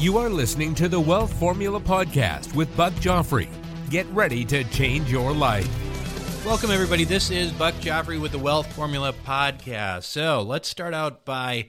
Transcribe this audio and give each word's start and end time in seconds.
You 0.00 0.16
are 0.16 0.30
listening 0.30 0.74
to 0.76 0.88
the 0.88 0.98
Wealth 0.98 1.30
Formula 1.38 1.78
Podcast 1.78 2.54
with 2.54 2.74
Buck 2.74 2.94
Joffrey. 2.94 3.50
Get 3.90 4.06
ready 4.06 4.46
to 4.46 4.64
change 4.64 5.12
your 5.12 5.30
life. 5.30 5.68
Welcome, 6.42 6.70
everybody. 6.70 7.04
This 7.04 7.30
is 7.30 7.52
Buck 7.52 7.74
Joffrey 7.74 8.18
with 8.18 8.32
the 8.32 8.38
Wealth 8.38 8.72
Formula 8.72 9.12
Podcast. 9.26 10.04
So 10.04 10.40
let's 10.40 10.70
start 10.70 10.94
out 10.94 11.26
by 11.26 11.68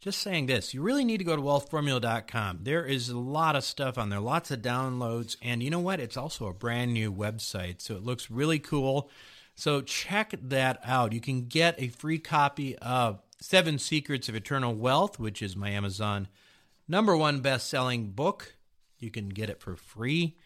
just 0.00 0.18
saying 0.20 0.46
this. 0.46 0.74
You 0.74 0.82
really 0.82 1.04
need 1.04 1.18
to 1.18 1.24
go 1.24 1.36
to 1.36 1.42
wealthformula.com. 1.42 2.58
There 2.62 2.84
is 2.84 3.08
a 3.08 3.16
lot 3.16 3.54
of 3.54 3.62
stuff 3.62 3.98
on 3.98 4.08
there, 4.08 4.18
lots 4.18 4.50
of 4.50 4.60
downloads. 4.60 5.36
And 5.40 5.62
you 5.62 5.70
know 5.70 5.78
what? 5.78 6.00
It's 6.00 6.16
also 6.16 6.48
a 6.48 6.52
brand 6.52 6.92
new 6.92 7.12
website. 7.12 7.80
So 7.80 7.94
it 7.94 8.02
looks 8.02 8.32
really 8.32 8.58
cool. 8.58 9.08
So 9.54 9.80
check 9.80 10.34
that 10.42 10.80
out. 10.82 11.12
You 11.12 11.20
can 11.20 11.46
get 11.46 11.80
a 11.80 11.86
free 11.86 12.18
copy 12.18 12.76
of 12.78 13.22
Seven 13.40 13.78
Secrets 13.78 14.28
of 14.28 14.34
Eternal 14.34 14.74
Wealth, 14.74 15.20
which 15.20 15.40
is 15.40 15.54
my 15.54 15.70
Amazon 15.70 16.26
number 16.88 17.16
one 17.16 17.40
best 17.40 17.68
selling 17.68 18.10
book. 18.10 18.56
You 18.98 19.10
can 19.10 19.28
get 19.28 19.50
it 19.50 19.60
for 19.60 19.76
free. 19.76 20.36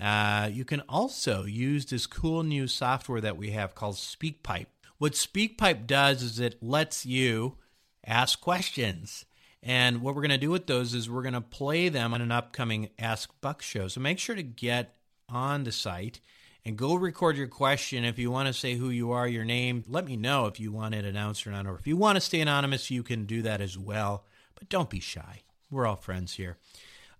Uh, 0.00 0.48
you 0.52 0.64
can 0.64 0.80
also 0.88 1.44
use 1.44 1.86
this 1.86 2.06
cool 2.06 2.42
new 2.42 2.66
software 2.66 3.20
that 3.20 3.36
we 3.36 3.50
have 3.50 3.74
called 3.74 3.96
SpeakPipe. 3.96 4.66
What 4.98 5.12
SpeakPipe 5.12 5.86
does 5.86 6.22
is 6.22 6.38
it 6.38 6.62
lets 6.62 7.04
you 7.04 7.56
ask 8.06 8.40
questions. 8.40 9.24
And 9.62 10.02
what 10.02 10.14
we're 10.14 10.22
going 10.22 10.30
to 10.30 10.38
do 10.38 10.50
with 10.50 10.66
those 10.66 10.94
is 10.94 11.08
we're 11.08 11.22
going 11.22 11.34
to 11.34 11.40
play 11.40 11.88
them 11.88 12.14
on 12.14 12.20
an 12.20 12.32
upcoming 12.32 12.90
Ask 12.98 13.30
Buck 13.40 13.62
show. 13.62 13.88
So 13.88 14.00
make 14.00 14.18
sure 14.18 14.34
to 14.34 14.42
get 14.42 14.96
on 15.28 15.64
the 15.64 15.72
site 15.72 16.20
and 16.64 16.76
go 16.76 16.94
record 16.94 17.36
your 17.36 17.46
question. 17.46 18.04
If 18.04 18.18
you 18.18 18.30
want 18.30 18.48
to 18.48 18.52
say 18.52 18.74
who 18.74 18.90
you 18.90 19.12
are, 19.12 19.28
your 19.28 19.44
name, 19.44 19.84
let 19.86 20.04
me 20.04 20.16
know 20.16 20.46
if 20.46 20.58
you 20.58 20.72
want 20.72 20.94
it 20.94 21.04
announced 21.04 21.46
or 21.46 21.50
not. 21.50 21.66
Or 21.66 21.76
if 21.76 21.86
you 21.86 21.96
want 21.96 22.16
to 22.16 22.20
stay 22.20 22.40
anonymous, 22.40 22.90
you 22.90 23.02
can 23.02 23.24
do 23.24 23.42
that 23.42 23.60
as 23.60 23.78
well. 23.78 24.24
But 24.54 24.68
don't 24.68 24.90
be 24.90 25.00
shy. 25.00 25.42
We're 25.72 25.86
all 25.86 25.96
friends 25.96 26.34
here. 26.34 26.58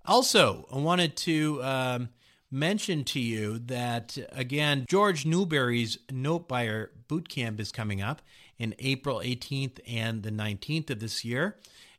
Also, 0.05 0.69
I 0.71 0.77
wanted 0.77 1.17
to 1.19 1.65
um, 1.65 2.09
mention 2.51 3.03
to 3.05 3.19
you 3.19 3.59
that, 3.61 4.19
again, 4.31 4.85
George 4.89 5.25
Newberry's 5.25 5.99
Note 6.11 6.49
Buyer 6.49 6.91
Boot 7.09 7.31
Camp 7.31 7.59
is 7.59 7.73
coming 7.73 8.03
up 8.03 8.21
in 8.59 8.75
April 8.79 9.21
18th 9.25 9.79
and 9.89 10.23
the 10.23 10.31
19th 10.31 10.91
of 10.91 11.01
this 11.01 11.25
year. 11.25 11.57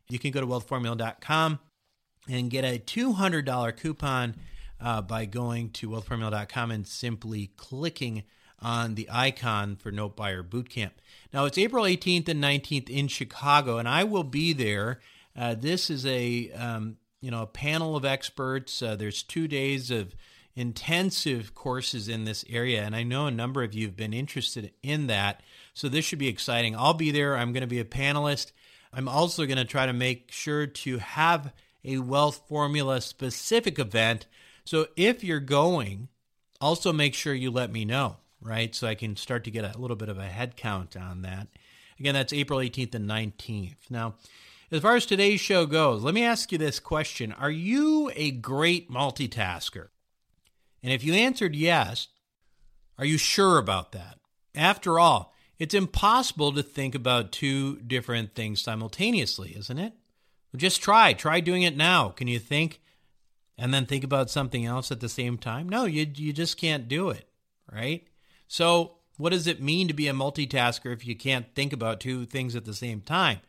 You 0.08 0.20
can 0.20 0.30
go 0.30 0.40
to 0.40 0.46
wealthformula.com 0.46 1.58
and 2.28 2.50
get 2.50 2.64
a 2.64 2.78
$200 2.78 3.76
coupon 3.76 4.36
uh, 4.80 5.02
by 5.02 5.24
going 5.24 5.70
to 5.70 5.88
wealthformula.com 5.88 6.70
and 6.70 6.86
simply 6.86 7.50
clicking 7.56 8.22
on 8.60 8.94
the 8.94 9.08
icon 9.10 9.74
for 9.74 9.90
Note 9.90 10.14
Buyer 10.14 10.44
Bootcamp. 10.44 10.92
Now, 11.32 11.46
it's 11.46 11.58
April 11.58 11.84
18th 11.84 12.28
and 12.28 12.42
19th 12.42 12.88
in 12.88 13.08
Chicago, 13.08 13.78
and 13.78 13.88
I 13.88 14.04
will 14.04 14.24
be 14.24 14.52
there 14.52 15.00
uh, 15.36 15.54
this 15.54 15.90
is 15.90 16.06
a 16.06 16.50
um, 16.52 16.96
you 17.20 17.30
know 17.30 17.42
a 17.42 17.46
panel 17.46 17.96
of 17.96 18.04
experts. 18.04 18.82
Uh, 18.82 18.96
there's 18.96 19.22
two 19.22 19.48
days 19.48 19.90
of 19.90 20.14
intensive 20.56 21.54
courses 21.54 22.08
in 22.08 22.24
this 22.24 22.44
area, 22.48 22.82
and 22.82 22.94
I 22.94 23.02
know 23.02 23.26
a 23.26 23.30
number 23.30 23.62
of 23.62 23.74
you 23.74 23.86
have 23.86 23.96
been 23.96 24.14
interested 24.14 24.72
in 24.82 25.08
that. 25.08 25.42
So 25.72 25.88
this 25.88 26.04
should 26.04 26.18
be 26.18 26.28
exciting. 26.28 26.76
I'll 26.76 26.94
be 26.94 27.10
there. 27.10 27.36
I'm 27.36 27.52
going 27.52 27.62
to 27.62 27.66
be 27.66 27.80
a 27.80 27.84
panelist. 27.84 28.52
I'm 28.92 29.08
also 29.08 29.46
going 29.46 29.58
to 29.58 29.64
try 29.64 29.86
to 29.86 29.92
make 29.92 30.30
sure 30.30 30.66
to 30.66 30.98
have 30.98 31.52
a 31.84 31.98
wealth 31.98 32.42
formula 32.48 33.00
specific 33.00 33.78
event. 33.78 34.26
So 34.64 34.86
if 34.96 35.24
you're 35.24 35.40
going, 35.40 36.08
also 36.60 36.92
make 36.92 37.14
sure 37.14 37.34
you 37.34 37.50
let 37.50 37.72
me 37.72 37.84
know, 37.84 38.18
right? 38.40 38.74
So 38.74 38.86
I 38.86 38.94
can 38.94 39.16
start 39.16 39.44
to 39.44 39.50
get 39.50 39.64
a 39.64 39.78
little 39.78 39.96
bit 39.96 40.08
of 40.08 40.18
a 40.18 40.24
head 40.24 40.56
count 40.56 40.96
on 40.96 41.22
that. 41.22 41.48
Again, 41.98 42.14
that's 42.14 42.32
April 42.32 42.60
18th 42.60 42.94
and 42.94 43.08
19th. 43.08 43.90
Now, 43.90 44.14
as 44.70 44.80
far 44.80 44.96
as 44.96 45.06
today's 45.06 45.40
show 45.40 45.66
goes, 45.66 46.02
let 46.02 46.14
me 46.14 46.24
ask 46.24 46.50
you 46.52 46.58
this 46.58 46.80
question 46.80 47.32
Are 47.32 47.50
you 47.50 48.10
a 48.14 48.30
great 48.30 48.90
multitasker? 48.90 49.88
And 50.82 50.92
if 50.92 51.02
you 51.02 51.14
answered 51.14 51.56
yes, 51.56 52.08
are 52.98 53.04
you 53.04 53.18
sure 53.18 53.58
about 53.58 53.92
that? 53.92 54.18
After 54.54 54.98
all, 54.98 55.34
it's 55.58 55.74
impossible 55.74 56.52
to 56.52 56.62
think 56.62 56.94
about 56.94 57.32
two 57.32 57.76
different 57.80 58.34
things 58.34 58.60
simultaneously, 58.60 59.54
isn't 59.56 59.78
it? 59.78 59.92
Well, 60.52 60.58
just 60.58 60.82
try. 60.82 61.12
Try 61.12 61.40
doing 61.40 61.62
it 61.62 61.76
now. 61.76 62.10
Can 62.10 62.28
you 62.28 62.38
think 62.38 62.80
and 63.56 63.72
then 63.72 63.86
think 63.86 64.04
about 64.04 64.30
something 64.30 64.64
else 64.64 64.90
at 64.90 65.00
the 65.00 65.08
same 65.08 65.38
time? 65.38 65.68
No, 65.68 65.84
you, 65.84 66.06
you 66.14 66.32
just 66.32 66.56
can't 66.56 66.88
do 66.88 67.10
it, 67.10 67.28
right? 67.72 68.06
So, 68.48 68.96
what 69.16 69.30
does 69.30 69.46
it 69.46 69.62
mean 69.62 69.86
to 69.88 69.94
be 69.94 70.08
a 70.08 70.12
multitasker 70.12 70.92
if 70.92 71.06
you 71.06 71.14
can't 71.14 71.54
think 71.54 71.72
about 71.72 72.00
two 72.00 72.26
things 72.26 72.56
at 72.56 72.64
the 72.64 72.74
same 72.74 73.00
time? 73.00 73.40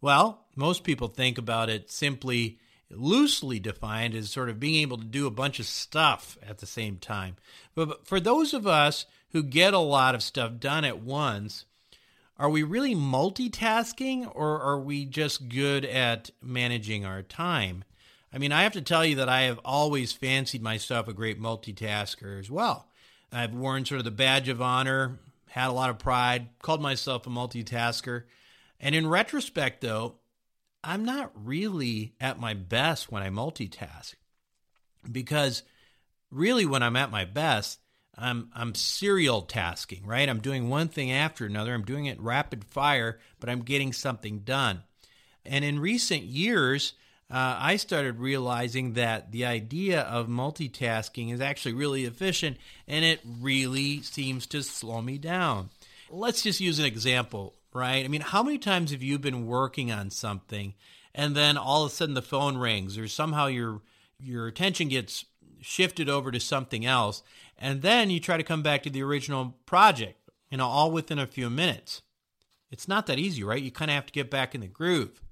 Well, 0.00 0.44
most 0.54 0.84
people 0.84 1.08
think 1.08 1.38
about 1.38 1.68
it 1.68 1.90
simply 1.90 2.58
loosely 2.90 3.58
defined 3.58 4.14
as 4.14 4.30
sort 4.30 4.48
of 4.48 4.60
being 4.60 4.80
able 4.82 4.98
to 4.98 5.04
do 5.04 5.26
a 5.26 5.30
bunch 5.30 5.58
of 5.58 5.66
stuff 5.66 6.38
at 6.46 6.58
the 6.58 6.66
same 6.66 6.98
time. 6.98 7.36
But 7.74 8.06
for 8.06 8.20
those 8.20 8.54
of 8.54 8.66
us 8.66 9.06
who 9.30 9.42
get 9.42 9.74
a 9.74 9.78
lot 9.78 10.14
of 10.14 10.22
stuff 10.22 10.58
done 10.58 10.84
at 10.84 11.00
once, 11.00 11.64
are 12.38 12.50
we 12.50 12.62
really 12.62 12.94
multitasking 12.94 14.30
or 14.34 14.60
are 14.60 14.78
we 14.78 15.04
just 15.04 15.48
good 15.48 15.84
at 15.84 16.30
managing 16.42 17.04
our 17.04 17.22
time? 17.22 17.84
I 18.32 18.38
mean, 18.38 18.52
I 18.52 18.62
have 18.64 18.74
to 18.74 18.82
tell 18.82 19.04
you 19.04 19.16
that 19.16 19.28
I 19.28 19.42
have 19.42 19.58
always 19.64 20.12
fancied 20.12 20.62
myself 20.62 21.08
a 21.08 21.14
great 21.14 21.40
multitasker 21.40 22.38
as 22.38 22.50
well. 22.50 22.88
I've 23.32 23.54
worn 23.54 23.84
sort 23.84 23.98
of 23.98 24.04
the 24.04 24.10
badge 24.10 24.48
of 24.48 24.60
honor, 24.60 25.18
had 25.48 25.68
a 25.68 25.72
lot 25.72 25.90
of 25.90 25.98
pride, 25.98 26.48
called 26.62 26.82
myself 26.82 27.26
a 27.26 27.30
multitasker. 27.30 28.24
And 28.80 28.94
in 28.94 29.06
retrospect, 29.06 29.80
though, 29.80 30.16
I'm 30.84 31.04
not 31.04 31.32
really 31.34 32.14
at 32.20 32.38
my 32.38 32.54
best 32.54 33.10
when 33.10 33.22
I 33.22 33.28
multitask 33.28 34.14
because 35.10 35.62
really 36.30 36.66
when 36.66 36.82
I'm 36.82 36.96
at 36.96 37.10
my 37.10 37.24
best, 37.24 37.80
I'm 38.16 38.50
I'm 38.54 38.74
serial 38.74 39.42
tasking, 39.42 40.06
right? 40.06 40.28
I'm 40.28 40.40
doing 40.40 40.68
one 40.68 40.88
thing 40.88 41.12
after 41.12 41.44
another. 41.44 41.74
I'm 41.74 41.84
doing 41.84 42.06
it 42.06 42.20
rapid 42.20 42.64
fire, 42.64 43.18
but 43.40 43.50
I'm 43.50 43.62
getting 43.62 43.92
something 43.92 44.40
done. 44.40 44.82
And 45.44 45.64
in 45.64 45.80
recent 45.80 46.22
years, 46.22 46.94
uh, 47.30 47.56
I 47.58 47.76
started 47.76 48.20
realizing 48.20 48.94
that 48.94 49.32
the 49.32 49.44
idea 49.44 50.02
of 50.02 50.28
multitasking 50.28 51.32
is 51.32 51.40
actually 51.40 51.74
really 51.74 52.04
efficient 52.04 52.56
and 52.86 53.04
it 53.04 53.20
really 53.40 54.02
seems 54.02 54.46
to 54.48 54.62
slow 54.62 55.02
me 55.02 55.18
down. 55.18 55.70
Let's 56.08 56.42
just 56.42 56.60
use 56.60 56.78
an 56.78 56.84
example 56.84 57.54
right? 57.76 58.04
I 58.04 58.08
mean, 58.08 58.22
how 58.22 58.42
many 58.42 58.58
times 58.58 58.90
have 58.90 59.02
you 59.02 59.18
been 59.18 59.46
working 59.46 59.92
on 59.92 60.10
something 60.10 60.74
and 61.14 61.36
then 61.36 61.56
all 61.56 61.84
of 61.84 61.92
a 61.92 61.94
sudden 61.94 62.14
the 62.14 62.22
phone 62.22 62.56
rings 62.56 62.98
or 62.98 63.06
somehow 63.06 63.46
your 63.46 63.82
your 64.18 64.46
attention 64.46 64.88
gets 64.88 65.26
shifted 65.60 66.08
over 66.08 66.30
to 66.30 66.40
something 66.40 66.86
else 66.86 67.22
and 67.58 67.82
then 67.82 68.08
you 68.10 68.18
try 68.18 68.36
to 68.36 68.42
come 68.42 68.62
back 68.62 68.82
to 68.82 68.90
the 68.90 69.02
original 69.02 69.54
project, 69.66 70.18
you 70.50 70.58
know, 70.58 70.66
all 70.66 70.90
within 70.90 71.18
a 71.18 71.26
few 71.26 71.50
minutes. 71.50 72.02
It's 72.70 72.88
not 72.88 73.06
that 73.06 73.18
easy, 73.18 73.44
right? 73.44 73.62
You 73.62 73.70
kind 73.70 73.90
of 73.90 73.94
have 73.94 74.06
to 74.06 74.12
get 74.12 74.30
back 74.30 74.54
in 74.54 74.62
the 74.62 74.66
groove. 74.66 75.22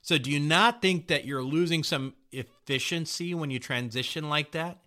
So 0.00 0.18
do 0.18 0.30
you 0.30 0.40
not 0.40 0.82
think 0.82 1.06
that 1.06 1.24
you're 1.24 1.44
losing 1.44 1.84
some 1.84 2.14
efficiency 2.32 3.34
when 3.34 3.50
you 3.50 3.60
transition 3.60 4.28
like 4.28 4.50
that 4.52 4.78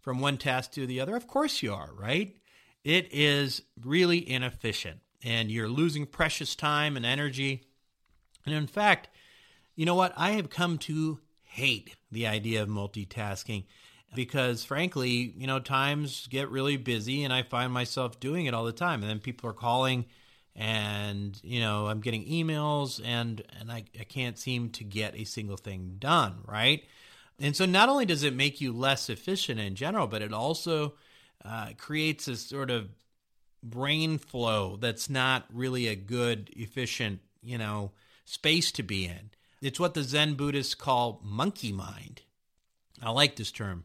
from 0.00 0.20
one 0.20 0.38
task 0.38 0.72
to 0.72 0.86
the 0.86 1.00
other? 1.00 1.16
Of 1.16 1.26
course 1.26 1.62
you 1.62 1.74
are, 1.74 1.90
right? 1.92 2.36
It 2.84 3.08
is 3.12 3.62
really 3.82 4.28
inefficient 4.28 5.00
and 5.22 5.50
you're 5.50 5.68
losing 5.68 6.06
precious 6.06 6.54
time 6.54 6.96
and 6.96 7.04
energy. 7.04 7.64
And 8.46 8.54
in 8.54 8.66
fact, 8.66 9.08
you 9.76 9.86
know 9.86 9.94
what? 9.94 10.12
I 10.16 10.32
have 10.32 10.50
come 10.50 10.78
to 10.78 11.20
hate 11.42 11.96
the 12.10 12.26
idea 12.26 12.62
of 12.62 12.68
multitasking. 12.68 13.64
because 14.14 14.64
frankly, 14.64 15.34
you 15.36 15.46
know, 15.46 15.60
times 15.60 16.26
get 16.28 16.50
really 16.50 16.76
busy 16.76 17.22
and 17.22 17.32
I 17.32 17.42
find 17.42 17.72
myself 17.72 18.18
doing 18.18 18.46
it 18.46 18.54
all 18.54 18.64
the 18.64 18.72
time. 18.72 19.02
And 19.02 19.10
then 19.10 19.20
people 19.20 19.48
are 19.48 19.54
calling 19.54 20.06
and, 20.56 21.38
you 21.42 21.60
know, 21.60 21.86
I'm 21.86 22.00
getting 22.00 22.24
emails 22.26 23.00
and, 23.04 23.42
and 23.58 23.70
I, 23.70 23.84
I 23.98 24.04
can't 24.04 24.38
seem 24.38 24.70
to 24.70 24.84
get 24.84 25.14
a 25.14 25.24
single 25.24 25.56
thing 25.56 25.96
done, 25.98 26.40
right? 26.46 26.84
And 27.38 27.56
so 27.56 27.66
not 27.66 27.88
only 27.88 28.04
does 28.04 28.22
it 28.22 28.34
make 28.34 28.60
you 28.60 28.72
less 28.72 29.08
efficient 29.08 29.60
in 29.60 29.74
general, 29.74 30.06
but 30.06 30.22
it 30.22 30.32
also 30.32 30.94
uh, 31.44 31.70
creates 31.78 32.28
a 32.28 32.36
sort 32.36 32.70
of 32.70 32.88
brain 33.62 34.18
flow 34.18 34.76
that's 34.76 35.10
not 35.10 35.46
really 35.52 35.86
a 35.88 35.96
good, 35.96 36.50
efficient, 36.56 37.20
you 37.42 37.58
know, 37.58 37.92
space 38.24 38.72
to 38.72 38.82
be 38.82 39.06
in. 39.06 39.30
It's 39.60 39.80
what 39.80 39.94
the 39.94 40.02
Zen 40.02 40.34
Buddhists 40.34 40.74
call 40.74 41.20
monkey 41.22 41.72
mind. 41.72 42.22
I 43.02 43.10
like 43.10 43.36
this 43.36 43.50
term 43.50 43.84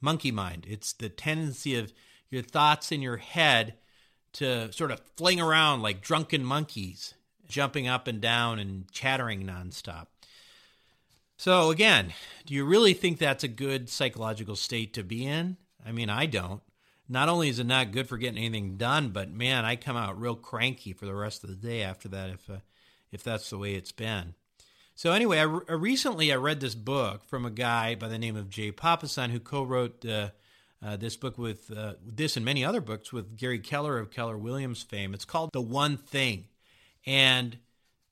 monkey 0.00 0.32
mind. 0.32 0.66
It's 0.68 0.92
the 0.92 1.08
tendency 1.08 1.76
of 1.76 1.92
your 2.30 2.42
thoughts 2.42 2.90
in 2.90 3.02
your 3.02 3.18
head 3.18 3.74
to 4.34 4.72
sort 4.72 4.90
of 4.90 5.00
fling 5.16 5.40
around 5.40 5.82
like 5.82 6.00
drunken 6.00 6.44
monkeys, 6.44 7.14
jumping 7.48 7.86
up 7.86 8.06
and 8.06 8.20
down 8.20 8.58
and 8.58 8.90
chattering 8.90 9.44
nonstop. 9.44 10.06
So, 11.36 11.70
again, 11.70 12.12
do 12.46 12.54
you 12.54 12.64
really 12.64 12.94
think 12.94 13.18
that's 13.18 13.44
a 13.44 13.48
good 13.48 13.88
psychological 13.88 14.56
state 14.56 14.94
to 14.94 15.02
be 15.02 15.26
in? 15.26 15.56
I 15.84 15.90
mean, 15.92 16.08
I 16.08 16.26
don't. 16.26 16.62
Not 17.12 17.28
only 17.28 17.50
is 17.50 17.58
it 17.58 17.66
not 17.66 17.92
good 17.92 18.08
for 18.08 18.16
getting 18.16 18.38
anything 18.38 18.78
done, 18.78 19.10
but 19.10 19.30
man, 19.30 19.66
I 19.66 19.76
come 19.76 19.98
out 19.98 20.18
real 20.18 20.34
cranky 20.34 20.94
for 20.94 21.04
the 21.04 21.14
rest 21.14 21.44
of 21.44 21.50
the 21.50 21.56
day 21.56 21.82
after 21.82 22.08
that 22.08 22.30
if 22.30 22.48
uh, 22.48 22.56
if 23.12 23.22
that's 23.22 23.50
the 23.50 23.58
way 23.58 23.74
it's 23.74 23.92
been. 23.92 24.34
So 24.94 25.12
anyway, 25.12 25.38
I, 25.38 25.42
re- 25.42 25.76
recently 25.76 26.32
I 26.32 26.36
read 26.36 26.60
this 26.60 26.74
book 26.74 27.22
from 27.26 27.44
a 27.44 27.50
guy 27.50 27.96
by 27.96 28.08
the 28.08 28.18
name 28.18 28.34
of 28.34 28.48
Jay 28.48 28.72
Papasan 28.72 29.28
who 29.28 29.40
co-wrote 29.40 30.06
uh, 30.06 30.30
uh, 30.82 30.96
this 30.96 31.16
book 31.16 31.36
with 31.36 31.70
uh, 31.70 31.94
this 32.02 32.38
and 32.38 32.46
many 32.46 32.64
other 32.64 32.80
books 32.80 33.12
with 33.12 33.36
Gary 33.36 33.58
Keller 33.58 33.98
of 33.98 34.10
Keller 34.10 34.38
Williams 34.38 34.82
fame. 34.82 35.12
It's 35.12 35.26
called 35.26 35.50
The 35.52 35.60
One 35.60 35.98
Thing, 35.98 36.46
and 37.04 37.58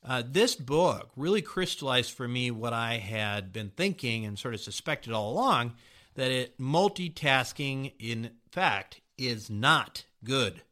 uh, 0.07 0.25
this 0.27 0.57
book 0.57 1.11
really 1.17 1.41
crystallized 1.41 2.13
for 2.13 2.29
me 2.29 2.51
what 2.51 2.75
I 2.75 2.99
had 2.99 3.51
been 3.51 3.71
thinking 3.71 4.27
and 4.27 4.39
sort 4.39 4.53
of 4.53 4.61
suspected 4.61 5.15
all 5.15 5.33
along 5.33 5.73
that 6.17 6.31
it 6.31 6.59
multitasking 6.59 7.93
in 7.99 8.31
fact 8.51 9.01
is 9.17 9.51
not 9.51 10.05
good. 10.25 10.63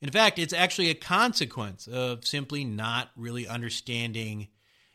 In 0.00 0.10
fact, 0.10 0.38
it's 0.38 0.52
actually 0.52 0.90
a 0.90 0.94
consequence 0.94 1.86
of 1.86 2.26
simply 2.26 2.64
not 2.64 3.10
really 3.16 3.46
understanding 3.46 4.48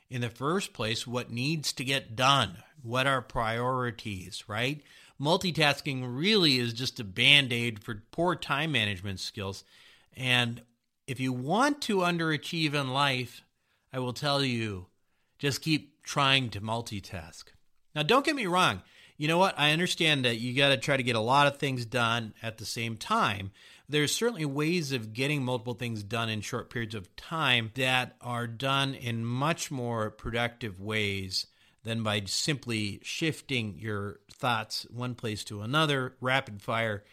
in 0.10 0.22
the 0.22 0.30
first 0.30 0.74
place 0.74 1.08
what 1.08 1.32
needs 1.32 1.72
to 1.74 1.84
get 1.84 2.16
done, 2.16 2.58
what 2.82 3.08
are 3.08 3.22
priorities, 3.22 4.44
right? 4.48 4.82
Multitasking 5.20 6.04
really 6.06 6.58
is 6.58 6.74
just 6.74 7.00
a 7.00 7.04
band 7.04 7.52
aid 7.52 7.84
for 7.84 8.04
poor 8.12 8.36
time 8.36 8.72
management 8.72 9.20
skills. 9.20 9.64
And 10.16 10.62
if 11.08 11.20
you 11.20 11.32
want 11.34 11.82
to 11.84 11.98
underachieve 12.00 12.74
in 12.74 12.90
life, 12.90 13.42
I 13.94 14.00
will 14.00 14.14
tell 14.14 14.44
you 14.44 14.88
just 15.40 15.62
keep 15.62 16.04
trying 16.04 16.50
to 16.50 16.62
multitask. 16.62 17.46
Now, 17.96 18.04
don't 18.04 18.26
get 18.26 18.36
me 18.36 18.46
wrong. 18.46 18.82
You 19.18 19.28
know 19.28 19.38
what? 19.38 19.58
I 19.58 19.72
understand 19.72 20.25
that 20.25 20.38
you 20.38 20.56
got 20.56 20.69
to 20.69 20.78
try 20.78 20.96
to 20.96 21.04
get 21.04 21.16
a 21.16 21.22
lot 21.22 21.48
of 21.48 21.58
things 21.58 21.86
done 21.86 22.34
at 22.42 22.58
the 22.58 22.66
same 22.66 22.98
time 22.98 23.52
there's 23.90 24.14
certainly 24.14 24.46
ways 24.46 24.92
of 24.92 25.14
getting 25.14 25.44
multiple 25.44 25.74
things 25.74 26.04
done 26.04 26.30
in 26.30 26.42
short 26.42 26.69
periods 26.69 26.96
of 26.96 27.14
time 27.16 27.72
that 27.75 28.16
are 28.22 28.48
done 28.48 28.94
in 28.94 29.24
much 29.24 29.72
more 29.72 30.10
productive 30.10 30.81
ways 30.81 31.48
than 31.84 32.04
by 32.04 32.22
simply 32.25 33.00
shifting 33.02 33.78
your 33.80 34.19
thoughts 34.31 34.86
one 34.90 35.16
place 35.16 35.44
to 35.46 35.62
another, 35.62 36.16
rapid 36.19 36.62
fire, 36.62 37.04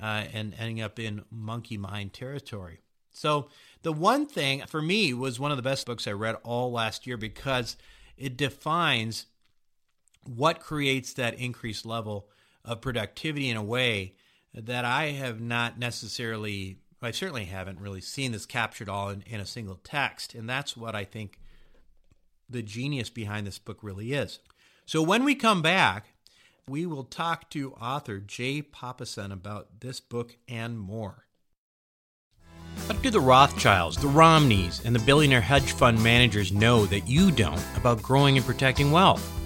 uh, 0.00 0.24
and 0.32 0.54
ending 0.58 0.80
up 0.80 0.98
in 0.98 1.22
monkey 1.30 1.76
mind 1.76 2.14
territory. 2.14 2.80
So, 3.10 3.48
the 3.82 3.92
one 3.92 4.24
thing 4.24 4.62
for 4.68 4.80
me 4.80 5.12
was 5.12 5.38
one 5.38 5.50
of 5.50 5.58
the 5.58 5.62
best 5.62 5.84
books 5.84 6.06
I 6.06 6.12
read 6.12 6.36
all 6.44 6.72
last 6.72 7.06
year 7.06 7.18
because 7.18 7.76
it 8.16 8.38
defines 8.38 9.26
what 10.24 10.60
creates 10.60 11.12
that 11.14 11.38
increased 11.38 11.86
level 11.86 12.28
of 12.64 12.80
productivity 12.80 13.48
in 13.48 13.56
a 13.56 13.62
way 13.62 14.14
that 14.54 14.84
I 14.84 15.06
have 15.12 15.40
not 15.40 15.78
necessarily, 15.78 16.78
I 17.00 17.10
certainly 17.10 17.46
haven't 17.46 17.80
really 17.80 18.00
seen 18.00 18.32
this 18.32 18.46
captured 18.46 18.88
all 18.88 19.08
in, 19.08 19.22
in 19.22 19.40
a 19.40 19.46
single 19.46 19.80
text. 19.82 20.34
And 20.34 20.48
that's 20.48 20.76
what 20.76 20.94
I 20.94 21.04
think 21.04 21.38
the 22.48 22.62
genius 22.62 23.10
behind 23.10 23.46
this 23.46 23.58
book 23.58 23.78
really 23.82 24.12
is. 24.12 24.38
So 24.84 25.02
when 25.02 25.24
we 25.24 25.34
come 25.34 25.62
back, 25.62 26.14
we 26.68 26.86
will 26.86 27.04
talk 27.04 27.50
to 27.50 27.72
author 27.74 28.18
Jay 28.18 28.62
Papasan 28.62 29.32
about 29.32 29.80
this 29.80 30.00
book 30.00 30.36
and 30.48 30.78
more. 30.78 31.26
What 32.86 33.02
do 33.02 33.10
the 33.10 33.20
Rothschilds, 33.20 33.96
the 33.96 34.08
Romneys, 34.08 34.84
and 34.84 34.94
the 34.94 35.00
billionaire 35.00 35.40
hedge 35.40 35.72
fund 35.72 36.02
managers 36.02 36.52
know 36.52 36.86
that 36.86 37.08
you 37.08 37.30
don't 37.30 37.62
about 37.76 38.02
growing 38.02 38.36
and 38.36 38.46
protecting 38.46 38.92
wealth? 38.92 39.41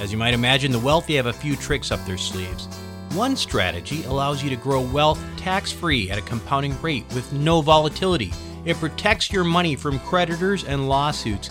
As 0.00 0.12
you 0.12 0.18
might 0.18 0.34
imagine, 0.34 0.72
the 0.72 0.78
wealthy 0.78 1.16
have 1.16 1.26
a 1.26 1.32
few 1.32 1.56
tricks 1.56 1.90
up 1.90 2.04
their 2.04 2.18
sleeves. 2.18 2.66
One 3.12 3.34
strategy 3.34 4.04
allows 4.04 4.42
you 4.42 4.50
to 4.50 4.56
grow 4.56 4.82
wealth 4.82 5.18
tax 5.36 5.72
free 5.72 6.10
at 6.10 6.18
a 6.18 6.22
compounding 6.22 6.80
rate 6.82 7.06
with 7.14 7.32
no 7.32 7.62
volatility. 7.62 8.32
It 8.66 8.76
protects 8.76 9.32
your 9.32 9.44
money 9.44 9.74
from 9.74 9.98
creditors 10.00 10.64
and 10.64 10.86
lawsuits, 10.88 11.48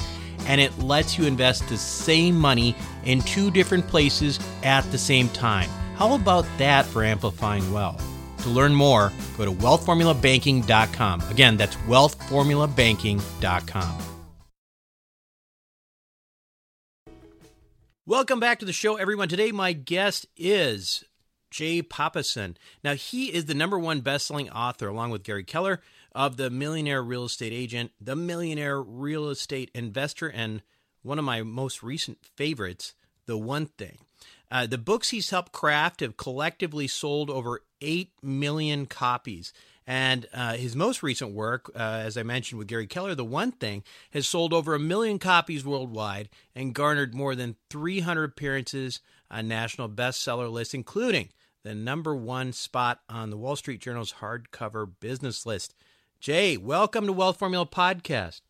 and 0.47 0.62
it 0.62 0.77
lets 0.80 1.18
you 1.18 1.25
invest 1.25 1.68
the 1.68 1.77
same 1.77 2.38
money 2.38 2.75
in 3.06 3.21
two 3.21 3.50
different 3.50 3.88
places 3.88 4.39
at 4.63 4.81
the 4.92 4.97
same 4.97 5.30
time. 5.30 5.69
How 5.95 6.13
about 6.13 6.45
that 6.57 6.86
for 6.86 7.03
amplifying 7.03 7.71
wealth? 7.71 8.03
To 8.44 8.50
learn 8.50 8.75
more, 8.75 9.12
go 9.38 9.45
to 9.45 9.51
wealthformulabanking.com. 9.51 11.21
Again, 11.31 11.57
that's 11.57 11.77
wealthformulabanking.com. 11.77 14.15
Welcome 18.07 18.40
back 18.40 18.60
to 18.60 18.66
the 18.66 18.72
show, 18.72 18.98
everyone. 18.98 19.30
Today, 19.30 19.52
my 19.52 19.74
guest 19.74 20.28
is 20.38 21.04
Jay 21.50 21.81
Papasan. 21.81 22.56
Now, 22.84 22.94
he 22.94 23.34
is 23.34 23.46
the 23.46 23.56
number 23.56 23.80
one 23.80 24.02
best-selling 24.02 24.48
author, 24.52 24.88
along 24.88 25.10
with 25.10 25.24
Gary 25.24 25.44
Keller, 25.44 25.81
of 26.13 26.38
The 26.38 26.52
Millionaire 26.52 27.02
Real 27.02 27.25
Estate 27.25 27.52
Agent, 27.52 27.94
The 28.00 28.16
Millionaire 28.16 28.80
Real 28.80 29.30
Estate 29.30 29.72
Investor, 29.74 30.28
and 30.28 30.62
one 31.02 31.18
of 31.18 31.25
my 31.25 31.42
most 31.42 31.81
recent 31.81 32.19
favorites, 32.36 32.94
The 33.25 33.40
One 33.40 33.66
Thing. 33.66 33.98
Uh, 34.52 34.68
the 34.68 34.78
books 34.78 35.10
he's 35.10 35.31
helped 35.31 35.52
craft 35.52 36.02
have 36.02 36.16
collectively 36.16 36.88
sold 36.88 37.31
over 37.31 37.62
8 37.81 38.12
million 38.22 38.86
copies. 38.86 39.52
And 39.88 40.26
uh, 40.34 40.54
his 40.54 40.76
most 40.76 41.04
recent 41.04 41.31
work, 41.31 41.71
uh, 41.76 41.80
as 41.80 42.18
I 42.18 42.24
mentioned 42.24 42.57
with 42.57 42.68
Gary 42.68 42.88
Keller, 42.88 43.14
The 43.14 43.24
One 43.24 43.52
Thing, 43.52 43.83
has 44.12 44.28
sold 44.28 44.52
over 44.52 44.74
a 44.74 44.80
million 44.80 45.19
copies 45.19 45.64
worldwide 45.64 46.30
and 46.56 46.74
garnered 46.74 47.14
more 47.14 47.36
than 47.36 47.56
300 47.69 48.24
appearances 48.24 49.00
on 49.30 49.48
national 49.48 49.90
bestseller 49.90 50.52
lists, 50.52 50.74
including 50.74 51.30
the 51.64 51.76
number 51.76 52.16
one 52.16 52.52
spot 52.52 53.02
on 53.09 53.30
the 53.30 53.38
Wall 53.38 53.56
Street 53.56 53.81
Journal's 53.81 54.14
hardcover 54.14 54.90
business 55.00 55.45
list. 55.45 55.76
Jay, 56.19 56.57
welcome 56.57 57.06
to 57.06 57.14
Wealth 57.14 57.38
Formula 57.38 57.66
Podcast. 57.68 58.42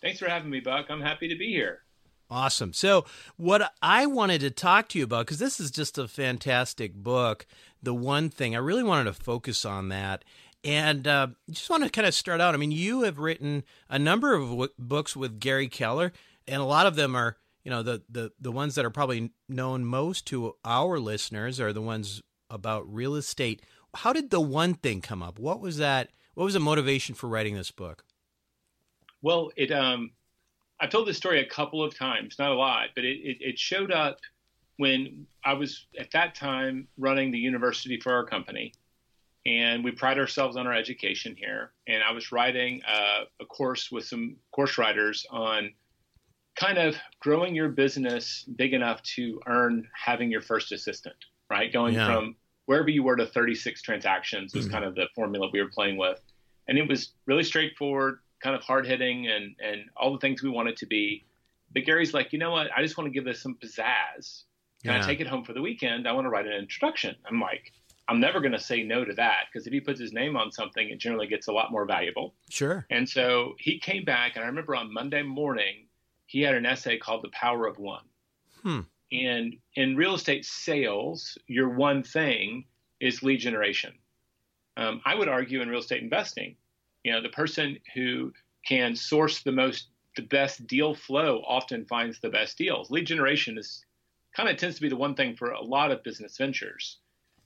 Thanks 0.00 0.18
for 0.18 0.28
having 0.28 0.50
me, 0.50 0.60
Buck. 0.60 0.86
I'm 0.88 1.00
happy 1.00 1.28
to 1.28 1.36
be 1.36 1.50
here. 1.50 1.82
Awesome. 2.28 2.72
So, 2.72 3.04
what 3.36 3.72
I 3.80 4.06
wanted 4.06 4.40
to 4.40 4.50
talk 4.50 4.88
to 4.88 4.98
you 4.98 5.04
about, 5.04 5.26
because 5.26 5.38
this 5.38 5.60
is 5.60 5.70
just 5.70 5.96
a 5.96 6.08
fantastic 6.08 6.94
book, 6.94 7.46
the 7.82 7.94
one 7.94 8.30
thing 8.30 8.56
I 8.56 8.58
really 8.58 8.82
wanted 8.82 9.04
to 9.04 9.12
focus 9.12 9.64
on 9.64 9.90
that. 9.90 10.24
And 10.64 11.06
uh, 11.06 11.28
just 11.50 11.70
want 11.70 11.84
to 11.84 11.90
kind 11.90 12.06
of 12.06 12.14
start 12.14 12.40
out. 12.40 12.54
I 12.54 12.58
mean, 12.58 12.72
you 12.72 13.02
have 13.02 13.18
written 13.18 13.62
a 13.88 13.98
number 13.98 14.34
of 14.34 14.48
w- 14.48 14.72
books 14.78 15.14
with 15.14 15.38
Gary 15.38 15.68
Keller, 15.68 16.12
and 16.48 16.60
a 16.60 16.64
lot 16.64 16.86
of 16.86 16.96
them 16.96 17.14
are, 17.14 17.36
you 17.62 17.70
know, 17.70 17.82
the, 17.82 18.02
the, 18.08 18.32
the 18.40 18.50
ones 18.50 18.74
that 18.74 18.84
are 18.84 18.90
probably 18.90 19.30
known 19.48 19.84
most 19.84 20.26
to 20.26 20.56
our 20.64 20.98
listeners 20.98 21.60
are 21.60 21.72
the 21.72 21.82
ones 21.82 22.22
about 22.50 22.92
real 22.92 23.14
estate. 23.14 23.62
How 23.94 24.12
did 24.12 24.30
the 24.30 24.40
one 24.40 24.74
thing 24.74 25.00
come 25.00 25.22
up? 25.22 25.38
What 25.38 25.60
was 25.60 25.78
that? 25.78 26.10
What 26.34 26.44
was 26.44 26.54
the 26.54 26.60
motivation 26.60 27.14
for 27.14 27.28
writing 27.28 27.54
this 27.54 27.70
book? 27.70 28.04
Well, 29.22 29.50
it 29.56 29.72
um, 29.72 30.10
I've 30.80 30.90
told 30.90 31.08
this 31.08 31.16
story 31.16 31.40
a 31.40 31.46
couple 31.46 31.82
of 31.82 31.96
times, 31.96 32.36
not 32.38 32.50
a 32.50 32.54
lot, 32.54 32.88
but 32.94 33.04
it, 33.04 33.16
it, 33.16 33.36
it 33.40 33.58
showed 33.58 33.90
up 33.90 34.18
when 34.76 35.26
I 35.44 35.54
was 35.54 35.86
at 35.98 36.10
that 36.10 36.34
time 36.34 36.88
running 36.98 37.30
the 37.30 37.38
university 37.38 37.98
for 37.98 38.12
our 38.12 38.24
company, 38.24 38.74
and 39.46 39.84
we 39.84 39.92
pride 39.92 40.18
ourselves 40.18 40.56
on 40.56 40.66
our 40.66 40.74
education 40.74 41.36
here. 41.38 41.72
And 41.86 42.02
I 42.02 42.12
was 42.12 42.32
writing 42.32 42.82
uh, 42.86 43.24
a 43.40 43.44
course 43.44 43.90
with 43.92 44.04
some 44.04 44.36
course 44.52 44.76
writers 44.76 45.24
on 45.30 45.72
kind 46.56 46.78
of 46.78 46.96
growing 47.20 47.54
your 47.54 47.68
business 47.68 48.44
big 48.56 48.72
enough 48.72 49.02
to 49.02 49.40
earn 49.46 49.86
having 49.94 50.30
your 50.30 50.40
first 50.40 50.72
assistant 50.72 51.16
right? 51.50 51.72
Going 51.72 51.94
yeah. 51.94 52.06
from 52.06 52.36
wherever 52.66 52.90
you 52.90 53.02
were 53.02 53.16
to 53.16 53.26
36 53.26 53.82
transactions 53.82 54.54
was 54.54 54.64
mm-hmm. 54.64 54.74
kind 54.74 54.84
of 54.84 54.94
the 54.94 55.06
formula 55.14 55.48
we 55.52 55.62
were 55.62 55.70
playing 55.70 55.96
with. 55.96 56.20
And 56.68 56.78
it 56.78 56.88
was 56.88 57.12
really 57.26 57.44
straightforward, 57.44 58.18
kind 58.42 58.56
of 58.56 58.62
hard 58.62 58.86
hitting 58.86 59.28
and, 59.28 59.54
and 59.64 59.84
all 59.96 60.12
the 60.12 60.18
things 60.18 60.42
we 60.42 60.50
wanted 60.50 60.76
to 60.78 60.86
be. 60.86 61.24
But 61.72 61.84
Gary's 61.84 62.12
like, 62.12 62.32
you 62.32 62.38
know 62.38 62.50
what? 62.50 62.68
I 62.76 62.82
just 62.82 62.98
want 62.98 63.06
to 63.06 63.12
give 63.12 63.24
this 63.24 63.40
some 63.40 63.56
pizzazz. 63.62 64.42
Can 64.82 64.92
Yeah. 64.92 64.98
I 64.98 65.00
take 65.00 65.20
it 65.20 65.26
home 65.26 65.44
for 65.44 65.52
the 65.52 65.62
weekend? 65.62 66.08
I 66.08 66.12
want 66.12 66.24
to 66.24 66.30
write 66.30 66.46
an 66.46 66.52
introduction. 66.52 67.14
I'm 67.28 67.40
like, 67.40 67.72
I'm 68.08 68.20
never 68.20 68.40
going 68.40 68.52
to 68.52 68.60
say 68.60 68.82
no 68.82 69.04
to 69.04 69.14
that 69.14 69.46
because 69.50 69.66
if 69.66 69.72
he 69.72 69.80
puts 69.80 69.98
his 69.98 70.12
name 70.12 70.36
on 70.36 70.52
something, 70.52 70.88
it 70.88 70.98
generally 70.98 71.26
gets 71.26 71.48
a 71.48 71.52
lot 71.52 71.72
more 71.72 71.84
valuable. 71.84 72.34
Sure. 72.48 72.86
And 72.90 73.08
so 73.08 73.54
he 73.58 73.78
came 73.78 74.04
back, 74.04 74.36
and 74.36 74.44
I 74.44 74.48
remember 74.48 74.76
on 74.76 74.92
Monday 74.92 75.22
morning, 75.22 75.86
he 76.26 76.40
had 76.42 76.54
an 76.54 76.66
essay 76.66 76.98
called 76.98 77.22
The 77.22 77.30
Power 77.30 77.66
of 77.66 77.78
One. 77.78 78.04
Hmm. 78.62 78.80
And 79.12 79.56
in 79.74 79.96
real 79.96 80.14
estate 80.14 80.44
sales, 80.44 81.38
your 81.46 81.68
one 81.68 82.02
thing 82.02 82.64
is 83.00 83.22
lead 83.22 83.38
generation. 83.38 83.92
Um, 84.76 85.00
I 85.04 85.14
would 85.14 85.28
argue 85.28 85.62
in 85.62 85.68
real 85.68 85.80
estate 85.80 86.02
investing, 86.02 86.56
you 87.04 87.12
know, 87.12 87.22
the 87.22 87.28
person 87.28 87.78
who 87.94 88.32
can 88.66 88.96
source 88.96 89.42
the 89.42 89.52
most, 89.52 89.88
the 90.16 90.22
best 90.22 90.66
deal 90.66 90.94
flow 90.94 91.42
often 91.46 91.86
finds 91.86 92.20
the 92.20 92.28
best 92.28 92.58
deals. 92.58 92.90
Lead 92.90 93.06
generation 93.06 93.56
is 93.58 93.84
kind 94.36 94.48
of 94.48 94.56
tends 94.56 94.76
to 94.76 94.82
be 94.82 94.88
the 94.88 94.96
one 94.96 95.14
thing 95.14 95.34
for 95.36 95.52
a 95.52 95.62
lot 95.62 95.90
of 95.90 96.02
business 96.02 96.36
ventures. 96.36 96.98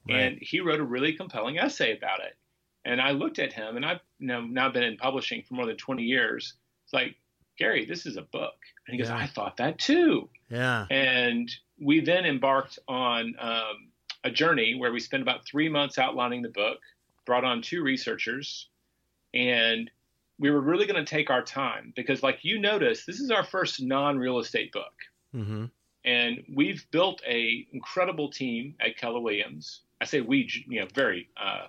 Right. 0.08 0.20
And 0.20 0.38
he 0.40 0.60
wrote 0.60 0.80
a 0.80 0.84
really 0.84 1.12
compelling 1.12 1.58
essay 1.58 1.96
about 1.96 2.20
it. 2.20 2.36
And 2.84 3.00
I 3.00 3.10
looked 3.10 3.38
at 3.38 3.52
him, 3.52 3.76
and 3.76 3.84
I've 3.84 4.00
you 4.18 4.28
know, 4.28 4.40
now 4.40 4.70
been 4.70 4.82
in 4.82 4.96
publishing 4.96 5.42
for 5.42 5.54
more 5.54 5.66
than 5.66 5.76
20 5.76 6.02
years. 6.02 6.54
It's 6.84 6.92
like, 6.92 7.16
Gary, 7.58 7.84
this 7.84 8.06
is 8.06 8.16
a 8.16 8.22
book. 8.22 8.54
And 8.86 8.94
he 8.94 8.98
goes, 8.98 9.10
Yeah. 9.10 9.18
I 9.18 9.26
thought 9.26 9.58
that 9.58 9.78
too. 9.78 10.30
Yeah. 10.48 10.86
And 10.90 11.50
we 11.78 12.00
then 12.00 12.24
embarked 12.24 12.78
on 12.88 13.34
um, 13.38 13.90
a 14.24 14.30
journey 14.30 14.74
where 14.74 14.92
we 14.92 15.00
spent 15.00 15.22
about 15.22 15.46
three 15.46 15.68
months 15.68 15.98
outlining 15.98 16.42
the 16.42 16.48
book, 16.48 16.78
brought 17.26 17.44
on 17.44 17.62
two 17.62 17.82
researchers, 17.82 18.68
and 19.34 19.90
we 20.38 20.50
were 20.50 20.60
really 20.60 20.86
going 20.86 21.04
to 21.04 21.08
take 21.08 21.30
our 21.30 21.42
time 21.42 21.92
because, 21.94 22.22
like 22.22 22.38
you 22.42 22.58
noticed, 22.58 23.06
this 23.06 23.20
is 23.20 23.30
our 23.30 23.44
first 23.44 23.80
non 23.82 24.18
real 24.18 24.38
estate 24.38 24.72
book. 24.72 24.94
Mm-hmm. 25.34 25.66
And 26.04 26.44
we've 26.54 26.86
built 26.90 27.20
a 27.28 27.66
incredible 27.72 28.30
team 28.30 28.74
at 28.80 28.96
Keller 28.96 29.20
Williams. 29.20 29.82
I 30.00 30.04
say 30.06 30.20
we, 30.20 30.50
you 30.66 30.80
know, 30.80 30.86
very 30.94 31.28
uh, 31.36 31.66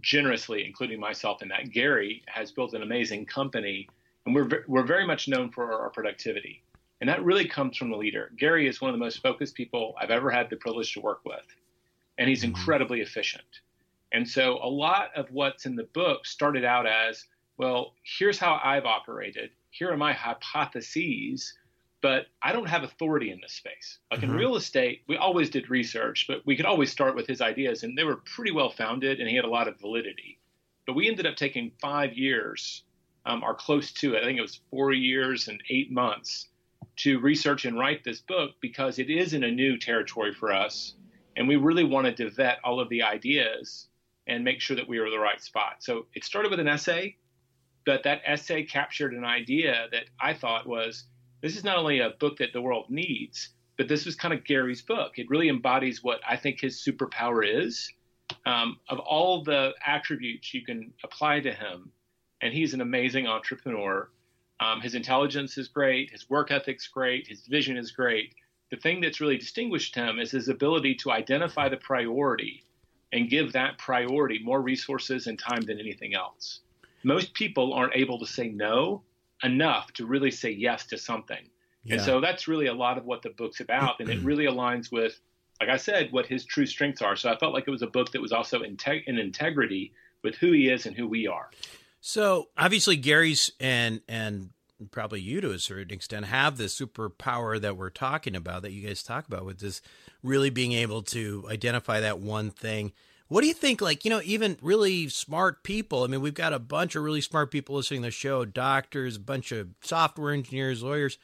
generously, 0.00 0.64
including 0.64 0.98
myself 0.98 1.42
in 1.42 1.48
that. 1.48 1.70
Gary 1.70 2.22
has 2.26 2.50
built 2.50 2.74
an 2.74 2.82
amazing 2.82 3.26
company, 3.26 3.88
and 4.24 4.34
we're 4.34 4.64
we're 4.66 4.86
very 4.86 5.06
much 5.06 5.28
known 5.28 5.50
for 5.50 5.72
our 5.72 5.90
productivity, 5.90 6.62
and 7.00 7.08
that 7.08 7.22
really 7.24 7.46
comes 7.46 7.76
from 7.76 7.90
the 7.90 7.96
leader. 7.96 8.32
Gary 8.38 8.66
is 8.66 8.80
one 8.80 8.90
of 8.90 8.94
the 8.94 9.04
most 9.04 9.22
focused 9.22 9.54
people 9.54 9.94
I've 10.00 10.10
ever 10.10 10.30
had 10.30 10.48
the 10.48 10.56
privilege 10.56 10.92
to 10.94 11.00
work 11.00 11.20
with, 11.24 11.44
and 12.18 12.28
he's 12.28 12.44
incredibly 12.44 13.00
efficient. 13.00 13.60
And 14.12 14.28
so, 14.28 14.58
a 14.62 14.68
lot 14.68 15.10
of 15.16 15.30
what's 15.30 15.66
in 15.66 15.76
the 15.76 15.88
book 15.94 16.26
started 16.26 16.64
out 16.64 16.86
as, 16.86 17.24
well, 17.56 17.94
here's 18.02 18.38
how 18.38 18.60
I've 18.62 18.84
operated. 18.84 19.50
Here 19.70 19.90
are 19.90 19.96
my 19.96 20.12
hypotheses 20.12 21.54
but 22.02 22.26
I 22.42 22.52
don't 22.52 22.68
have 22.68 22.82
authority 22.82 23.30
in 23.30 23.40
this 23.40 23.52
space. 23.52 24.00
Like 24.10 24.22
in 24.22 24.30
Mhm. 24.30 24.36
real 24.36 24.56
estate, 24.56 25.02
we 25.06 25.16
always 25.16 25.48
did 25.48 25.70
research, 25.70 26.26
but 26.26 26.44
we 26.44 26.56
could 26.56 26.66
always 26.66 26.90
start 26.90 27.14
with 27.14 27.28
his 27.28 27.40
ideas, 27.40 27.84
and 27.84 27.96
they 27.96 28.04
were 28.04 28.16
pretty 28.16 28.50
well 28.50 28.70
founded, 28.70 29.20
and 29.20 29.28
he 29.28 29.36
had 29.36 29.44
a 29.44 29.48
lot 29.48 29.68
of 29.68 29.78
validity. 29.80 30.40
But 30.84 30.94
we 30.94 31.08
ended 31.08 31.26
up 31.26 31.36
taking 31.36 31.70
five 31.80 32.14
years, 32.14 32.82
um, 33.24 33.44
or 33.44 33.54
close 33.54 33.92
to 33.92 34.14
it. 34.14 34.22
I 34.22 34.26
think 34.26 34.38
it 34.38 34.42
was 34.42 34.60
four 34.68 34.92
years 34.92 35.46
and 35.46 35.62
eight 35.70 35.92
months 35.92 36.48
to 36.96 37.20
research 37.20 37.64
and 37.64 37.78
write 37.78 38.02
this 38.02 38.20
book 38.20 38.60
because 38.60 38.98
it 38.98 39.08
is 39.08 39.32
in 39.32 39.44
a 39.44 39.50
new 39.50 39.78
territory 39.78 40.34
for 40.34 40.52
us, 40.52 40.96
and 41.36 41.46
we 41.46 41.56
really 41.56 41.84
wanted 41.84 42.16
to 42.16 42.30
vet 42.30 42.58
all 42.64 42.80
of 42.80 42.88
the 42.88 43.02
ideas 43.02 43.88
and 44.26 44.42
make 44.44 44.60
sure 44.60 44.76
that 44.76 44.88
we 44.88 44.98
were 44.98 45.06
in 45.06 45.12
the 45.12 45.18
right 45.18 45.40
spot. 45.40 45.82
So 45.84 46.06
it 46.14 46.24
started 46.24 46.50
with 46.50 46.60
an 46.60 46.68
essay, 46.68 47.16
but 47.86 48.02
that 48.02 48.22
essay 48.24 48.64
captured 48.64 49.14
an 49.14 49.24
idea 49.24 49.88
that 49.92 50.04
I 50.20 50.34
thought 50.34 50.66
was 50.66 51.06
this 51.42 51.56
is 51.56 51.64
not 51.64 51.76
only 51.76 51.98
a 51.98 52.10
book 52.10 52.38
that 52.38 52.52
the 52.52 52.62
world 52.62 52.86
needs, 52.88 53.50
but 53.76 53.88
this 53.88 54.06
was 54.06 54.14
kind 54.14 54.32
of 54.32 54.44
Gary's 54.44 54.80
book. 54.80 55.18
It 55.18 55.28
really 55.28 55.48
embodies 55.48 56.02
what 56.02 56.20
I 56.26 56.36
think 56.36 56.60
his 56.60 56.76
superpower 56.80 57.42
is. 57.44 57.92
Um, 58.46 58.78
of 58.88 58.98
all 59.00 59.42
the 59.42 59.74
attributes 59.84 60.54
you 60.54 60.64
can 60.64 60.92
apply 61.04 61.40
to 61.40 61.52
him, 61.52 61.90
and 62.40 62.54
he's 62.54 62.74
an 62.74 62.80
amazing 62.80 63.26
entrepreneur. 63.26 64.08
Um, 64.60 64.80
his 64.80 64.94
intelligence 64.94 65.58
is 65.58 65.68
great, 65.68 66.10
his 66.10 66.30
work 66.30 66.50
ethic's 66.50 66.86
great, 66.86 67.26
his 67.26 67.46
vision 67.46 67.76
is 67.76 67.90
great. 67.90 68.34
The 68.70 68.76
thing 68.76 69.00
that's 69.00 69.20
really 69.20 69.36
distinguished 69.36 69.94
him 69.94 70.18
is 70.18 70.30
his 70.30 70.48
ability 70.48 70.94
to 70.96 71.10
identify 71.10 71.68
the 71.68 71.76
priority 71.76 72.64
and 73.12 73.28
give 73.28 73.52
that 73.52 73.78
priority 73.78 74.38
more 74.42 74.62
resources 74.62 75.26
and 75.26 75.38
time 75.38 75.62
than 75.62 75.80
anything 75.80 76.14
else. 76.14 76.60
Most 77.02 77.34
people 77.34 77.74
aren't 77.74 77.96
able 77.96 78.18
to 78.20 78.26
say 78.26 78.48
no 78.48 79.02
enough 79.42 79.92
to 79.94 80.06
really 80.06 80.30
say 80.30 80.50
yes 80.50 80.86
to 80.86 80.98
something. 80.98 81.48
Yeah. 81.84 81.94
And 81.94 82.02
so 82.02 82.20
that's 82.20 82.46
really 82.46 82.66
a 82.66 82.74
lot 82.74 82.98
of 82.98 83.04
what 83.04 83.22
the 83.22 83.30
book's 83.30 83.60
about. 83.60 84.00
And 84.00 84.08
it 84.08 84.20
really 84.22 84.44
aligns 84.44 84.92
with, 84.92 85.20
like 85.60 85.68
I 85.68 85.76
said, 85.76 86.12
what 86.12 86.26
his 86.26 86.44
true 86.44 86.66
strengths 86.66 87.02
are. 87.02 87.16
So 87.16 87.30
I 87.30 87.36
felt 87.36 87.54
like 87.54 87.64
it 87.66 87.70
was 87.70 87.82
a 87.82 87.88
book 87.88 88.12
that 88.12 88.20
was 88.20 88.32
also 88.32 88.60
integ- 88.60 89.04
in 89.06 89.18
integrity 89.18 89.92
with 90.22 90.36
who 90.36 90.52
he 90.52 90.68
is 90.68 90.86
and 90.86 90.96
who 90.96 91.08
we 91.08 91.26
are. 91.26 91.50
So 92.00 92.48
obviously 92.56 92.96
Gary's 92.96 93.52
and 93.60 94.00
and 94.08 94.50
probably 94.90 95.20
you 95.20 95.40
to 95.40 95.52
a 95.52 95.58
certain 95.58 95.92
extent 95.92 96.26
have 96.26 96.56
this 96.56 96.78
superpower 96.78 97.60
that 97.60 97.76
we're 97.76 97.90
talking 97.90 98.34
about 98.34 98.62
that 98.62 98.72
you 98.72 98.86
guys 98.86 99.02
talk 99.02 99.26
about 99.28 99.44
with 99.44 99.60
this 99.60 99.80
really 100.22 100.50
being 100.50 100.72
able 100.72 101.02
to 101.02 101.46
identify 101.48 102.00
that 102.00 102.18
one 102.18 102.50
thing. 102.50 102.92
What 103.32 103.40
do 103.40 103.46
you 103.46 103.54
think 103.54 103.80
like, 103.80 104.04
you 104.04 104.10
know, 104.10 104.20
even 104.26 104.58
really 104.60 105.08
smart 105.08 105.64
people, 105.64 106.04
I 106.04 106.06
mean, 106.06 106.20
we've 106.20 106.34
got 106.34 106.52
a 106.52 106.58
bunch 106.58 106.94
of 106.94 107.02
really 107.02 107.22
smart 107.22 107.50
people 107.50 107.76
listening 107.76 108.02
to 108.02 108.08
the 108.08 108.10
show, 108.10 108.44
doctors, 108.44 109.16
a 109.16 109.20
bunch 109.20 109.52
of 109.52 109.70
software 109.80 110.34
engineers, 110.34 110.82
lawyers. 110.82 111.16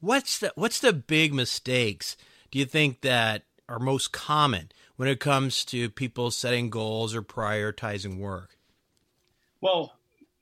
What's 0.00 0.38
the 0.38 0.52
what's 0.54 0.80
the 0.80 0.92
big 0.92 1.32
mistakes 1.32 2.18
do 2.50 2.58
you 2.58 2.66
think 2.66 3.00
that 3.00 3.44
are 3.70 3.78
most 3.78 4.12
common 4.12 4.70
when 4.96 5.08
it 5.08 5.18
comes 5.18 5.64
to 5.64 5.88
people 5.88 6.30
setting 6.30 6.68
goals 6.68 7.14
or 7.14 7.22
prioritizing 7.22 8.18
work? 8.18 8.58
Well, 9.62 9.94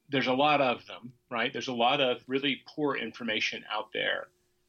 there's 0.08 0.26
a 0.26 0.32
lot 0.32 0.60
of 0.60 0.84
them, 0.86 1.12
right? 1.30 1.52
There's 1.52 1.68
a 1.68 1.72
lot 1.72 2.00
of 2.00 2.24
really 2.26 2.62
poor 2.66 2.96
information 2.96 3.62
out 3.72 3.90
there. 3.92 4.26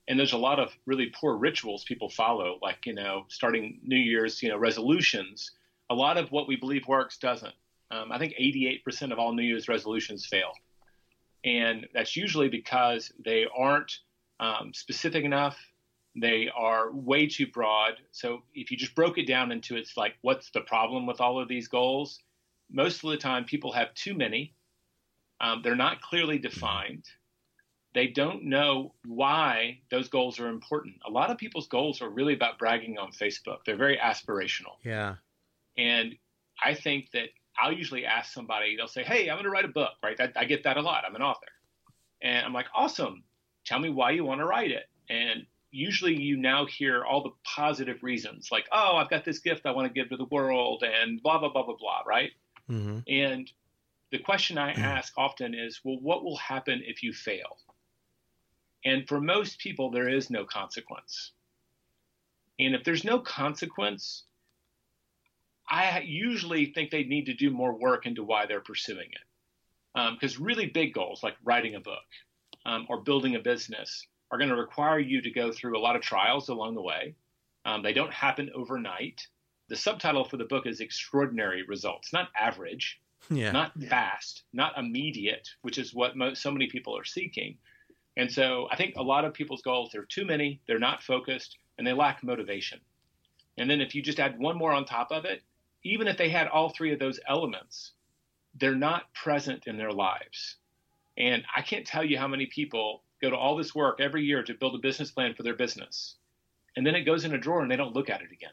And 0.08 0.20
there's 0.20 0.34
a 0.34 0.38
lot 0.38 0.60
of 0.60 0.70
really 0.86 1.08
poor 1.08 1.38
rituals 1.38 1.84
people 1.86 2.08
follow, 2.08 2.60
like, 2.62 2.86
you 2.86 2.94
know, 2.94 3.26
starting 3.30 3.80
New 3.82 3.98
Year's, 3.98 4.44
you 4.44 4.50
know, 4.50 4.58
resolutions. 4.58 5.50
A 5.90 5.96
lot 5.96 6.18
of 6.18 6.32
what 6.32 6.48
we 6.48 6.56
believe 6.56 6.88
works 6.88 7.18
doesn't. 7.18 7.54
Um, 7.92 8.12
I 8.12 8.18
think 8.18 8.34
88% 8.40 9.12
of 9.12 9.20
all 9.20 9.34
New 9.34 9.44
Year's 9.44 9.68
resolutions 9.68 10.26
fail. 10.26 10.52
And 11.44 11.88
that's 11.94 12.16
usually 12.16 12.50
because 12.50 13.12
they 13.24 13.46
aren't 13.56 14.00
um, 14.40 14.72
specific 14.74 15.24
enough. 15.24 15.58
They 16.16 16.50
are 16.56 16.92
way 16.92 17.28
too 17.28 17.48
broad. 17.48 17.94
So 18.12 18.44
if 18.54 18.72
you 18.72 18.78
just 18.78 18.96
broke 18.96 19.18
it 19.18 19.28
down 19.28 19.52
into 19.52 19.76
it's 19.76 19.98
like, 19.98 20.16
what's 20.22 20.50
the 20.52 20.62
problem 20.62 21.06
with 21.06 21.22
all 21.22 21.40
of 21.40 21.48
these 21.48 21.68
goals? 21.68 22.20
Most 22.72 23.04
of 23.04 23.12
the 23.12 23.18
time, 23.18 23.46
people 23.46 23.72
have 23.74 23.94
too 23.94 24.16
many. 24.16 24.56
Um, 25.40 25.62
they're 25.64 25.76
not 25.76 26.02
clearly 26.02 26.40
defined. 26.40 27.06
They 27.94 28.08
don't 28.08 28.46
know 28.46 28.94
why 29.06 29.80
those 29.92 30.10
goals 30.10 30.40
are 30.40 30.48
important. 30.48 30.96
A 31.06 31.12
lot 31.12 31.30
of 31.30 31.38
people's 31.38 31.68
goals 31.68 32.02
are 32.02 32.10
really 32.10 32.34
about 32.34 32.58
bragging 32.58 32.98
on 32.98 33.12
Facebook. 33.12 33.60
They're 33.66 33.78
very 33.78 33.98
aspirational. 33.98 34.78
Yeah. 34.84 35.16
And 35.78 36.16
I 36.64 36.74
think 36.74 37.12
that 37.12 37.30
I'll 37.58 37.72
usually 37.72 38.06
ask 38.06 38.34
somebody, 38.34 38.76
they'll 38.76 38.88
say, 38.88 39.04
Hey, 39.04 39.30
I'm 39.30 39.36
going 39.36 39.46
to 39.46 39.50
write 39.50 39.66
a 39.66 39.70
book, 39.70 39.94
right? 40.04 40.20
I, 40.20 40.32
I 40.36 40.46
get 40.46 40.64
that 40.64 40.78
a 40.78 40.82
lot. 40.82 41.04
I'm 41.08 41.16
an 41.16 41.22
author. 41.22 41.48
And 42.22 42.46
I'm 42.46 42.54
like, 42.54 42.68
Awesome. 42.76 43.24
Tell 43.66 43.80
me 43.80 43.90
why 43.90 44.12
you 44.12 44.24
want 44.24 44.42
to 44.42 44.46
write 44.46 44.72
it. 44.72 44.86
And 45.10 45.46
usually 45.72 46.16
you 46.16 46.38
now 46.38 46.66
hear 46.66 47.04
all 47.04 47.24
the 47.24 47.32
positive 47.44 48.04
reasons, 48.04 48.50
like, 48.52 48.66
Oh, 48.72 48.98
I've 48.98 49.10
got 49.10 49.26
this 49.26 49.40
gift 49.40 49.66
I 49.66 49.72
want 49.72 49.88
to 49.88 49.94
give 49.94 50.10
to 50.10 50.18
the 50.18 50.26
world, 50.26 50.84
and 50.84 51.22
blah, 51.22 51.40
blah, 51.40 51.52
blah, 51.52 51.66
blah, 51.66 51.76
blah, 51.78 52.02
right? 52.06 52.32
Mm-hmm. 52.70 53.00
And 53.08 53.52
the 54.12 54.20
question 54.20 54.58
I 54.58 54.72
ask 54.74 55.14
often 55.18 55.54
is, 55.54 55.82
Well, 55.84 56.00
what 56.02 56.24
will 56.24 56.38
happen 56.38 56.82
if 56.86 57.04
you 57.04 57.14
fail? 57.14 57.58
And 58.84 59.08
for 59.08 59.20
most 59.20 59.60
people, 59.60 59.90
there 59.90 60.08
is 60.08 60.30
no 60.30 60.46
consequence. 60.46 61.32
And 62.60 62.76
if 62.76 62.84
there's 62.84 63.04
no 63.04 63.20
consequence, 63.20 64.24
I 65.70 66.00
usually 66.02 66.68
think 66.68 66.92
they 66.92 67.04
need 67.04 67.26
to 67.26 67.34
do 67.34 67.50
more 67.50 67.74
work 67.74 68.06
into 68.06 68.24
why 68.24 68.46
they're 68.46 68.62
pursuing 68.62 69.10
it. 69.12 70.14
Because 70.14 70.40
really 70.40 70.68
big 70.68 70.94
goals 70.94 71.24
like 71.24 71.36
writing 71.44 71.76
a 71.76 71.80
book 71.80 72.04
um, 72.66 72.86
or 72.90 73.02
building 73.02 73.36
a 73.36 73.40
business 73.40 74.06
are 74.32 74.38
going 74.38 74.50
to 74.50 74.56
require 74.56 75.00
you 75.00 75.22
to 75.22 75.30
go 75.32 75.52
through 75.52 75.78
a 75.78 75.80
lot 75.80 75.96
of 75.96 76.02
trials 76.02 76.50
along 76.50 76.76
the 76.76 76.82
way. 76.82 77.16
Um, 77.64 77.82
they 77.82 77.94
don't 77.94 78.12
happen 78.14 78.52
overnight. 78.54 79.26
The 79.70 79.76
subtitle 79.76 80.26
for 80.26 80.38
the 80.38 80.46
book 80.46 80.68
is 80.68 80.82
Extraordinary 80.82 81.64
Results, 81.64 82.14
not 82.14 82.30
average, 82.40 83.00
Yeah. 83.32 83.52
not 83.52 83.74
fast, 83.84 84.44
not 84.54 84.78
immediate, 84.78 85.50
which 85.62 85.78
is 85.78 85.94
what 85.94 86.16
mo- 86.16 86.34
so 86.36 86.52
many 86.52 86.68
people 86.68 86.96
are 86.96 87.04
seeking. 87.06 87.58
And 88.18 88.32
so 88.32 88.68
I 88.72 88.76
think 88.76 88.96
a 88.98 89.04
lot 89.04 89.26
of 89.26 89.34
people's 89.34 89.62
goals, 89.62 89.92
there 89.92 90.02
are 90.02 90.06
too 90.06 90.26
many, 90.26 90.62
they're 90.68 90.78
not 90.80 91.02
focused, 91.02 91.58
and 91.78 91.88
they 91.88 91.94
lack 91.94 92.24
motivation. 92.24 92.80
And 93.58 93.70
then 93.70 93.82
if 93.82 93.96
you 93.96 94.02
just 94.02 94.20
add 94.20 94.38
one 94.38 94.58
more 94.58 94.72
on 94.74 94.86
top 94.86 95.12
of 95.12 95.26
it, 95.26 95.42
even 95.86 96.08
if 96.08 96.18
they 96.18 96.30
had 96.30 96.48
all 96.48 96.70
three 96.70 96.92
of 96.92 97.00
those 97.00 97.20
elements, 97.30 97.94
they're 98.56 98.76
not 98.76 99.14
present 99.14 99.68
in 99.68 99.78
their 99.78 99.92
lives. 99.92 100.58
And 101.18 101.44
I 101.56 101.62
can't 101.62 101.86
tell 101.86 102.04
you 102.04 102.18
how 102.18 102.28
many 102.28 102.48
people 102.48 103.04
go 103.22 103.30
to 103.30 103.38
all 103.38 103.56
this 103.56 103.76
work 103.76 104.02
every 104.02 104.24
year 104.24 104.44
to 104.44 104.54
build 104.56 104.76
a 104.76 104.80
business 104.80 105.12
plan 105.12 105.36
for 105.36 105.44
their 105.44 105.56
business. 105.56 106.16
and 106.76 106.86
then 106.86 106.96
it 106.96 107.06
goes 107.06 107.24
in 107.24 107.34
a 107.34 107.38
drawer 107.38 107.62
and 107.62 107.72
they 107.72 107.78
don't 107.78 107.94
look 107.94 108.10
at 108.10 108.22
it 108.22 108.34
again. 108.34 108.52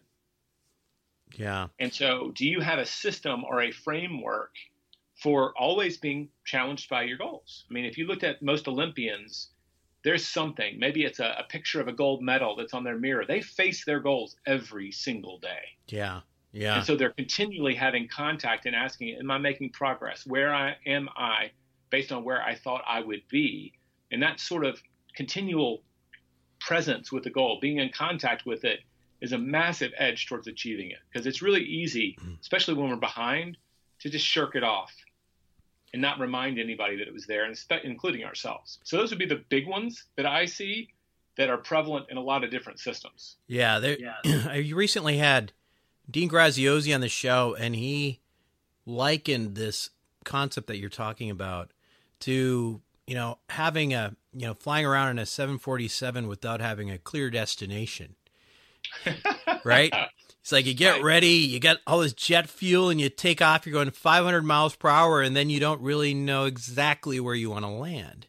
Yeah. 1.34 1.68
And 1.80 1.92
so, 1.92 2.30
do 2.36 2.46
you 2.46 2.60
have 2.60 2.78
a 2.78 2.86
system 2.86 3.42
or 3.42 3.62
a 3.62 3.72
framework 3.72 4.54
for 5.16 5.52
always 5.58 5.96
being 5.96 6.28
challenged 6.44 6.88
by 6.88 7.02
your 7.02 7.18
goals? 7.18 7.64
I 7.68 7.74
mean, 7.74 7.84
if 7.84 7.98
you 7.98 8.06
looked 8.06 8.22
at 8.22 8.42
most 8.42 8.68
Olympians, 8.68 9.48
there's 10.04 10.24
something. 10.24 10.78
Maybe 10.78 11.04
it's 11.04 11.18
a, 11.18 11.36
a 11.38 11.44
picture 11.48 11.80
of 11.80 11.88
a 11.88 11.92
gold 11.92 12.22
medal 12.22 12.54
that's 12.54 12.74
on 12.74 12.84
their 12.84 12.98
mirror. 12.98 13.24
They 13.26 13.40
face 13.40 13.84
their 13.84 13.98
goals 13.98 14.36
every 14.46 14.92
single 14.92 15.38
day. 15.38 15.78
Yeah. 15.88 16.20
Yeah. 16.52 16.76
And 16.76 16.86
so 16.86 16.96
they're 16.96 17.10
continually 17.10 17.74
having 17.74 18.08
contact 18.08 18.66
and 18.66 18.76
asking, 18.76 19.16
Am 19.18 19.30
I 19.30 19.38
making 19.38 19.70
progress? 19.70 20.26
Where 20.26 20.54
I, 20.54 20.76
am 20.86 21.08
I 21.16 21.50
based 21.90 22.12
on 22.12 22.24
where 22.24 22.42
I 22.42 22.54
thought 22.54 22.82
I 22.86 23.00
would 23.00 23.22
be? 23.28 23.72
And 24.10 24.22
that 24.22 24.38
sort 24.38 24.64
of 24.64 24.80
continual 25.14 25.82
presence 26.60 27.10
with 27.10 27.24
the 27.24 27.30
goal, 27.30 27.58
being 27.60 27.78
in 27.78 27.90
contact 27.90 28.46
with 28.46 28.64
it, 28.64 28.80
is 29.20 29.32
a 29.32 29.38
massive 29.38 29.92
edge 29.96 30.26
towards 30.26 30.46
achieving 30.46 30.90
it 30.90 30.98
because 31.10 31.26
it's 31.26 31.42
really 31.42 31.62
easy, 31.62 32.16
mm. 32.20 32.38
especially 32.40 32.74
when 32.74 32.90
we're 32.90 32.96
behind, 32.96 33.56
to 34.00 34.10
just 34.10 34.26
shirk 34.26 34.54
it 34.56 34.64
off 34.64 34.92
and 35.92 36.02
not 36.02 36.18
remind 36.18 36.58
anybody 36.58 36.96
that 36.96 37.06
it 37.06 37.12
was 37.12 37.26
there, 37.26 37.50
including 37.84 38.24
ourselves. 38.24 38.78
So 38.82 38.96
those 38.96 39.10
would 39.10 39.18
be 39.18 39.26
the 39.26 39.42
big 39.48 39.66
ones 39.66 40.04
that 40.16 40.26
I 40.26 40.46
see 40.46 40.88
that 41.36 41.50
are 41.50 41.58
prevalent 41.58 42.06
in 42.10 42.16
a 42.16 42.20
lot 42.20 42.44
of 42.44 42.50
different 42.50 42.78
systems. 42.78 43.36
Yeah, 43.46 43.94
yeah. 44.24 44.54
you 44.54 44.74
recently 44.74 45.18
had 45.18 45.52
Dean 46.10 46.28
Graziosi 46.28 46.94
on 46.94 47.00
the 47.00 47.08
show, 47.08 47.54
and 47.58 47.74
he 47.74 48.20
likened 48.86 49.54
this 49.54 49.90
concept 50.24 50.66
that 50.68 50.78
you're 50.78 50.88
talking 50.88 51.30
about 51.30 51.72
to 52.20 52.80
you 53.06 53.14
know 53.14 53.38
having 53.48 53.92
a 53.92 54.14
you 54.32 54.46
know 54.46 54.54
flying 54.54 54.86
around 54.86 55.10
in 55.10 55.18
a 55.18 55.26
747 55.26 56.28
without 56.28 56.60
having 56.60 56.90
a 56.90 56.98
clear 56.98 57.30
destination. 57.30 58.14
Right? 59.64 59.94
It's 60.40 60.50
like 60.50 60.66
you 60.66 60.74
get 60.74 60.94
right. 60.94 61.04
ready 61.04 61.28
you 61.28 61.60
get 61.60 61.78
all 61.86 62.00
this 62.00 62.12
jet 62.12 62.48
fuel 62.48 62.90
and 62.90 63.00
you 63.00 63.08
take 63.08 63.40
off 63.40 63.64
you're 63.64 63.72
going 63.72 63.88
500 63.92 64.42
miles 64.42 64.74
per 64.74 64.88
hour 64.88 65.22
and 65.22 65.36
then 65.36 65.50
you 65.50 65.60
don't 65.60 65.80
really 65.80 66.14
know 66.14 66.46
exactly 66.46 67.20
where 67.20 67.36
you 67.36 67.48
want 67.50 67.64
to 67.64 67.70
land. 67.70 68.26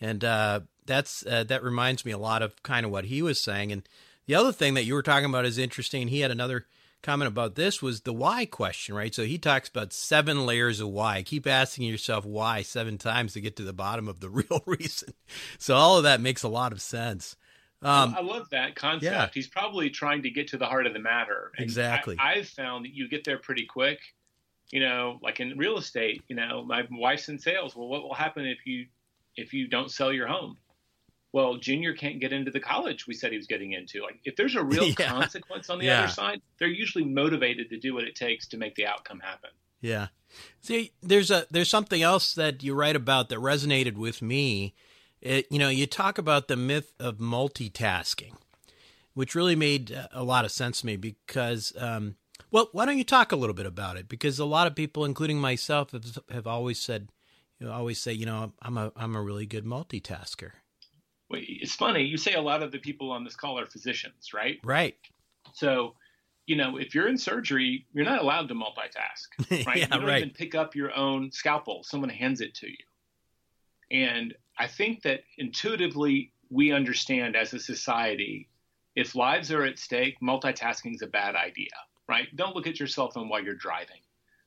And 0.00 0.24
uh, 0.24 0.60
that's 0.86 1.24
uh, 1.24 1.44
that 1.44 1.62
reminds 1.62 2.04
me 2.04 2.10
a 2.10 2.18
lot 2.18 2.42
of 2.42 2.60
kind 2.64 2.84
of 2.84 2.90
what 2.90 3.04
he 3.04 3.22
was 3.22 3.40
saying. 3.40 3.70
And 3.70 3.88
the 4.26 4.34
other 4.34 4.50
thing 4.50 4.74
that 4.74 4.84
you 4.84 4.94
were 4.94 5.02
talking 5.02 5.26
about 5.26 5.44
is 5.44 5.56
interesting 5.56 6.08
he 6.08 6.20
had 6.20 6.32
another 6.32 6.66
comment 7.02 7.28
about 7.28 7.54
this 7.54 7.82
was 7.82 8.02
the 8.02 8.12
why 8.12 8.46
question, 8.46 8.94
right? 8.94 9.14
So 9.14 9.24
he 9.24 9.38
talks 9.38 9.68
about 9.68 9.92
seven 9.92 10.46
layers 10.46 10.80
of 10.80 10.88
why. 10.88 11.22
Keep 11.22 11.46
asking 11.46 11.88
yourself 11.88 12.24
why 12.24 12.62
seven 12.62 12.98
times 12.98 13.34
to 13.34 13.40
get 13.40 13.56
to 13.56 13.64
the 13.64 13.72
bottom 13.72 14.08
of 14.08 14.20
the 14.20 14.30
real 14.30 14.62
reason. 14.66 15.14
So 15.58 15.74
all 15.74 15.98
of 15.98 16.04
that 16.04 16.20
makes 16.20 16.42
a 16.42 16.48
lot 16.48 16.72
of 16.72 16.80
sense. 16.80 17.36
Um, 17.82 18.14
I 18.16 18.22
love 18.22 18.48
that 18.50 18.76
concept. 18.76 19.02
Yeah. 19.12 19.28
He's 19.34 19.48
probably 19.48 19.90
trying 19.90 20.22
to 20.22 20.30
get 20.30 20.48
to 20.48 20.56
the 20.56 20.66
heart 20.66 20.86
of 20.86 20.92
the 20.92 21.00
matter. 21.00 21.50
And 21.56 21.64
exactly. 21.64 22.16
I, 22.18 22.34
I've 22.34 22.48
found 22.48 22.84
that 22.84 22.94
you 22.94 23.08
get 23.08 23.24
there 23.24 23.38
pretty 23.38 23.66
quick. 23.66 23.98
You 24.70 24.80
know, 24.80 25.18
like 25.22 25.40
in 25.40 25.58
real 25.58 25.76
estate, 25.76 26.22
you 26.28 26.36
know, 26.36 26.64
my 26.64 26.86
wife's 26.90 27.28
in 27.28 27.38
sales. 27.38 27.76
Well, 27.76 27.88
what 27.88 28.02
will 28.02 28.14
happen 28.14 28.46
if 28.46 28.64
you 28.64 28.86
if 29.36 29.52
you 29.52 29.68
don't 29.68 29.90
sell 29.90 30.12
your 30.12 30.26
home? 30.26 30.56
Well, 31.32 31.56
Junior 31.56 31.94
can't 31.94 32.20
get 32.20 32.32
into 32.32 32.50
the 32.50 32.60
college 32.60 33.06
we 33.06 33.14
said 33.14 33.30
he 33.30 33.38
was 33.38 33.46
getting 33.46 33.72
into. 33.72 34.02
Like, 34.02 34.20
if 34.24 34.36
there's 34.36 34.54
a 34.54 34.62
real 34.64 34.88
yeah. 34.88 35.08
consequence 35.08 35.70
on 35.70 35.78
the 35.78 35.86
yeah. 35.86 36.02
other 36.02 36.12
side, 36.12 36.42
they're 36.58 36.68
usually 36.68 37.04
motivated 37.04 37.70
to 37.70 37.78
do 37.78 37.94
what 37.94 38.04
it 38.04 38.14
takes 38.14 38.46
to 38.48 38.58
make 38.58 38.74
the 38.74 38.86
outcome 38.86 39.20
happen. 39.20 39.50
Yeah. 39.80 40.08
See, 40.60 40.92
there's 41.02 41.30
a 41.30 41.46
there's 41.50 41.68
something 41.68 42.02
else 42.02 42.34
that 42.34 42.62
you 42.62 42.74
write 42.74 42.96
about 42.96 43.28
that 43.30 43.38
resonated 43.38 43.96
with 43.96 44.22
me. 44.22 44.74
It, 45.20 45.46
you 45.50 45.58
know, 45.58 45.68
you 45.68 45.86
talk 45.86 46.18
about 46.18 46.48
the 46.48 46.56
myth 46.56 46.92
of 46.98 47.18
multitasking, 47.18 48.34
which 49.14 49.34
really 49.34 49.56
made 49.56 49.96
a 50.12 50.24
lot 50.24 50.44
of 50.44 50.50
sense 50.50 50.80
to 50.80 50.86
me 50.86 50.96
because, 50.96 51.72
um, 51.78 52.16
well, 52.50 52.68
why 52.72 52.86
don't 52.86 52.98
you 52.98 53.04
talk 53.04 53.30
a 53.30 53.36
little 53.36 53.54
bit 53.54 53.66
about 53.66 53.96
it? 53.96 54.08
Because 54.08 54.38
a 54.38 54.44
lot 54.44 54.66
of 54.66 54.74
people, 54.74 55.04
including 55.04 55.38
myself, 55.38 55.92
have, 55.92 56.18
have 56.30 56.46
always 56.46 56.80
said, 56.80 57.08
you 57.58 57.66
know, 57.66 57.72
always 57.72 58.00
say, 58.00 58.12
you 58.12 58.26
know, 58.26 58.52
I'm 58.62 58.78
a 58.78 58.92
I'm 58.96 59.14
a 59.14 59.22
really 59.22 59.46
good 59.46 59.64
multitasker 59.64 60.52
it's 61.34 61.74
funny 61.74 62.02
you 62.02 62.16
say 62.16 62.34
a 62.34 62.40
lot 62.40 62.62
of 62.62 62.72
the 62.72 62.78
people 62.78 63.10
on 63.10 63.24
this 63.24 63.36
call 63.36 63.58
are 63.58 63.66
physicians 63.66 64.32
right? 64.34 64.58
Right. 64.64 64.96
So 65.54 65.94
you 66.46 66.56
know 66.56 66.76
if 66.76 66.94
you're 66.94 67.08
in 67.08 67.18
surgery 67.18 67.86
you're 67.92 68.04
not 68.04 68.20
allowed 68.20 68.48
to 68.48 68.54
multitask 68.54 69.64
right? 69.66 69.76
Yeah, 69.78 69.84
you 69.84 69.86
don't 69.86 70.04
right. 70.04 70.22
even 70.22 70.30
pick 70.30 70.54
up 70.54 70.74
your 70.74 70.94
own 70.96 71.30
scalpel. 71.30 71.82
Someone 71.84 72.10
hands 72.10 72.40
it 72.40 72.54
to 72.56 72.68
you. 72.68 72.76
And 73.90 74.34
i 74.58 74.66
think 74.66 75.02
that 75.02 75.20
intuitively 75.38 76.32
we 76.50 76.72
understand 76.72 77.36
as 77.36 77.54
a 77.54 77.58
society 77.58 78.48
if 78.94 79.14
lives 79.14 79.50
are 79.50 79.64
at 79.64 79.78
stake 79.78 80.16
multitasking 80.22 80.94
is 80.94 81.02
a 81.02 81.06
bad 81.06 81.34
idea 81.34 81.70
right? 82.08 82.34
Don't 82.36 82.54
look 82.54 82.66
at 82.66 82.78
your 82.78 82.88
cell 82.88 83.10
phone 83.10 83.28
while 83.28 83.42
you're 83.42 83.54
driving. 83.54 84.00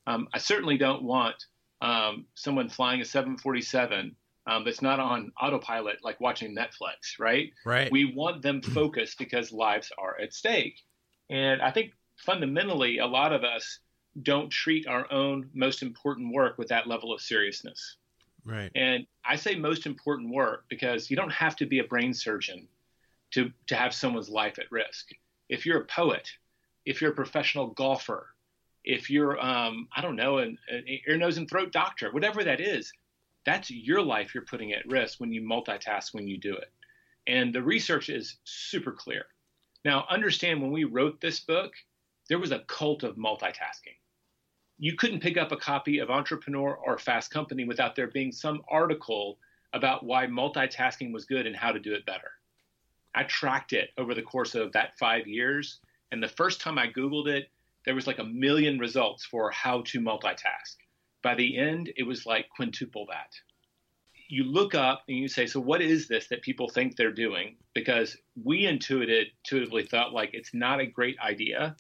Um, 0.08 0.28
i 0.34 0.38
certainly 0.38 0.78
don't 0.78 1.04
want 1.04 1.36
um, 1.82 2.26
someone 2.36 2.70
flying 2.70 3.02
a 3.02 3.06
747 3.06 4.16
um, 4.48 4.64
that's 4.64 4.82
not 4.82 5.00
on 5.00 5.32
autopilot 5.42 5.98
like 6.04 6.20
watching 6.22 6.56
Netflix, 6.56 7.20
right? 7.20 7.52
Right. 7.66 7.92
We 7.92 8.14
want 8.14 8.42
them 8.42 8.62
focused 8.62 9.18
because 9.18 9.52
lives 9.52 9.92
are 9.98 10.20
at 10.20 10.34
stake. 10.34 10.82
And 11.30 11.62
I 11.62 11.72
think 11.72 11.92
fundamentally, 12.18 13.00
a 13.00 13.08
lot 13.08 13.34
of 13.34 13.44
us 13.44 13.80
don't 14.22 14.50
treat 14.50 14.88
our 14.88 15.12
own 15.12 15.50
most 15.54 15.82
important 15.82 16.34
work 16.34 16.58
with 16.58 16.70
that 16.70 16.88
level 16.88 17.14
of 17.14 17.22
seriousness. 17.22 17.98
Right. 18.46 18.72
And 18.76 19.08
I 19.26 19.36
say 19.36 19.56
most 19.56 19.86
important 19.88 20.32
work 20.32 20.66
because 20.70 21.10
you 21.10 21.16
don't 21.16 21.32
have 21.32 21.56
to 21.58 21.66
be 21.66 21.80
a 21.80 21.84
brain 21.84 22.14
surgeon 22.14 22.68
to, 23.32 23.52
to 23.68 23.76
have 23.76 23.94
someone's 23.94 24.30
life 24.30 24.60
at 24.60 24.72
risk. 24.72 25.10
If 25.50 25.66
you're 25.66 25.82
a 25.82 25.86
poet, 25.86 26.30
if 26.86 27.02
you're 27.02 27.12
a 27.12 27.16
professional 27.16 27.68
golfer, 27.68 28.28
if 28.84 29.10
you're, 29.10 29.44
um, 29.44 29.88
I 29.96 30.02
don't 30.02 30.16
know, 30.16 30.38
an, 30.38 30.58
an 30.70 30.84
ear, 31.08 31.18
nose, 31.18 31.38
and 31.38 31.50
throat 31.50 31.72
doctor, 31.72 32.12
whatever 32.12 32.44
that 32.44 32.62
is, 32.62 32.94
that's 33.46 33.70
your 33.70 34.02
life 34.02 34.34
you're 34.34 34.46
putting 34.46 34.74
at 34.74 34.88
risk 34.88 35.20
when 35.20 35.32
you 35.32 35.42
multitask 35.42 36.14
when 36.14 36.28
you 36.28 36.38
do 36.38 36.56
it. 36.56 36.72
And 37.28 37.54
the 37.54 37.64
research 37.64 38.10
is 38.10 38.38
super 38.44 38.92
clear. 38.92 39.26
Now, 39.84 40.06
understand 40.10 40.62
when 40.62 40.72
we 40.72 40.84
wrote 40.84 41.22
this 41.22 41.40
book, 41.40 41.74
there 42.28 42.40
was 42.40 42.52
a 42.52 42.64
cult 42.68 43.04
of 43.04 43.16
multitasking. 43.16 43.98
You 44.78 44.96
couldn't 44.96 45.22
pick 45.22 45.38
up 45.38 45.52
a 45.52 45.58
copy 45.58 46.00
of 46.00 46.10
Entrepreneur 46.10 46.76
or 46.76 46.98
Fast 46.98 47.32
Company 47.32 47.66
without 47.66 47.96
there 47.96 48.08
being 48.08 48.32
some 48.32 48.62
article 48.70 49.38
about 49.74 50.04
why 50.04 50.26
multitasking 50.26 51.14
was 51.14 51.26
good 51.26 51.46
and 51.46 51.56
how 51.56 51.72
to 51.72 51.80
do 51.80 51.94
it 51.94 52.06
better. 52.06 52.32
I 53.14 53.24
tracked 53.24 53.74
it 53.74 53.92
over 53.98 54.14
the 54.14 54.22
course 54.22 54.56
of 54.56 54.74
that 54.74 54.98
five 54.98 55.28
years. 55.28 55.80
And 56.12 56.22
the 56.22 56.28
first 56.28 56.62
time 56.62 56.78
I 56.78 56.88
Googled 56.88 57.28
it, 57.28 57.50
there 57.86 57.96
was 57.96 58.08
like 58.08 58.20
a 58.20 58.24
million 58.24 58.80
results 58.80 59.26
for 59.26 59.52
how 59.52 59.82
to 59.84 60.00
multitask. 60.00 60.76
By 61.26 61.34
the 61.34 61.58
end, 61.58 61.92
it 61.98 62.04
was 62.04 62.28
like 62.28 62.50
quintuple 62.56 63.08
that. 63.08 63.32
You 64.28 64.44
look 64.44 64.76
up 64.76 65.02
and 65.08 65.18
you 65.18 65.28
say, 65.28 65.48
so 65.48 65.60
what 65.60 65.82
is 65.82 66.08
this 66.08 66.28
that 66.28 66.44
people 66.44 66.70
think 66.70 66.96
they're 66.96 67.12
doing? 67.12 67.56
Because 67.74 68.16
we 68.44 68.68
intuitively 68.68 69.86
thought 69.86 70.14
like 70.14 70.30
it's 70.36 70.54
not 70.54 70.80
a 70.80 70.86
great 70.86 71.18
idea. 71.18 71.76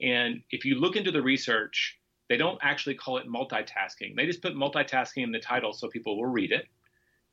And 0.00 0.40
if 0.50 0.64
you 0.64 0.76
look 0.76 0.96
into 0.96 1.10
the 1.10 1.20
research, 1.20 1.98
they 2.30 2.38
don't 2.38 2.58
actually 2.62 2.94
call 2.94 3.18
it 3.18 3.28
multitasking. 3.28 4.16
They 4.16 4.24
just 4.24 4.40
put 4.40 4.54
multitasking 4.54 5.22
in 5.22 5.32
the 5.32 5.38
title 5.38 5.74
so 5.74 5.88
people 5.88 6.16
will 6.16 6.30
read 6.30 6.50
it. 6.50 6.64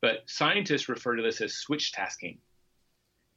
But 0.02 0.24
scientists 0.26 0.90
refer 0.90 1.16
to 1.16 1.24
this 1.24 1.40
as 1.40 1.54
switch 1.56 1.94
tasking. 1.94 2.40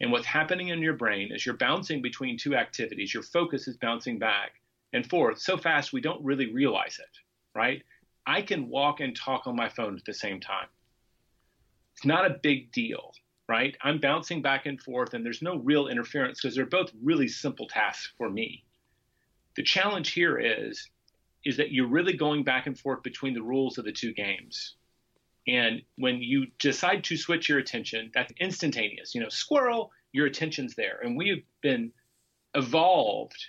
And 0.01 0.11
what's 0.11 0.27
happening 0.27 0.71
in 0.71 0.83
your 0.83 0.95
brain 0.95 1.31
is 1.33 1.47
you're 1.47 1.57
bouncing 1.57 2.03
between 2.03 2.37
two 2.37 2.57
activities. 2.57 3.15
Your 3.15 3.23
focus 3.23 3.69
is 3.69 3.77
bouncing 3.77 4.19
back 4.19 4.55
and 4.93 5.09
forth 5.09 5.38
so 5.38 5.57
fast 5.57 5.93
we 5.93 6.01
don't 6.01 6.25
really 6.25 6.53
realize 6.53 6.99
it, 6.99 7.17
right? 7.55 7.81
I 8.27 8.43
can 8.43 8.69
walk 8.69 9.01
and 9.01 9.17
talk 9.17 9.47
on 9.47 9.57
my 9.57 9.69
phone 9.69 9.97
at 9.97 10.05
the 10.05 10.15
same 10.15 10.41
time. 10.41 10.69
It's 11.95 12.05
not 12.05 12.31
a 12.31 12.39
big 12.43 12.73
deal, 12.73 13.13
right? 13.49 13.77
I'm 13.83 14.01
bouncing 14.01 14.43
back 14.43 14.67
and 14.67 14.81
forth, 14.81 15.15
and 15.15 15.25
there's 15.25 15.43
no 15.43 15.57
real 15.57 15.89
interference 15.89 16.41
because 16.41 16.55
they're 16.55 16.67
both 16.67 16.91
really 17.03 17.29
simple 17.29 17.67
tasks 17.67 18.13
for 18.17 18.31
me. 18.31 18.65
The 19.57 19.63
challenge 19.63 20.13
here 20.13 20.39
is 20.39 20.89
is 21.45 21.57
that 21.57 21.73
you're 21.73 21.89
really 21.89 22.13
going 22.13 22.45
back 22.45 22.67
and 22.67 22.79
forth 22.79 23.03
between 23.03 23.35
the 23.35 23.43
rules 23.43 23.77
of 23.77 23.85
the 23.85 23.93
two 23.93 24.13
games. 24.13 24.77
And 25.49 25.83
when 25.97 26.23
you 26.23 26.47
decide 26.61 27.03
to 27.05 27.17
switch 27.17 27.49
your 27.49 27.59
attention, 27.59 28.13
that's 28.15 28.33
instantaneous. 28.39 29.15
You 29.15 29.23
know, 29.23 29.29
squirrel, 29.29 29.91
your 30.13 30.27
attention's 30.27 30.77
there. 30.77 31.01
And 31.03 31.17
we 31.17 31.31
have 31.31 31.41
been 31.61 31.91
evolved 32.55 33.45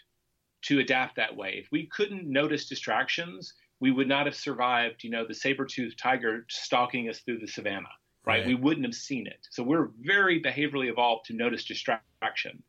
to 0.63 0.79
adapt 0.79 1.17
that 1.17 1.35
way. 1.35 1.61
If 1.63 1.71
we 1.71 1.85
couldn't 1.87 2.25
notice 2.25 2.67
distractions, 2.67 3.53
we 3.83 3.91
would 3.91 4.07
not 4.07 4.25
have 4.25 4.35
survived, 4.35 5.03
you 5.03 5.09
know, 5.09 5.25
the 5.27 5.33
saber-toothed 5.33 5.99
tiger 5.99 6.45
stalking 6.47 7.09
us 7.09 7.19
through 7.19 7.39
the 7.39 7.47
savannah, 7.47 7.89
right? 8.25 8.37
right? 8.37 8.47
We 8.47 8.55
wouldn't 8.55 8.85
have 8.85 8.95
seen 8.95 9.27
it. 9.27 9.45
So 9.51 9.61
we're 9.61 9.89
very 9.99 10.41
behaviorally 10.41 10.89
evolved 10.89 11.25
to 11.25 11.33
notice 11.33 11.65
distraction. 11.65 12.63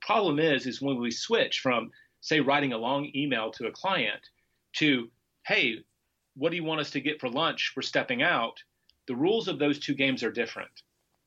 Problem 0.00 0.38
is, 0.38 0.68
is 0.68 0.80
when 0.80 1.00
we 1.00 1.10
switch 1.10 1.58
from, 1.58 1.90
say, 2.20 2.38
writing 2.38 2.72
a 2.72 2.78
long 2.78 3.10
email 3.16 3.50
to 3.50 3.66
a 3.66 3.72
client 3.72 4.20
to, 4.74 5.10
hey, 5.44 5.78
what 6.36 6.50
do 6.50 6.56
you 6.56 6.62
want 6.62 6.80
us 6.80 6.90
to 6.90 7.00
get 7.00 7.20
for 7.20 7.28
lunch? 7.28 7.72
We're 7.74 7.82
stepping 7.82 8.22
out. 8.22 8.54
The 9.08 9.16
rules 9.16 9.48
of 9.48 9.58
those 9.58 9.80
two 9.80 9.94
games 9.94 10.22
are 10.22 10.30
different. 10.30 10.70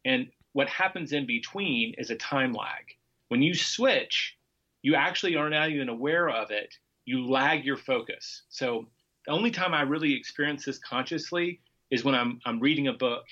And 0.05 0.29
what 0.53 0.69
happens 0.69 1.11
in 1.11 1.25
between 1.25 1.95
is 1.97 2.11
a 2.11 2.15
time 2.15 2.53
lag. 2.53 2.95
When 3.27 3.41
you 3.41 3.55
switch, 3.55 4.37
you 4.83 4.95
actually 4.95 5.35
are 5.35 5.49
not 5.49 5.69
even 5.69 5.89
aware 5.89 6.29
of 6.29 6.49
it. 6.49 6.73
You 7.03 7.27
lag 7.27 7.65
your 7.65 7.75
focus. 7.75 8.43
So 8.47 8.87
the 9.25 9.31
only 9.31 9.51
time 9.51 9.73
I 9.73 9.81
really 9.81 10.13
experience 10.13 10.65
this 10.65 10.77
consciously 10.79 11.61
is 11.89 12.03
when 12.03 12.15
I'm 12.15 12.39
I'm 12.45 12.59
reading 12.59 12.87
a 12.87 12.93
book 12.93 13.25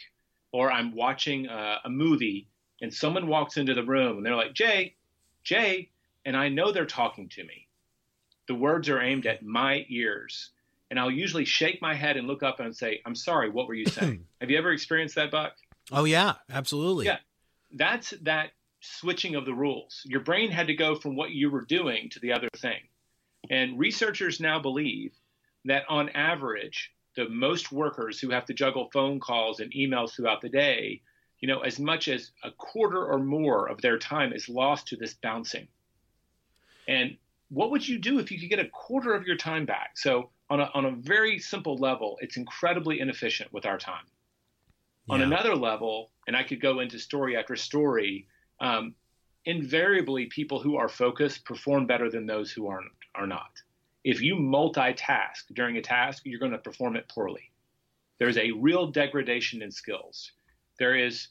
or 0.52 0.72
I'm 0.72 0.96
watching 0.96 1.48
a, 1.48 1.80
a 1.86 1.90
movie 1.90 2.48
and 2.82 2.94
someone 2.94 3.28
walks 3.28 3.58
into 3.58 3.74
the 3.74 3.84
room 3.84 4.18
and 4.18 4.26
they're 4.26 4.36
like, 4.36 4.54
Jay, 4.54 4.96
Jay, 5.44 5.90
and 6.26 6.36
I 6.36 6.50
know 6.50 6.72
they're 6.72 6.86
talking 6.86 7.30
to 7.30 7.44
me. 7.44 7.68
The 8.48 8.56
words 8.56 8.90
are 8.90 9.02
aimed 9.02 9.26
at 9.26 9.44
my 9.44 9.86
ears. 9.90 10.50
And 10.90 11.00
I'll 11.00 11.12
usually 11.12 11.46
shake 11.46 11.82
my 11.82 11.94
head 11.94 12.18
and 12.18 12.28
look 12.28 12.44
up 12.44 12.60
and 12.60 12.76
say, 12.76 13.02
I'm 13.06 13.16
sorry, 13.16 13.50
what 13.50 13.68
were 13.68 13.74
you 13.74 13.86
saying? 13.88 14.26
Have 14.42 14.50
you 14.50 14.58
ever 14.58 14.72
experienced 14.72 15.16
that, 15.16 15.32
Buck? 15.32 15.54
Oh, 15.92 16.04
yeah, 16.04 16.34
absolutely. 16.50 17.06
Yeah. 17.06 17.18
That's 17.74 18.12
that 18.24 18.52
switching 18.82 19.36
of 19.36 19.46
the 19.46 19.54
rules. 19.54 20.02
Your 20.06 20.20
brain 20.20 20.52
had 20.52 20.68
to 20.68 20.74
go 20.74 20.96
from 20.96 21.16
what 21.16 21.32
you 21.32 21.50
were 21.50 21.62
doing 21.62 22.10
to 22.10 22.20
the 22.20 22.34
other 22.34 22.50
thing. 22.58 22.80
And 23.50 23.80
researchers 23.80 24.40
now 24.40 24.60
believe 24.60 25.14
that 25.66 25.84
on 25.90 26.10
average, 26.10 26.92
the 27.16 27.30
most 27.30 27.72
workers 27.72 28.20
who 28.20 28.30
have 28.30 28.46
to 28.46 28.54
juggle 28.54 28.90
phone 28.94 29.20
calls 29.20 29.60
and 29.60 29.72
emails 29.74 30.16
throughout 30.16 30.42
the 30.42 30.50
day, 30.50 31.02
you 31.40 31.48
know, 31.48 31.60
as 31.62 31.80
much 31.80 32.08
as 32.08 32.32
a 32.44 32.52
quarter 32.52 33.04
or 33.06 33.20
more 33.20 33.68
of 33.68 33.82
their 33.82 33.98
time 33.98 34.32
is 34.32 34.48
lost 34.48 34.88
to 34.88 34.96
this 34.96 35.14
bouncing. 35.16 35.68
And 36.88 37.18
what 37.50 37.72
would 37.72 37.88
you 37.88 38.00
do 38.00 38.20
if 38.20 38.32
you 38.32 38.40
could 38.40 38.50
get 38.50 38.60
a 38.60 38.70
quarter 38.70 39.14
of 39.14 39.26
your 39.26 39.36
time 39.36 39.66
back? 39.66 39.98
So, 39.98 40.30
on 40.50 40.60
a, 40.60 40.70
on 40.74 40.86
a 40.86 40.92
very 40.92 41.40
simple 41.40 41.78
level, 41.78 42.18
it's 42.22 42.36
incredibly 42.36 43.00
inefficient 43.00 43.54
with 43.54 43.66
our 43.66 43.78
time. 43.78 44.04
Yeah. 45.08 45.16
On 45.16 45.22
another 45.22 45.56
level, 45.56 46.12
and 46.28 46.36
I 46.36 46.44
could 46.44 46.62
go 46.62 46.82
into 46.82 47.00
story 47.00 47.38
after 47.38 47.56
story, 47.56 48.28
um, 48.60 48.94
invariably 49.46 50.26
people 50.26 50.62
who 50.62 50.76
are 50.76 50.90
focused 50.90 51.46
perform 51.46 51.88
better 51.88 52.10
than 52.10 52.26
those 52.26 52.52
who 52.52 52.68
aren't 52.68 52.92
are 53.16 53.28
not. 53.28 53.52
If 54.04 54.22
you 54.22 54.36
multitask 54.36 55.44
during 55.54 55.78
a 55.78 55.82
task, 55.82 56.24
you're 56.26 56.40
going 56.40 56.52
to 56.52 56.58
perform 56.58 56.96
it 56.96 57.08
poorly. 57.08 57.52
There's 58.20 58.38
a 58.38 58.52
real 58.52 58.88
degradation 58.88 59.62
in 59.62 59.72
skills. 59.72 60.32
There 60.80 60.96
is 60.96 61.28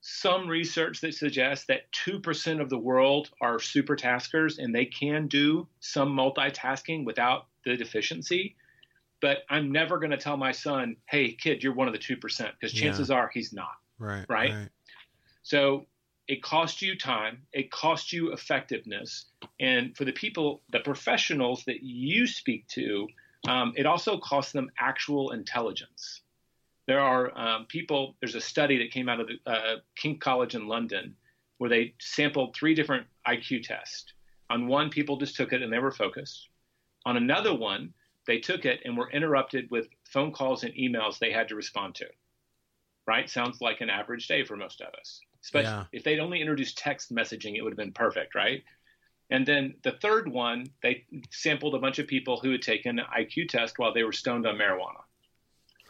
some 0.00 0.46
research 0.48 1.00
that 1.00 1.14
suggests 1.14 1.64
that 1.66 1.90
2% 2.06 2.60
of 2.60 2.68
the 2.68 2.78
world 2.78 3.30
are 3.40 3.58
super 3.58 3.96
taskers 3.96 4.58
and 4.58 4.74
they 4.74 4.84
can 4.84 5.26
do 5.28 5.66
some 5.80 6.14
multitasking 6.14 7.04
without 7.06 7.46
the 7.64 7.76
deficiency. 7.76 8.54
But 9.22 9.38
I'm 9.48 9.72
never 9.72 9.98
going 9.98 10.10
to 10.10 10.18
tell 10.18 10.36
my 10.36 10.52
son, 10.52 10.96
hey, 11.06 11.32
kid, 11.32 11.62
you're 11.62 11.72
one 11.72 11.88
of 11.88 11.94
the 11.94 11.98
2%, 11.98 12.20
because 12.20 12.74
chances 12.74 13.08
yeah. 13.08 13.16
are 13.16 13.30
he's 13.32 13.54
not. 13.54 13.76
Right, 13.98 14.26
right. 14.28 14.52
Right. 14.52 14.68
So 15.42 15.86
it 16.26 16.42
costs 16.42 16.80
you 16.80 16.96
time, 16.96 17.42
it 17.52 17.70
costs 17.70 18.12
you 18.12 18.32
effectiveness. 18.32 19.26
And 19.60 19.96
for 19.96 20.04
the 20.04 20.12
people, 20.12 20.62
the 20.70 20.80
professionals 20.80 21.64
that 21.66 21.82
you 21.82 22.26
speak 22.26 22.66
to, 22.68 23.08
um, 23.46 23.74
it 23.76 23.84
also 23.84 24.18
costs 24.18 24.52
them 24.52 24.70
actual 24.78 25.32
intelligence. 25.32 26.22
There 26.86 27.00
are 27.00 27.36
um, 27.38 27.66
people, 27.66 28.16
there's 28.20 28.34
a 28.34 28.40
study 28.40 28.78
that 28.78 28.90
came 28.90 29.08
out 29.08 29.20
of 29.20 29.28
the, 29.28 29.50
uh, 29.50 29.76
King 29.96 30.18
College 30.18 30.54
in 30.54 30.66
London 30.66 31.16
where 31.58 31.70
they 31.70 31.94
sampled 32.00 32.54
three 32.54 32.74
different 32.74 33.06
IQ 33.26 33.66
tests. 33.66 34.12
On 34.50 34.66
one, 34.66 34.90
people 34.90 35.16
just 35.16 35.36
took 35.36 35.52
it 35.52 35.62
and 35.62 35.72
they 35.72 35.78
were 35.78 35.92
focused. 35.92 36.48
On 37.06 37.16
another 37.16 37.54
one, 37.54 37.92
they 38.26 38.38
took 38.38 38.64
it 38.64 38.80
and 38.84 38.96
were 38.96 39.10
interrupted 39.10 39.70
with 39.70 39.88
phone 40.04 40.32
calls 40.32 40.64
and 40.64 40.74
emails 40.74 41.18
they 41.18 41.32
had 41.32 41.48
to 41.48 41.54
respond 41.54 41.94
to. 41.96 42.06
Right? 43.06 43.28
Sounds 43.28 43.60
like 43.60 43.82
an 43.82 43.90
average 43.90 44.26
day 44.26 44.44
for 44.44 44.56
most 44.56 44.80
of 44.80 44.92
us. 44.94 45.20
Especially 45.44 45.70
yeah. 45.70 45.84
if 45.92 46.02
they'd 46.02 46.20
only 46.20 46.40
introduced 46.40 46.78
text 46.78 47.14
messaging, 47.14 47.54
it 47.54 47.62
would 47.62 47.70
have 47.70 47.78
been 47.78 47.92
perfect, 47.92 48.34
right? 48.34 48.64
And 49.28 49.44
then 49.44 49.74
the 49.82 49.92
third 49.92 50.26
one, 50.26 50.66
they 50.82 51.04
sampled 51.30 51.74
a 51.74 51.78
bunch 51.78 51.98
of 51.98 52.06
people 52.06 52.38
who 52.38 52.50
had 52.50 52.62
taken 52.62 52.98
an 52.98 53.04
IQ 53.14 53.50
test 53.50 53.78
while 53.78 53.92
they 53.92 54.04
were 54.04 54.12
stoned 54.12 54.46
on 54.46 54.56
marijuana. 54.56 55.02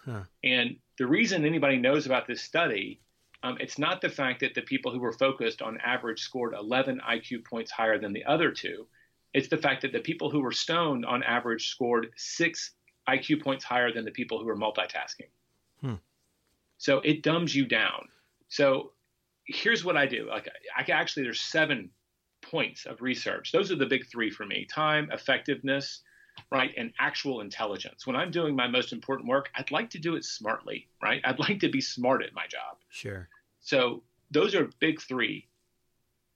Huh. 0.04 0.22
And 0.42 0.76
the 0.98 1.06
reason 1.06 1.44
anybody 1.44 1.76
knows 1.76 2.04
about 2.04 2.26
this 2.26 2.42
study, 2.42 3.00
um, 3.44 3.56
it's 3.60 3.78
not 3.78 4.00
the 4.00 4.08
fact 4.08 4.40
that 4.40 4.54
the 4.54 4.62
people 4.62 4.90
who 4.90 4.98
were 4.98 5.12
focused 5.12 5.62
on 5.62 5.78
average 5.78 6.20
scored 6.22 6.54
11 6.54 7.00
IQ 7.08 7.44
points 7.44 7.70
higher 7.70 7.98
than 7.98 8.12
the 8.12 8.24
other 8.24 8.50
two. 8.50 8.88
It's 9.34 9.48
the 9.48 9.58
fact 9.58 9.82
that 9.82 9.92
the 9.92 10.00
people 10.00 10.30
who 10.30 10.40
were 10.40 10.52
stoned 10.52 11.06
on 11.06 11.22
average 11.22 11.68
scored 11.68 12.10
six 12.16 12.72
IQ 13.08 13.42
points 13.42 13.64
higher 13.64 13.92
than 13.92 14.04
the 14.04 14.10
people 14.10 14.40
who 14.40 14.46
were 14.46 14.56
multitasking. 14.56 15.30
Hmm. 15.80 15.94
So 16.78 16.98
it 17.00 17.22
dumbs 17.22 17.54
you 17.54 17.66
down. 17.66 18.08
So 18.48 18.92
here's 19.46 19.85
what 19.85 19.96
I 19.96 20.07
do. 20.07 20.28
Like 20.28 20.48
I, 20.76 20.83
actually, 20.90 21.24
there's 21.24 21.40
seven 21.40 21.90
points 22.42 22.87
of 22.87 23.00
research. 23.02 23.52
Those 23.52 23.70
are 23.70 23.76
the 23.76 23.87
big 23.87 24.07
three 24.07 24.30
for 24.30 24.46
me: 24.46 24.66
time, 24.70 25.09
effectiveness, 25.12 26.00
right, 26.50 26.72
and 26.76 26.92
actual 26.98 27.40
intelligence. 27.40 28.07
When 28.07 28.16
I'm 28.16 28.30
doing 28.30 28.54
my 28.57 28.66
most 28.66 28.92
important 28.92 29.28
work, 29.28 29.50
I'd 29.54 29.70
like 29.70 29.90
to 29.90 29.98
do 29.98 30.16
it 30.16 30.24
smartly, 30.24 30.88
right? 31.02 31.20
I'd 31.24 31.38
like 31.38 31.61
to 31.61 31.68
be 31.68 31.80
smart 31.80 32.22
at 32.22 32.35
my 32.35 32.46
job. 32.46 32.78
Sure. 32.90 33.28
So 33.61 34.02
those 34.30 34.54
are 34.54 34.70
big 34.80 35.00
three. 35.00 35.48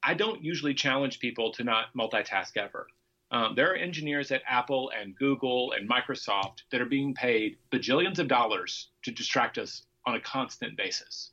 I 0.03 0.15
don't 0.15 0.43
usually 0.43 0.75
challenge 0.75 1.19
people 1.19 1.53
to 1.53 1.65
not 1.65 1.87
multitask 1.97 2.57
ever. 2.57 2.87
Um, 3.31 3.55
there 3.55 3.71
are 3.71 3.75
engineers 3.75 4.33
at 4.33 4.43
Apple 4.49 4.91
and 4.99 5.15
Google 5.15 5.73
and 5.73 5.89
Microsoft 5.89 6.63
that 6.71 6.81
are 6.81 6.87
being 6.87 7.13
paid 7.13 7.59
bajillions 7.71 8.19
of 8.19 8.29
dollars 8.29 8.89
to 9.03 9.11
distract 9.11 9.59
us 9.59 9.83
on 10.07 10.15
a 10.15 10.21
constant 10.21 10.77
basis. 10.77 11.33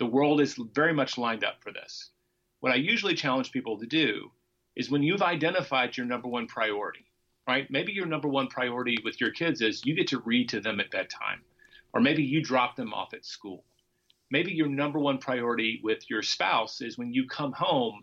The 0.00 0.06
world 0.06 0.40
is 0.40 0.54
very 0.54 0.94
much 0.94 1.18
lined 1.18 1.44
up 1.44 1.62
for 1.62 1.72
this. 1.72 2.08
What 2.60 2.72
I 2.72 2.76
usually 2.76 3.14
challenge 3.14 3.52
people 3.52 3.78
to 3.78 3.86
do 3.86 4.32
is 4.74 4.90
when 4.90 5.02
you've 5.02 5.20
identified 5.20 5.94
your 5.94 6.06
number 6.06 6.26
one 6.26 6.46
priority, 6.46 7.04
right? 7.46 7.70
Maybe 7.70 7.92
your 7.92 8.06
number 8.06 8.26
one 8.26 8.46
priority 8.46 8.96
with 9.04 9.20
your 9.20 9.30
kids 9.30 9.60
is 9.60 9.84
you 9.84 9.94
get 9.94 10.08
to 10.08 10.20
read 10.20 10.48
to 10.48 10.60
them 10.60 10.80
at 10.80 10.90
bedtime, 10.90 11.42
or 11.92 12.00
maybe 12.00 12.22
you 12.22 12.42
drop 12.42 12.76
them 12.76 12.94
off 12.94 13.12
at 13.12 13.26
school. 13.26 13.62
Maybe 14.30 14.52
your 14.52 14.68
number 14.68 14.98
one 14.98 15.18
priority 15.18 15.82
with 15.84 16.08
your 16.08 16.22
spouse 16.22 16.80
is 16.80 16.96
when 16.96 17.12
you 17.12 17.26
come 17.26 17.52
home, 17.52 18.02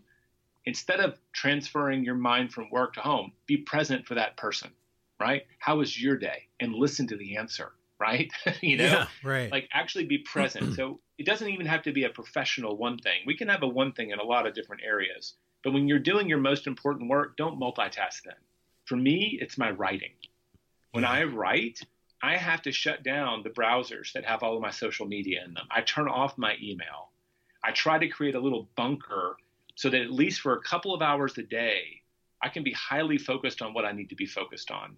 instead 0.66 1.00
of 1.00 1.18
transferring 1.32 2.04
your 2.04 2.14
mind 2.14 2.52
from 2.52 2.70
work 2.70 2.94
to 2.94 3.00
home, 3.00 3.32
be 3.46 3.56
present 3.56 4.06
for 4.06 4.14
that 4.14 4.36
person, 4.36 4.70
right? 5.18 5.46
How 5.58 5.78
was 5.78 6.00
your 6.00 6.16
day? 6.16 6.46
And 6.60 6.76
listen 6.76 7.08
to 7.08 7.16
the 7.16 7.38
answer 7.38 7.72
right? 8.00 8.30
you 8.60 8.76
know, 8.76 8.84
yeah, 8.84 9.06
right. 9.22 9.50
Like 9.50 9.68
actually 9.72 10.04
be 10.04 10.18
present. 10.18 10.74
so 10.76 11.00
it 11.18 11.26
doesn't 11.26 11.48
even 11.48 11.66
have 11.66 11.82
to 11.82 11.92
be 11.92 12.04
a 12.04 12.10
professional 12.10 12.76
one 12.76 12.98
thing. 12.98 13.20
We 13.26 13.36
can 13.36 13.48
have 13.48 13.62
a 13.62 13.68
one 13.68 13.92
thing 13.92 14.10
in 14.10 14.18
a 14.18 14.24
lot 14.24 14.46
of 14.46 14.54
different 14.54 14.82
areas. 14.84 15.34
But 15.64 15.72
when 15.72 15.88
you're 15.88 15.98
doing 15.98 16.28
your 16.28 16.38
most 16.38 16.66
important 16.66 17.10
work, 17.10 17.36
don't 17.36 17.60
multitask 17.60 18.22
then. 18.24 18.34
For 18.84 18.96
me, 18.96 19.38
it's 19.40 19.58
my 19.58 19.70
writing. 19.70 20.12
When 20.92 21.02
yeah. 21.04 21.10
I 21.10 21.24
write, 21.24 21.80
I 22.22 22.36
have 22.36 22.62
to 22.62 22.72
shut 22.72 23.02
down 23.02 23.42
the 23.42 23.50
browsers 23.50 24.12
that 24.12 24.24
have 24.24 24.42
all 24.42 24.56
of 24.56 24.62
my 24.62 24.70
social 24.70 25.06
media 25.06 25.42
in 25.44 25.54
them. 25.54 25.66
I 25.70 25.82
turn 25.82 26.08
off 26.08 26.38
my 26.38 26.54
email. 26.62 27.10
I 27.64 27.72
try 27.72 27.98
to 27.98 28.08
create 28.08 28.34
a 28.34 28.40
little 28.40 28.68
bunker 28.76 29.36
so 29.74 29.90
that 29.90 30.00
at 30.00 30.12
least 30.12 30.40
for 30.40 30.54
a 30.54 30.62
couple 30.62 30.94
of 30.94 31.02
hours 31.02 31.36
a 31.38 31.42
day, 31.42 32.02
I 32.42 32.48
can 32.48 32.62
be 32.62 32.72
highly 32.72 33.18
focused 33.18 33.62
on 33.62 33.74
what 33.74 33.84
I 33.84 33.92
need 33.92 34.08
to 34.10 34.16
be 34.16 34.26
focused 34.26 34.70
on. 34.70 34.96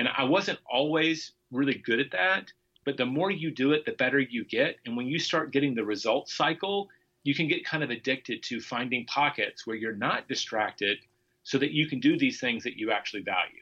And 0.00 0.08
I 0.16 0.24
wasn't 0.24 0.58
always 0.64 1.32
really 1.52 1.74
good 1.74 2.00
at 2.00 2.10
that. 2.12 2.50
But 2.86 2.96
the 2.96 3.04
more 3.04 3.30
you 3.30 3.50
do 3.50 3.72
it, 3.72 3.84
the 3.84 3.92
better 3.92 4.18
you 4.18 4.46
get. 4.46 4.76
And 4.86 4.96
when 4.96 5.06
you 5.06 5.18
start 5.18 5.52
getting 5.52 5.74
the 5.74 5.84
results 5.84 6.34
cycle, 6.34 6.88
you 7.22 7.34
can 7.34 7.48
get 7.48 7.66
kind 7.66 7.84
of 7.84 7.90
addicted 7.90 8.42
to 8.44 8.62
finding 8.62 9.04
pockets 9.04 9.66
where 9.66 9.76
you're 9.76 9.94
not 9.94 10.26
distracted 10.26 10.96
so 11.42 11.58
that 11.58 11.72
you 11.72 11.86
can 11.86 12.00
do 12.00 12.16
these 12.16 12.40
things 12.40 12.64
that 12.64 12.78
you 12.78 12.92
actually 12.92 13.20
value. 13.20 13.60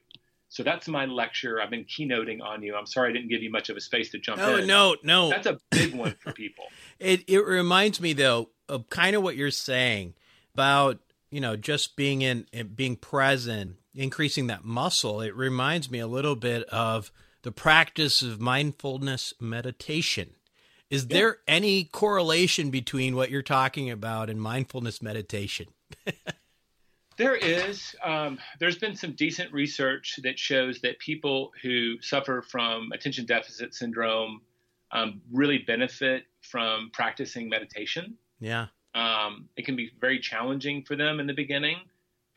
So 0.49 0.63
that's 0.63 0.87
my 0.87 1.07
lecture. 1.07 1.61
I've 1.61 1.71
been 1.71 1.87
keynoting 1.87 2.41
on 2.41 2.63
you. 2.63 2.77
I'm 2.77 2.87
sorry 2.87 3.11
I 3.11 3.13
didn't 3.15 3.31
give 3.31 3.43
you 3.43 3.51
much 3.51 3.69
of 3.69 3.77
a 3.77 3.81
space 3.81 4.11
to 4.13 4.19
jump 4.19 4.39
no, 4.39 4.59
in. 4.59 4.67
No, 4.69 4.95
no, 5.03 5.31
That's 5.31 5.49
a 5.49 5.59
big 5.73 5.93
one 5.93 6.15
for 6.21 6.33
people. 6.33 6.67
it 7.01 7.25
it 7.27 7.45
reminds 7.45 8.01
me 8.01 8.13
though 8.13 8.51
of 8.69 8.89
kind 8.91 9.17
of 9.17 9.25
what 9.25 9.35
you're 9.35 9.51
saying 9.51 10.15
about, 10.55 11.01
you 11.31 11.41
know, 11.41 11.57
just 11.57 11.97
being 11.97 12.23
in 12.23 12.47
being 12.75 12.97
present, 12.97 13.77
increasing 13.95 14.47
that 14.49 14.65
muscle. 14.65 15.21
It 15.21 15.35
reminds 15.35 15.91
me 15.91 15.99
a 15.99 16.07
little 16.07 16.37
bit 16.37 16.65
of 16.65 17.11
the 17.43 17.53
practice 17.53 18.23
of 18.23 18.41
mindfulness 18.41 19.35
meditation. 19.41 20.31
Is 20.91 21.07
yeah. 21.09 21.17
there 21.19 21.39
any 21.47 21.85
correlation 21.85 22.71
between 22.71 23.15
what 23.15 23.31
you're 23.31 23.43
talking 23.43 23.91
about 23.91 24.31
and 24.31 24.41
mindfulness 24.41 25.03
meditation? 25.03 25.67
there 27.19 27.37
is. 27.37 27.95
Um, 28.03 28.39
there's 28.59 28.79
been 28.79 28.97
some 28.97 29.13
decent 29.13 29.53
research 29.53 30.19
that 30.23 30.39
shows 30.39 30.81
that 30.81 30.99
people 30.99 31.53
who 31.63 32.01
suffer 32.01 32.43
from 32.43 32.93
attention 32.93 33.27
deficit 33.27 33.75
syndrome 33.75 34.41
um, 34.93 35.21
really 35.31 35.59
benefit 35.59 36.25
from 36.41 36.91
practicing 36.95 37.49
meditation. 37.49 38.17
Yeah. 38.41 38.67
Um, 38.99 39.49
it 39.57 39.65
can 39.65 39.77
be 39.77 39.91
very 40.01 40.19
challenging 40.19 40.83
for 40.83 40.97
them 40.97 41.21
in 41.21 41.27
the 41.27 41.35
beginning 41.35 41.79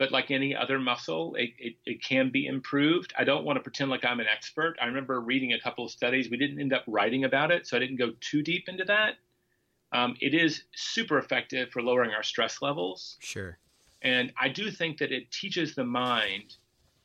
but 0.02 0.10
like 0.10 0.32
any 0.32 0.52
other 0.52 0.80
muscle, 0.80 1.36
it, 1.36 1.50
it, 1.60 1.74
it, 1.86 2.02
can 2.02 2.28
be 2.28 2.46
improved. 2.46 3.12
I 3.16 3.22
don't 3.22 3.44
want 3.44 3.56
to 3.56 3.62
pretend 3.62 3.88
like 3.88 4.04
I'm 4.04 4.18
an 4.18 4.26
expert. 4.26 4.74
I 4.82 4.86
remember 4.86 5.20
reading 5.20 5.52
a 5.52 5.60
couple 5.60 5.84
of 5.84 5.92
studies. 5.92 6.28
We 6.28 6.36
didn't 6.36 6.60
end 6.60 6.72
up 6.72 6.82
writing 6.88 7.22
about 7.22 7.52
it, 7.52 7.68
so 7.68 7.76
I 7.76 7.80
didn't 7.80 7.98
go 7.98 8.10
too 8.20 8.42
deep 8.42 8.68
into 8.68 8.82
that. 8.86 9.14
Um, 9.92 10.16
it 10.20 10.34
is 10.34 10.64
super 10.74 11.18
effective 11.18 11.70
for 11.70 11.82
lowering 11.82 12.10
our 12.10 12.24
stress 12.24 12.60
levels. 12.60 13.16
Sure. 13.20 13.58
And 14.02 14.32
I 14.40 14.48
do 14.48 14.72
think 14.72 14.98
that 14.98 15.12
it 15.12 15.30
teaches 15.30 15.76
the 15.76 15.84
mind 15.84 16.56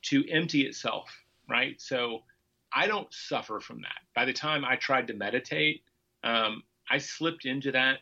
to 0.06 0.28
empty 0.32 0.62
itself, 0.62 1.16
right? 1.48 1.80
So 1.80 2.24
I 2.74 2.88
don't 2.88 3.14
suffer 3.14 3.60
from 3.60 3.82
that. 3.82 4.00
By 4.16 4.26
the 4.26 4.34
time 4.34 4.66
I 4.66 4.76
tried 4.76 5.06
to 5.06 5.14
meditate, 5.14 5.84
um, 6.24 6.64
I 6.90 6.98
slipped 6.98 7.46
into 7.46 7.72
that 7.74 8.00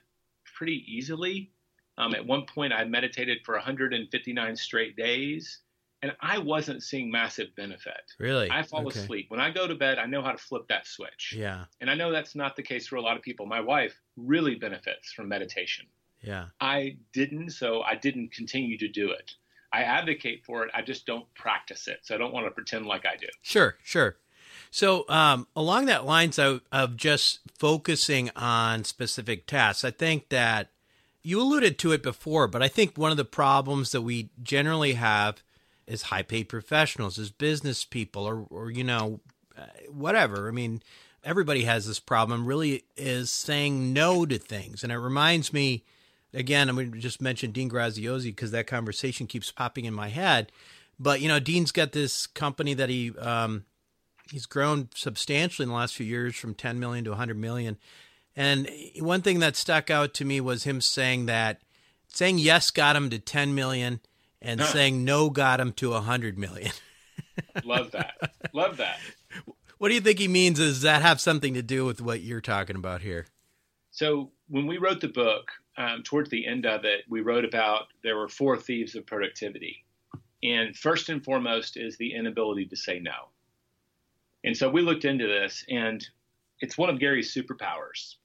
pretty 0.55 0.83
easily. 0.87 1.51
Um, 1.97 2.13
at 2.15 2.25
one 2.25 2.45
point, 2.45 2.73
I 2.73 2.83
meditated 2.85 3.39
for 3.45 3.53
159 3.55 4.55
straight 4.55 4.95
days, 4.97 5.59
and 6.01 6.11
I 6.19 6.37
wasn't 6.39 6.83
seeing 6.83 7.09
massive 7.09 7.55
benefit. 7.55 8.01
Really? 8.19 8.49
I 8.51 8.63
fall 8.63 8.85
Okay. 8.87 8.99
asleep. 8.99 9.25
When 9.29 9.39
I 9.39 9.49
go 9.51 9.67
to 9.67 9.75
bed, 9.75 9.97
I 9.97 10.05
know 10.05 10.21
how 10.21 10.31
to 10.31 10.37
flip 10.37 10.67
that 10.69 10.87
switch. 10.87 11.33
Yeah. 11.37 11.65
And 11.79 11.89
I 11.89 11.93
know 11.95 12.11
that's 12.11 12.35
not 12.35 12.55
the 12.55 12.63
case 12.63 12.87
for 12.87 12.97
a 12.97 13.01
lot 13.01 13.15
of 13.15 13.23
people. 13.23 13.45
My 13.45 13.61
wife 13.61 13.93
really 14.17 14.55
benefits 14.55 15.13
from 15.13 15.29
meditation. 15.29 15.85
Yeah. 16.21 16.47
I 16.59 16.97
didn't, 17.13 17.51
so 17.51 17.81
I 17.83 17.95
didn't 17.95 18.31
continue 18.33 18.77
to 18.79 18.87
do 18.87 19.11
it. 19.11 19.31
I 19.71 19.83
advocate 19.83 20.43
for 20.45 20.63
it. 20.65 20.71
I 20.73 20.81
just 20.81 21.05
don't 21.05 21.31
practice 21.33 21.87
it. 21.87 21.99
So 22.03 22.15
I 22.15 22.17
don't 22.17 22.33
want 22.33 22.45
to 22.45 22.51
pretend 22.51 22.85
like 22.87 23.05
I 23.05 23.15
do. 23.15 23.27
Sure, 23.41 23.77
sure. 23.83 24.17
So, 24.71 25.07
um, 25.09 25.47
along 25.55 25.85
that 25.85 26.05
lines 26.05 26.37
of, 26.37 26.61
of 26.71 26.97
just 26.97 27.39
focusing 27.57 28.29
on 28.35 28.83
specific 28.83 29.47
tasks, 29.47 29.83
I 29.83 29.91
think 29.91 30.29
that 30.29 30.69
you 31.23 31.41
alluded 31.41 31.79
to 31.79 31.91
it 31.91 32.03
before, 32.03 32.47
but 32.47 32.61
I 32.61 32.67
think 32.67 32.97
one 32.97 33.11
of 33.11 33.17
the 33.17 33.25
problems 33.25 33.91
that 33.91 34.01
we 34.01 34.29
generally 34.43 34.93
have 34.93 35.41
is 35.87 36.03
high 36.03 36.23
paid 36.23 36.49
professionals, 36.49 37.17
as 37.17 37.31
business 37.31 37.85
people, 37.85 38.25
or, 38.25 38.45
or 38.49 38.69
you 38.69 38.83
know, 38.83 39.19
uh, 39.57 39.65
whatever. 39.89 40.47
I 40.47 40.51
mean, 40.51 40.81
everybody 41.23 41.63
has 41.63 41.87
this 41.87 41.99
problem, 41.99 42.45
really, 42.45 42.83
is 42.95 43.31
saying 43.31 43.93
no 43.93 44.25
to 44.25 44.37
things. 44.37 44.83
And 44.83 44.91
it 44.91 44.97
reminds 44.97 45.51
me, 45.51 45.83
again, 46.33 46.69
I'm 46.69 46.75
going 46.75 46.91
to 46.91 46.99
just 46.99 47.21
mention 47.21 47.51
Dean 47.51 47.69
Graziosi 47.69 48.25
because 48.25 48.51
that 48.51 48.67
conversation 48.67 49.25
keeps 49.25 49.51
popping 49.51 49.85
in 49.85 49.93
my 49.93 50.09
head. 50.09 50.51
But, 50.99 51.21
you 51.21 51.27
know, 51.27 51.39
Dean's 51.39 51.71
got 51.71 51.91
this 51.91 52.27
company 52.27 52.73
that 52.75 52.89
he, 52.89 53.17
um, 53.17 53.65
he's 54.31 54.45
grown 54.45 54.89
substantially 54.95 55.63
in 55.63 55.69
the 55.69 55.75
last 55.75 55.95
few 55.95 56.05
years 56.05 56.35
from 56.35 56.53
10 56.53 56.79
million 56.79 57.03
to 57.05 57.11
100 57.11 57.37
million. 57.37 57.77
And 58.35 58.69
one 58.99 59.21
thing 59.21 59.39
that 59.39 59.55
stuck 59.55 59.89
out 59.89 60.13
to 60.15 60.25
me 60.25 60.41
was 60.41 60.63
him 60.65 60.81
saying 60.81 61.25
that 61.27 61.61
saying 62.07 62.37
yes 62.39 62.71
got 62.71 62.95
him 62.95 63.09
to 63.09 63.19
10 63.19 63.55
million 63.55 63.99
and 64.41 64.59
Huh. 64.59 64.67
saying 64.67 65.03
no 65.05 65.29
got 65.29 65.59
him 65.59 65.71
to 65.73 65.91
100 65.91 66.37
million. 66.37 66.71
Love 67.63 67.91
that. 67.91 68.13
Love 68.53 68.77
that. 68.77 68.97
What 69.77 69.89
do 69.89 69.95
you 69.95 70.01
think 70.01 70.19
he 70.19 70.27
means? 70.27 70.59
Does 70.59 70.81
that 70.81 71.01
have 71.01 71.19
something 71.19 71.53
to 71.53 71.61
do 71.61 71.85
with 71.85 72.01
what 72.01 72.21
you're 72.21 72.41
talking 72.41 72.75
about 72.75 73.01
here? 73.01 73.27
So 73.91 74.31
when 74.47 74.67
we 74.67 74.77
wrote 74.77 75.01
the 75.01 75.07
book, 75.07 75.51
um, 75.77 76.03
towards 76.03 76.29
the 76.29 76.45
end 76.45 76.65
of 76.65 76.85
it, 76.85 77.01
we 77.09 77.21
wrote 77.21 77.43
about 77.45 77.87
there 78.03 78.17
were 78.17 78.29
four 78.29 78.57
thieves 78.57 78.95
of 78.95 79.05
productivity. 79.05 79.83
And 80.43 80.75
first 80.75 81.09
and 81.09 81.23
foremost 81.23 81.75
is 81.77 81.97
the 81.97 82.13
inability 82.13 82.65
to 82.67 82.75
say 82.75 82.99
no. 82.99 83.29
And 84.45 84.55
so 84.55 84.69
we 84.69 84.81
looked 84.81 85.05
into 85.05 85.27
this, 85.27 85.65
and 85.69 86.07
it's 86.61 86.77
one 86.77 86.89
of 86.89 86.99
Gary's 86.99 87.33
superpowers. 87.33 88.15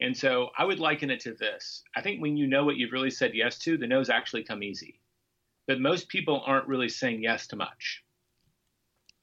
And 0.00 0.16
so 0.16 0.50
I 0.58 0.64
would 0.64 0.78
liken 0.78 1.10
it 1.10 1.20
to 1.20 1.32
this. 1.32 1.82
I 1.96 2.02
think 2.02 2.20
when 2.20 2.36
you 2.36 2.46
know 2.46 2.64
what 2.64 2.76
you've 2.76 2.92
really 2.92 3.10
said 3.10 3.32
yes 3.34 3.58
to, 3.60 3.78
the 3.78 3.86
no's 3.86 4.10
actually 4.10 4.44
come 4.44 4.62
easy. 4.62 5.00
But 5.66 5.80
most 5.80 6.08
people 6.08 6.42
aren't 6.44 6.68
really 6.68 6.90
saying 6.90 7.22
yes 7.22 7.46
to 7.48 7.56
much. 7.56 8.04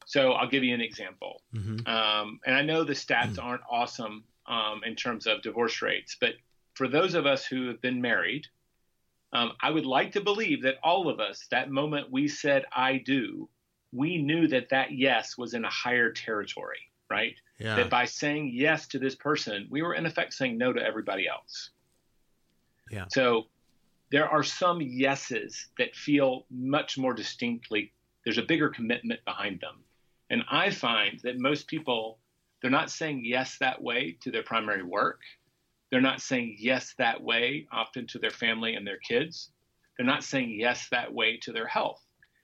So 0.08 0.32
I'll 0.32 0.49
give 0.49 0.63
you 0.63 0.73
an 0.73 0.82
example. 0.82 1.43
Mm-hmm. 1.56 1.88
Um, 1.88 2.39
and 2.45 2.56
I 2.56 2.63
know 2.63 2.84
the 2.84 2.93
stats 2.93 3.38
aren't 3.41 3.62
awesome 3.69 4.23
um, 4.47 4.82
in 4.84 4.95
terms 4.95 5.27
of 5.27 5.43
divorce 5.43 5.82
rates, 5.82 6.17
but 6.19 6.32
for 6.73 6.88
those 6.88 7.13
of 7.13 7.27
us 7.27 7.45
who 7.45 7.67
have 7.67 7.82
been 7.82 8.01
married, 8.01 8.47
um, 9.34 9.51
I 9.62 9.69
would 9.69 9.86
like 9.86 10.13
to 10.13 10.21
believe 10.21 10.63
that 10.63 10.75
all 10.84 11.08
of 11.08 11.19
us, 11.19 11.45
that 11.51 11.69
moment 11.69 12.12
we 12.12 12.27
said 12.27 12.65
I 12.75 12.97
do, 12.97 13.47
we 13.93 14.21
knew 14.21 14.47
that 14.47 14.69
that 14.69 14.91
yes 14.91 15.38
was 15.38 15.54
in 15.54 15.65
a 15.65 15.69
higher 15.69 16.12
territory, 16.12 16.80
right? 17.10 17.36
Yeah. 17.60 17.75
That 17.75 17.89
by 17.89 18.06
saying 18.06 18.51
yes 18.54 18.88
to 18.88 18.99
this 18.99 19.15
person, 19.15 19.67
we 19.69 19.82
were 19.82 19.93
in 19.93 20.06
effect 20.06 20.34
saying 20.34 20.58
no 20.58 20.73
to 20.73 20.82
everybody 20.82 21.27
else. 21.27 21.71
Yeah. 22.89 23.06
So 23.10 23.47
there 24.12 24.27
are 24.27 24.43
some 24.43 24.82
yeses 24.82 25.67
that 25.77 25.95
feel 25.95 26.45
much 26.49 26.97
more 26.97 27.13
distinctly, 27.13 27.93
there's 28.23 28.38
a 28.38 28.43
bigger 28.43 28.69
commitment 28.69 29.23
behind 29.25 29.62
them. 29.62 29.84
And 30.30 30.43
I 30.49 30.69
find 30.69 31.19
that 31.23 31.39
most 31.39 31.67
people, 31.67 32.19
they're 32.62 32.71
not 32.71 32.91
saying 32.91 33.23
yes 33.25 33.58
that 33.60 33.82
way 33.82 34.17
to 34.21 34.32
their 34.32 34.43
primary 34.43 34.84
work. 34.84 35.19
They're 35.89 36.01
not 36.01 36.21
saying 36.21 36.58
yes 36.60 36.93
that 36.97 37.21
way 37.21 37.67
often 37.71 38.08
to 38.08 38.19
their 38.19 38.32
family 38.32 38.75
and 38.75 38.88
their 38.88 38.97
kids. 38.97 39.49
They're 39.97 40.06
not 40.06 40.23
saying 40.23 40.58
yes 40.58 40.88
that 40.91 41.13
way 41.13 41.38
to 41.43 41.51
their 41.51 41.67
health. 41.67 42.01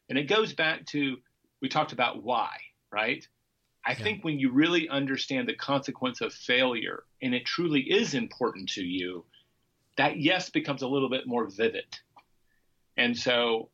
And 0.09 0.17
it 0.17 0.27
goes 0.27 0.53
back 0.53 0.85
to 0.87 1.17
we 1.61 1.69
talked 1.69 1.93
about 1.93 2.23
why, 2.23 2.57
right? 2.91 3.27
I 3.85 3.93
think 3.93 4.25
when 4.25 4.37
you 4.37 4.51
really 4.51 4.89
understand 4.89 5.47
the 5.47 5.53
consequence 5.53 6.19
of 6.19 6.33
failure 6.33 7.03
and 7.21 7.33
it 7.33 7.45
truly 7.45 7.81
is 7.81 8.15
important 8.15 8.69
to 8.69 8.83
you, 8.83 9.23
that 9.95 10.19
yes 10.19 10.49
becomes 10.49 10.81
a 10.81 10.87
little 10.87 11.09
bit 11.09 11.25
more 11.25 11.47
vivid. 11.47 11.97
And 12.97 13.17
so 13.17 13.69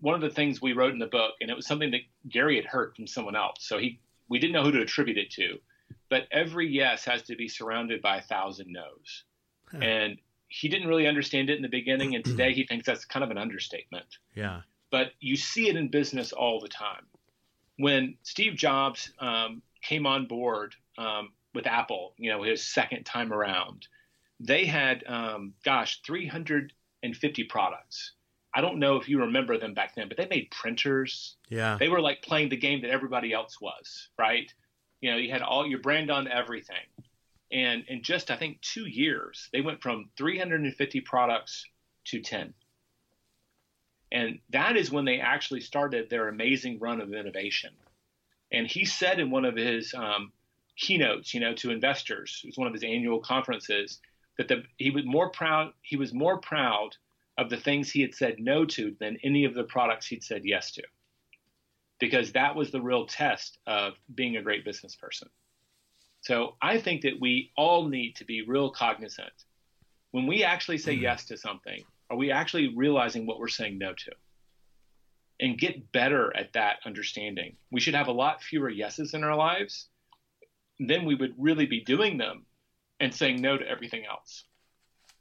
one 0.00 0.14
of 0.14 0.22
the 0.22 0.30
things 0.30 0.62
we 0.62 0.72
wrote 0.72 0.92
in 0.92 0.98
the 0.98 1.06
book, 1.06 1.34
and 1.40 1.50
it 1.50 1.56
was 1.56 1.66
something 1.66 1.90
that 1.90 2.00
Gary 2.28 2.56
had 2.56 2.64
heard 2.64 2.94
from 2.96 3.06
someone 3.06 3.36
else. 3.36 3.58
So 3.60 3.78
he 3.78 4.00
we 4.28 4.38
didn't 4.38 4.54
know 4.54 4.62
who 4.62 4.72
to 4.72 4.80
attribute 4.80 5.18
it 5.18 5.30
to, 5.32 5.58
but 6.08 6.26
every 6.30 6.68
yes 6.68 7.04
has 7.04 7.22
to 7.22 7.36
be 7.36 7.48
surrounded 7.48 8.00
by 8.00 8.18
a 8.18 8.22
thousand 8.22 8.72
no's. 8.72 9.24
Huh. 9.70 9.78
And 9.78 10.18
he 10.48 10.68
didn't 10.68 10.88
really 10.88 11.06
understand 11.06 11.50
it 11.50 11.56
in 11.56 11.62
the 11.62 11.68
beginning, 11.68 12.14
and 12.14 12.24
today 12.24 12.52
he 12.54 12.64
thinks 12.64 12.86
that's 12.86 13.04
kind 13.04 13.24
of 13.24 13.30
an 13.30 13.38
understatement 13.38 14.06
yeah. 14.34 14.62
but 14.90 15.12
you 15.20 15.36
see 15.36 15.68
it 15.68 15.76
in 15.76 15.88
business 15.88 16.32
all 16.32 16.60
the 16.60 16.68
time. 16.68 17.06
When 17.80 18.16
Steve 18.22 18.56
Jobs 18.56 19.10
um, 19.18 19.62
came 19.80 20.06
on 20.06 20.26
board 20.26 20.74
um, 20.98 21.32
with 21.54 21.66
Apple, 21.66 22.12
you 22.18 22.30
know, 22.30 22.42
his 22.42 22.62
second 22.62 23.04
time 23.04 23.32
around, 23.32 23.88
they 24.38 24.66
had, 24.66 25.02
um, 25.06 25.54
gosh, 25.64 26.02
350 26.04 27.44
products. 27.44 28.12
I 28.52 28.60
don't 28.60 28.80
know 28.80 28.96
if 28.96 29.08
you 29.08 29.20
remember 29.20 29.56
them 29.56 29.72
back 29.72 29.94
then, 29.94 30.08
but 30.08 30.18
they 30.18 30.26
made 30.26 30.50
printers. 30.50 31.36
Yeah. 31.48 31.78
They 31.78 31.88
were 31.88 32.02
like 32.02 32.20
playing 32.20 32.50
the 32.50 32.56
game 32.58 32.82
that 32.82 32.90
everybody 32.90 33.32
else 33.32 33.60
was, 33.62 34.08
right? 34.18 34.52
You 35.00 35.12
know, 35.12 35.16
you 35.16 35.30
had 35.30 35.40
all 35.40 35.66
your 35.66 35.78
brand 35.78 36.10
on 36.10 36.28
everything. 36.28 36.76
And 37.50 37.84
in 37.88 38.02
just, 38.02 38.30
I 38.30 38.36
think, 38.36 38.60
two 38.60 38.86
years, 38.86 39.48
they 39.52 39.62
went 39.62 39.82
from 39.82 40.10
350 40.18 41.00
products 41.00 41.64
to 42.06 42.20
10. 42.20 42.52
And 44.12 44.40
that 44.50 44.76
is 44.76 44.90
when 44.90 45.04
they 45.04 45.20
actually 45.20 45.60
started 45.60 46.10
their 46.10 46.28
amazing 46.28 46.78
run 46.80 47.00
of 47.00 47.12
innovation. 47.12 47.70
And 48.52 48.66
he 48.66 48.84
said 48.84 49.20
in 49.20 49.30
one 49.30 49.44
of 49.44 49.56
his 49.56 49.94
um, 49.94 50.32
keynotes, 50.76 51.32
you 51.32 51.40
know, 51.40 51.54
to 51.54 51.70
investors, 51.70 52.40
it 52.42 52.48
was 52.48 52.58
one 52.58 52.66
of 52.66 52.72
his 52.72 52.82
annual 52.82 53.20
conferences, 53.20 54.00
that 54.38 54.48
the, 54.48 54.64
he 54.78 54.90
was 54.90 55.04
more 55.04 55.30
proud. 55.30 55.72
He 55.82 55.96
was 55.96 56.12
more 56.12 56.38
proud 56.38 56.96
of 57.38 57.50
the 57.50 57.56
things 57.56 57.90
he 57.90 58.02
had 58.02 58.14
said 58.14 58.36
no 58.38 58.64
to 58.64 58.96
than 58.98 59.18
any 59.22 59.44
of 59.44 59.54
the 59.54 59.64
products 59.64 60.06
he'd 60.06 60.24
said 60.24 60.42
yes 60.44 60.72
to, 60.72 60.82
because 61.98 62.32
that 62.32 62.56
was 62.56 62.70
the 62.70 62.80
real 62.80 63.06
test 63.06 63.58
of 63.66 63.94
being 64.14 64.36
a 64.36 64.42
great 64.42 64.64
business 64.64 64.96
person. 64.96 65.28
So 66.22 66.56
I 66.60 66.78
think 66.78 67.02
that 67.02 67.20
we 67.20 67.52
all 67.56 67.88
need 67.88 68.16
to 68.16 68.24
be 68.24 68.42
real 68.42 68.70
cognizant 68.70 69.32
when 70.10 70.26
we 70.26 70.42
actually 70.44 70.78
say 70.78 70.92
yes 70.92 71.26
to 71.26 71.36
something. 71.36 71.84
Are 72.10 72.16
we 72.16 72.32
actually 72.32 72.74
realizing 72.76 73.24
what 73.26 73.38
we're 73.38 73.48
saying 73.48 73.78
no 73.78 73.92
to? 73.94 74.10
And 75.40 75.56
get 75.56 75.90
better 75.92 76.36
at 76.36 76.52
that 76.52 76.76
understanding. 76.84 77.56
We 77.70 77.80
should 77.80 77.94
have 77.94 78.08
a 78.08 78.12
lot 78.12 78.42
fewer 78.42 78.68
yeses 78.68 79.14
in 79.14 79.24
our 79.24 79.36
lives. 79.36 79.86
Then 80.78 81.06
we 81.06 81.14
would 81.14 81.34
really 81.38 81.66
be 81.66 81.80
doing 81.82 82.18
them 82.18 82.44
and 82.98 83.14
saying 83.14 83.40
no 83.40 83.56
to 83.56 83.66
everything 83.66 84.04
else. 84.04 84.44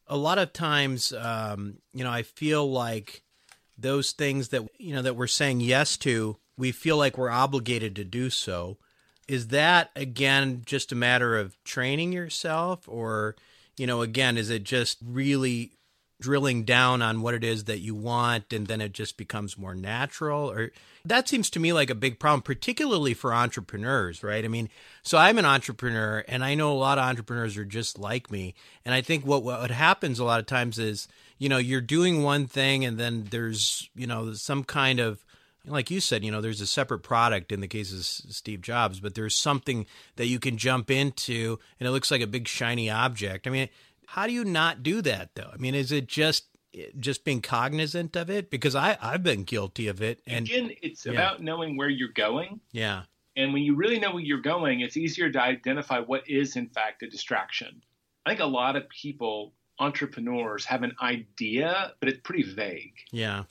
a 0.07 0.17
lot 0.17 0.39
of 0.39 0.51
times 0.51 1.13
um, 1.13 1.75
you 1.93 2.03
know 2.03 2.09
i 2.11 2.23
feel 2.23 2.69
like 2.69 3.21
those 3.77 4.11
things 4.11 4.49
that 4.49 4.67
you 4.79 4.93
know 4.93 5.01
that 5.03 5.15
we're 5.15 5.27
saying 5.27 5.61
yes 5.61 5.95
to 5.97 6.35
we 6.57 6.71
feel 6.71 6.97
like 6.97 7.17
we're 7.17 7.29
obligated 7.29 7.95
to 7.95 8.03
do 8.03 8.29
so 8.29 8.77
is 9.27 9.47
that 9.49 9.91
again 9.95 10.63
just 10.65 10.91
a 10.91 10.95
matter 10.95 11.37
of 11.37 11.63
training 11.63 12.11
yourself 12.11 12.89
or 12.89 13.35
you 13.77 13.85
know 13.85 14.01
again 14.01 14.35
is 14.37 14.49
it 14.49 14.63
just 14.63 14.97
really 15.05 15.71
drilling 16.19 16.63
down 16.63 17.01
on 17.01 17.21
what 17.21 17.33
it 17.33 17.43
is 17.43 17.63
that 17.63 17.79
you 17.79 17.95
want 17.95 18.51
and 18.51 18.67
then 18.67 18.81
it 18.81 18.91
just 18.91 19.15
becomes 19.15 19.57
more 19.57 19.73
natural 19.73 20.51
or 20.51 20.71
that 21.05 21.29
seems 21.29 21.49
to 21.49 21.59
me 21.59 21.71
like 21.71 21.89
a 21.89 21.95
big 21.95 22.19
problem 22.19 22.41
particularly 22.41 23.13
for 23.13 23.33
entrepreneurs 23.33 24.21
right 24.21 24.43
i 24.43 24.47
mean 24.49 24.69
so 25.01 25.17
i'm 25.17 25.37
an 25.37 25.45
entrepreneur 25.45 26.23
and 26.27 26.43
i 26.43 26.53
know 26.53 26.71
a 26.71 26.75
lot 26.75 26.97
of 26.97 27.05
entrepreneurs 27.05 27.55
are 27.55 27.63
just 27.63 27.97
like 27.97 28.29
me 28.29 28.53
and 28.83 28.93
i 28.93 29.01
think 29.01 29.25
what 29.25 29.43
what 29.43 29.71
happens 29.71 30.19
a 30.19 30.25
lot 30.25 30.41
of 30.41 30.45
times 30.45 30.77
is 30.77 31.07
you 31.37 31.47
know 31.47 31.57
you're 31.57 31.79
doing 31.79 32.21
one 32.21 32.47
thing 32.47 32.83
and 32.83 32.97
then 32.97 33.25
there's 33.31 33.89
you 33.95 34.05
know 34.05 34.33
some 34.33 34.63
kind 34.63 34.99
of 34.99 35.23
like 35.65 35.91
you 35.91 35.99
said, 35.99 36.23
you 36.23 36.31
know, 36.31 36.41
there's 36.41 36.61
a 36.61 36.67
separate 36.67 36.99
product 36.99 37.51
in 37.51 37.59
the 37.59 37.67
case 37.67 37.93
of 37.93 38.03
Steve 38.33 38.61
Jobs, 38.61 38.99
but 38.99 39.15
there's 39.15 39.35
something 39.35 39.85
that 40.15 40.27
you 40.27 40.39
can 40.39 40.57
jump 40.57 40.89
into 40.89 41.59
and 41.79 41.87
it 41.87 41.91
looks 41.91 42.11
like 42.11 42.21
a 42.21 42.27
big 42.27 42.47
shiny 42.47 42.89
object. 42.89 43.45
I 43.45 43.49
mean, 43.49 43.69
how 44.11 44.25
do 44.25 44.33
you 44.33 44.43
not 44.43 44.81
do 44.81 45.01
that 45.03 45.35
though? 45.35 45.51
I 45.53 45.57
mean, 45.57 45.75
is 45.75 45.91
it 45.91 46.07
just 46.07 46.45
just 46.99 47.23
being 47.23 47.41
cognizant 47.41 48.15
of 48.15 48.29
it 48.29 48.49
because 48.49 48.75
I 48.75 48.97
I've 49.01 49.23
been 49.23 49.43
guilty 49.43 49.87
of 49.87 50.01
it. 50.01 50.21
And 50.25 50.47
again, 50.47 50.71
it's 50.81 51.05
yeah. 51.05 51.13
about 51.13 51.41
knowing 51.41 51.77
where 51.77 51.89
you're 51.89 52.09
going. 52.13 52.59
Yeah. 52.71 53.03
And 53.35 53.53
when 53.53 53.63
you 53.63 53.75
really 53.75 53.99
know 53.99 54.11
where 54.11 54.23
you're 54.23 54.41
going, 54.41 54.81
it's 54.81 54.97
easier 54.97 55.31
to 55.31 55.41
identify 55.41 55.99
what 55.99 56.27
is 56.29 56.55
in 56.55 56.69
fact 56.69 57.03
a 57.03 57.09
distraction. 57.09 57.81
I 58.25 58.31
think 58.31 58.41
a 58.41 58.45
lot 58.45 58.75
of 58.75 58.89
people, 58.89 59.53
entrepreneurs, 59.79 60.65
have 60.65 60.83
an 60.83 60.93
idea, 61.01 61.93
but 61.99 62.09
it's 62.09 62.19
pretty 62.19 62.43
vague. 62.43 62.93
Yeah. 63.11 63.43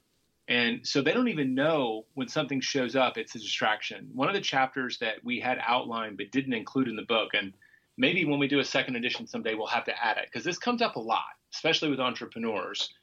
And 0.49 0.87
so 0.87 1.03
they 1.03 1.13
don't 1.13 1.29
even 1.29 1.55
know 1.55 2.07
when 2.15 2.27
something 2.27 2.61
shows 2.61 2.97
up, 2.97 3.19
it's 3.19 3.35
a 3.35 3.39
distraction. 3.39 4.11
One 4.15 4.29
of 4.29 4.35
the 4.35 4.41
chapters 4.41 4.99
that 4.99 5.23
we 5.23 5.41
had 5.41 5.59
outlined 5.65 6.17
but 6.17 6.33
didn't 6.33 6.55
include 6.55 6.89
in 6.89 6.97
the 6.97 7.03
book, 7.03 7.31
and 7.35 7.53
maybe 7.99 8.25
when 8.25 8.39
we 8.39 8.49
do 8.49 8.61
a 8.61 8.65
second 8.65 8.97
edition 8.97 9.27
someday, 9.27 9.55
we'll 9.55 9.67
have 9.67 9.85
to 9.85 10.05
add 10.05 10.17
it 10.17 10.27
because 10.27 10.45
this 10.45 10.57
comes 10.57 10.81
up 10.81 10.97
a 10.97 11.01
lot, 11.01 11.25
especially 11.53 11.91
with 11.91 12.01
entrepreneurs. 12.01 12.95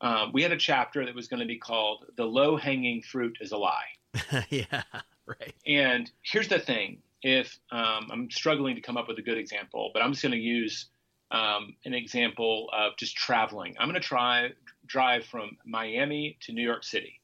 Um, 0.00 0.30
we 0.32 0.42
had 0.42 0.52
a 0.52 0.56
chapter 0.56 1.04
that 1.04 1.14
was 1.14 1.28
going 1.28 1.40
to 1.40 1.46
be 1.46 1.58
called 1.58 2.06
The 2.16 2.24
Low 2.24 2.56
Hanging 2.56 3.02
Fruit 3.02 3.36
is 3.40 3.52
a 3.52 3.56
Lie. 3.56 3.84
yeah, 4.48 4.82
right. 5.26 5.54
And 5.66 6.10
here's 6.22 6.48
the 6.48 6.58
thing 6.58 7.02
if 7.22 7.58
um, 7.72 8.08
I'm 8.12 8.30
struggling 8.30 8.76
to 8.76 8.80
come 8.80 8.96
up 8.96 9.08
with 9.08 9.18
a 9.18 9.22
good 9.22 9.38
example, 9.38 9.90
but 9.92 10.02
I'm 10.02 10.12
just 10.12 10.22
going 10.22 10.32
to 10.32 10.38
use 10.38 10.86
um, 11.30 11.74
an 11.84 11.94
example 11.94 12.70
of 12.72 12.96
just 12.96 13.16
traveling. 13.16 13.74
I'm 13.78 13.88
going 13.88 14.00
to 14.00 14.06
try 14.06 14.50
drive 14.86 15.24
from 15.24 15.56
Miami 15.64 16.38
to 16.42 16.52
New 16.52 16.62
York 16.62 16.84
City. 16.84 17.20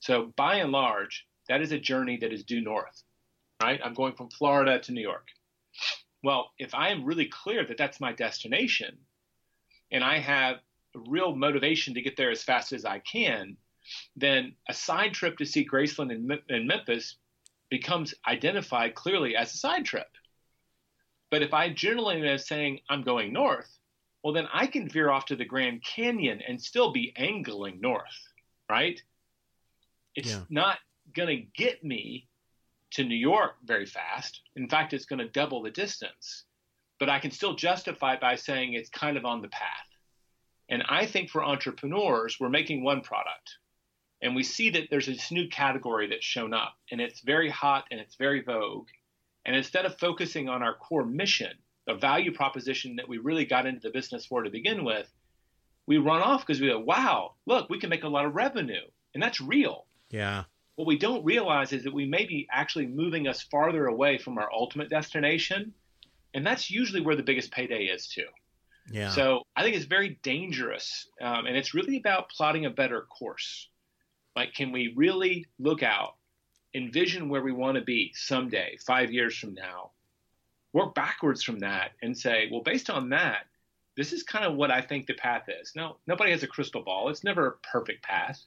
So 0.00 0.32
by 0.36 0.56
and 0.56 0.72
large, 0.72 1.26
that 1.48 1.62
is 1.62 1.72
a 1.72 1.78
journey 1.78 2.18
that 2.18 2.32
is 2.32 2.44
due 2.44 2.60
north, 2.60 3.02
right? 3.62 3.80
I'm 3.82 3.94
going 3.94 4.14
from 4.14 4.28
Florida 4.30 4.80
to 4.80 4.92
New 4.92 5.00
York. 5.00 5.28
Well, 6.26 6.50
if 6.58 6.74
I 6.74 6.88
am 6.88 7.04
really 7.04 7.26
clear 7.26 7.64
that 7.64 7.78
that's 7.78 8.00
my 8.00 8.12
destination 8.12 8.98
and 9.92 10.02
I 10.02 10.18
have 10.18 10.56
a 10.96 10.98
real 11.08 11.36
motivation 11.36 11.94
to 11.94 12.02
get 12.02 12.16
there 12.16 12.32
as 12.32 12.42
fast 12.42 12.72
as 12.72 12.84
I 12.84 12.98
can, 12.98 13.56
then 14.16 14.56
a 14.68 14.74
side 14.74 15.14
trip 15.14 15.38
to 15.38 15.46
see 15.46 15.64
Graceland 15.64 16.10
and 16.48 16.66
Memphis 16.66 17.18
becomes 17.70 18.12
identified 18.26 18.96
clearly 18.96 19.36
as 19.36 19.54
a 19.54 19.56
side 19.56 19.84
trip. 19.84 20.08
But 21.30 21.42
if 21.42 21.54
I 21.54 21.72
generally 21.72 22.28
am 22.28 22.38
saying 22.38 22.80
I'm 22.90 23.02
going 23.02 23.32
north, 23.32 23.78
well, 24.24 24.34
then 24.34 24.48
I 24.52 24.66
can 24.66 24.88
veer 24.88 25.10
off 25.10 25.26
to 25.26 25.36
the 25.36 25.44
Grand 25.44 25.84
Canyon 25.84 26.42
and 26.48 26.60
still 26.60 26.90
be 26.90 27.12
angling 27.14 27.80
north, 27.80 28.32
right? 28.68 29.00
It's 30.16 30.30
yeah. 30.30 30.42
not 30.50 30.78
going 31.14 31.28
to 31.28 31.62
get 31.62 31.84
me 31.84 32.26
to 32.96 33.04
New 33.04 33.14
York 33.14 33.56
very 33.64 33.86
fast. 33.86 34.40
In 34.56 34.68
fact, 34.68 34.94
it's 34.94 35.04
going 35.04 35.18
to 35.18 35.28
double 35.28 35.62
the 35.62 35.70
distance. 35.70 36.44
But 36.98 37.10
I 37.10 37.18
can 37.18 37.30
still 37.30 37.54
justify 37.54 38.14
it 38.14 38.20
by 38.20 38.36
saying 38.36 38.72
it's 38.72 38.88
kind 38.88 39.18
of 39.18 39.26
on 39.26 39.42
the 39.42 39.48
path. 39.48 39.86
And 40.70 40.82
I 40.88 41.04
think 41.04 41.28
for 41.28 41.44
entrepreneurs, 41.44 42.38
we're 42.40 42.48
making 42.48 42.82
one 42.82 43.02
product. 43.02 43.58
And 44.22 44.34
we 44.34 44.42
see 44.42 44.70
that 44.70 44.84
there's 44.90 45.06
this 45.06 45.30
new 45.30 45.46
category 45.48 46.08
that's 46.08 46.24
shown 46.24 46.54
up, 46.54 46.74
and 46.90 47.00
it's 47.00 47.20
very 47.20 47.50
hot 47.50 47.84
and 47.90 48.00
it's 48.00 48.16
very 48.16 48.42
vogue. 48.42 48.88
And 49.44 49.54
instead 49.54 49.84
of 49.84 49.98
focusing 49.98 50.48
on 50.48 50.62
our 50.62 50.74
core 50.74 51.04
mission, 51.04 51.52
the 51.86 51.94
value 51.94 52.32
proposition 52.32 52.96
that 52.96 53.08
we 53.08 53.18
really 53.18 53.44
got 53.44 53.66
into 53.66 53.80
the 53.80 53.90
business 53.90 54.24
for 54.24 54.42
to 54.42 54.50
begin 54.50 54.84
with, 54.84 55.06
we 55.86 55.98
run 55.98 56.22
off 56.22 56.46
because 56.46 56.62
we 56.62 56.68
go, 56.68 56.80
wow, 56.80 57.34
look, 57.44 57.68
we 57.68 57.78
can 57.78 57.90
make 57.90 58.04
a 58.04 58.08
lot 58.08 58.24
of 58.24 58.34
revenue. 58.34 58.80
And 59.12 59.22
that's 59.22 59.40
real. 59.40 59.84
Yeah. 60.10 60.44
What 60.76 60.86
we 60.86 60.98
don't 60.98 61.24
realize 61.24 61.72
is 61.72 61.84
that 61.84 61.92
we 61.92 62.06
may 62.06 62.24
be 62.24 62.46
actually 62.50 62.86
moving 62.86 63.28
us 63.28 63.42
farther 63.42 63.86
away 63.86 64.18
from 64.18 64.38
our 64.38 64.50
ultimate 64.52 64.88
destination. 64.88 65.74
And 66.34 66.46
that's 66.46 66.70
usually 66.70 67.00
where 67.00 67.16
the 67.16 67.22
biggest 67.22 67.50
payday 67.50 67.84
is, 67.84 68.06
too. 68.08 68.26
Yeah. 68.90 69.10
So 69.10 69.42
I 69.56 69.62
think 69.62 69.74
it's 69.74 69.86
very 69.86 70.18
dangerous. 70.22 71.08
Um, 71.20 71.46
and 71.46 71.56
it's 71.56 71.74
really 71.74 71.96
about 71.96 72.30
plotting 72.30 72.66
a 72.66 72.70
better 72.70 73.02
course. 73.02 73.68
Like, 74.36 74.52
can 74.52 74.70
we 74.70 74.92
really 74.96 75.46
look 75.58 75.82
out, 75.82 76.16
envision 76.74 77.30
where 77.30 77.42
we 77.42 77.52
want 77.52 77.76
to 77.76 77.82
be 77.82 78.12
someday, 78.14 78.76
five 78.86 79.10
years 79.10 79.36
from 79.36 79.54
now, 79.54 79.92
work 80.74 80.94
backwards 80.94 81.42
from 81.42 81.60
that 81.60 81.92
and 82.02 82.16
say, 82.16 82.48
well, 82.52 82.62
based 82.62 82.90
on 82.90 83.08
that, 83.08 83.46
this 83.96 84.12
is 84.12 84.22
kind 84.22 84.44
of 84.44 84.56
what 84.56 84.70
I 84.70 84.82
think 84.82 85.06
the 85.06 85.14
path 85.14 85.44
is. 85.48 85.72
Now, 85.74 85.96
nobody 86.06 86.32
has 86.32 86.42
a 86.42 86.46
crystal 86.46 86.82
ball. 86.82 87.08
It's 87.08 87.24
never 87.24 87.46
a 87.46 87.66
perfect 87.66 88.02
path, 88.04 88.44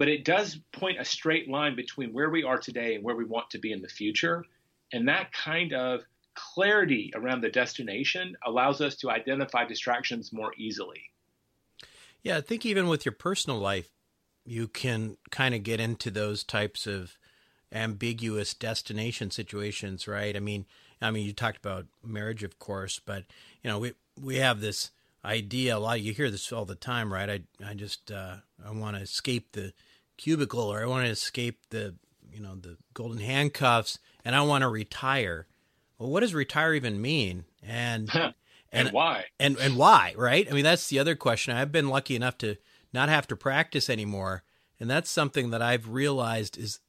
but 0.00 0.08
it 0.08 0.24
does 0.24 0.58
point 0.72 0.98
a 0.98 1.04
straight 1.04 1.46
line 1.46 1.76
between 1.76 2.14
where 2.14 2.30
we 2.30 2.42
are 2.42 2.56
today 2.56 2.94
and 2.94 3.04
where 3.04 3.14
we 3.14 3.26
want 3.26 3.50
to 3.50 3.58
be 3.58 3.70
in 3.70 3.82
the 3.82 3.88
future. 3.88 4.42
And 4.94 5.06
that 5.08 5.30
kind 5.30 5.74
of 5.74 6.00
clarity 6.34 7.12
around 7.14 7.42
the 7.42 7.50
destination 7.50 8.34
allows 8.46 8.80
us 8.80 8.96
to 8.96 9.10
identify 9.10 9.66
distractions 9.66 10.32
more 10.32 10.54
easily. 10.56 11.02
Yeah, 12.22 12.38
I 12.38 12.40
think 12.40 12.64
even 12.64 12.88
with 12.88 13.04
your 13.04 13.12
personal 13.12 13.58
life, 13.58 13.90
you 14.46 14.68
can 14.68 15.18
kind 15.30 15.54
of 15.54 15.64
get 15.64 15.80
into 15.80 16.10
those 16.10 16.44
types 16.44 16.86
of 16.86 17.18
ambiguous 17.70 18.54
destination 18.54 19.30
situations, 19.30 20.08
right? 20.08 20.34
I 20.34 20.40
mean, 20.40 20.64
I 21.02 21.10
mean, 21.10 21.26
you 21.26 21.34
talked 21.34 21.58
about 21.58 21.88
marriage, 22.02 22.42
of 22.42 22.58
course, 22.58 23.02
but 23.04 23.24
you 23.62 23.68
know, 23.68 23.78
we 23.78 23.92
we 24.18 24.36
have 24.36 24.62
this 24.62 24.92
idea. 25.26 25.76
A 25.76 25.78
lot 25.78 26.00
you 26.00 26.14
hear 26.14 26.30
this 26.30 26.50
all 26.52 26.64
the 26.64 26.74
time, 26.74 27.12
right? 27.12 27.28
I 27.28 27.40
I 27.62 27.74
just 27.74 28.10
uh, 28.10 28.36
I 28.66 28.70
want 28.70 28.96
to 28.96 29.02
escape 29.02 29.52
the 29.52 29.74
cubicle, 30.20 30.72
or 30.72 30.82
I 30.82 30.86
want 30.86 31.06
to 31.06 31.10
escape 31.10 31.58
the 31.70 31.94
you 32.32 32.40
know 32.40 32.54
the 32.54 32.76
golden 32.94 33.18
handcuffs, 33.18 33.98
and 34.24 34.34
I 34.34 34.42
want 34.42 34.62
to 34.62 34.68
retire. 34.68 35.46
Well, 35.98 36.10
what 36.10 36.20
does 36.20 36.34
retire 36.34 36.74
even 36.74 37.00
mean? 37.00 37.44
And 37.62 38.08
and, 38.14 38.34
and 38.72 38.92
why? 38.92 39.24
And 39.38 39.56
and 39.58 39.76
why? 39.76 40.14
Right? 40.16 40.46
I 40.48 40.54
mean, 40.54 40.64
that's 40.64 40.88
the 40.88 40.98
other 40.98 41.16
question. 41.16 41.56
I've 41.56 41.72
been 41.72 41.88
lucky 41.88 42.16
enough 42.16 42.38
to 42.38 42.56
not 42.92 43.08
have 43.08 43.26
to 43.28 43.36
practice 43.36 43.88
anymore, 43.88 44.42
and 44.78 44.90
that's 44.90 45.10
something 45.10 45.50
that 45.50 45.62
I've 45.62 45.88
realized 45.88 46.58
is, 46.58 46.80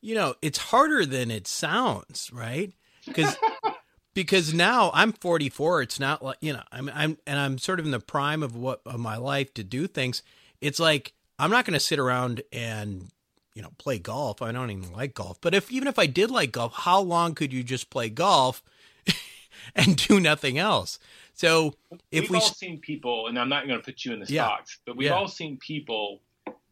you 0.00 0.14
know, 0.14 0.34
it's 0.42 0.58
harder 0.58 1.06
than 1.06 1.30
it 1.30 1.46
sounds, 1.46 2.30
right? 2.32 2.72
because 3.06 3.36
because 4.14 4.54
now 4.54 4.90
I'm 4.94 5.12
44. 5.12 5.82
It's 5.82 6.00
not 6.00 6.22
like 6.22 6.38
you 6.40 6.52
know 6.52 6.62
I'm 6.72 6.90
I'm 6.94 7.18
and 7.26 7.38
I'm 7.38 7.58
sort 7.58 7.80
of 7.80 7.86
in 7.86 7.92
the 7.92 8.00
prime 8.00 8.42
of 8.42 8.56
what 8.56 8.80
of 8.86 9.00
my 9.00 9.16
life 9.16 9.52
to 9.54 9.64
do 9.64 9.86
things. 9.86 10.22
It's 10.60 10.80
like 10.80 11.12
I'm 11.40 11.50
not 11.50 11.64
going 11.64 11.74
to 11.74 11.80
sit 11.80 11.98
around 11.98 12.42
and 12.52 13.10
you 13.54 13.62
know 13.62 13.70
play 13.78 13.98
golf. 13.98 14.42
I 14.42 14.52
don't 14.52 14.70
even 14.70 14.92
like 14.92 15.14
golf. 15.14 15.40
But 15.40 15.54
if 15.54 15.72
even 15.72 15.88
if 15.88 15.98
I 15.98 16.06
did 16.06 16.30
like 16.30 16.52
golf, 16.52 16.74
how 16.74 17.00
long 17.00 17.34
could 17.34 17.52
you 17.52 17.62
just 17.62 17.90
play 17.90 18.08
golf 18.10 18.62
and 19.74 19.96
do 19.96 20.20
nothing 20.20 20.58
else? 20.58 20.98
So 21.34 21.74
if 22.10 22.22
we've 22.22 22.30
we 22.30 22.36
all 22.36 22.42
seen 22.42 22.80
people, 22.80 23.26
and 23.28 23.38
I'm 23.38 23.48
not 23.48 23.66
going 23.66 23.78
to 23.78 23.84
put 23.84 24.04
you 24.04 24.12
in 24.12 24.20
the 24.20 24.26
yeah, 24.26 24.46
box, 24.46 24.78
but 24.84 24.96
we've 24.96 25.08
yeah. 25.08 25.14
all 25.14 25.28
seen 25.28 25.56
people 25.56 26.20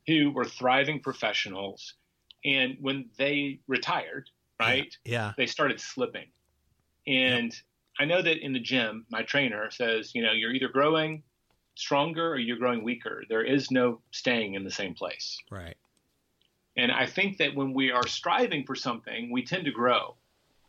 who 0.07 0.31
were 0.31 0.44
thriving 0.44 1.00
professionals, 1.00 1.94
and 2.44 2.76
when 2.81 3.07
they 3.16 3.61
retired, 3.66 4.28
right? 4.61 4.94
Yeah. 5.04 5.33
They 5.37 5.46
started 5.46 5.81
slipping. 5.81 6.26
And 7.07 7.52
yep. 7.52 7.62
I 7.98 8.04
know 8.04 8.20
that 8.20 8.44
in 8.44 8.52
the 8.52 8.61
gym, 8.61 9.07
my 9.11 9.22
trainer 9.22 9.70
says, 9.70 10.14
you 10.14 10.22
know, 10.22 10.33
you're 10.33 10.52
either 10.52 10.68
growing 10.68 11.22
stronger 11.79 12.33
or 12.33 12.38
you're 12.38 12.57
growing 12.57 12.83
weaker. 12.83 13.23
There 13.29 13.45
is 13.45 13.71
no 13.71 14.01
staying 14.11 14.55
in 14.55 14.64
the 14.64 14.71
same 14.71 14.95
place. 14.95 15.38
Right. 15.51 15.77
And 16.77 16.91
I 16.91 17.07
think 17.07 17.38
that 17.38 17.55
when 17.55 17.73
we 17.73 17.91
are 17.93 18.07
striving 18.07 18.64
for 18.64 18.75
something, 18.75 19.31
we 19.33 19.45
tend 19.45 19.64
to 19.67 19.71
grow. 19.71 20.17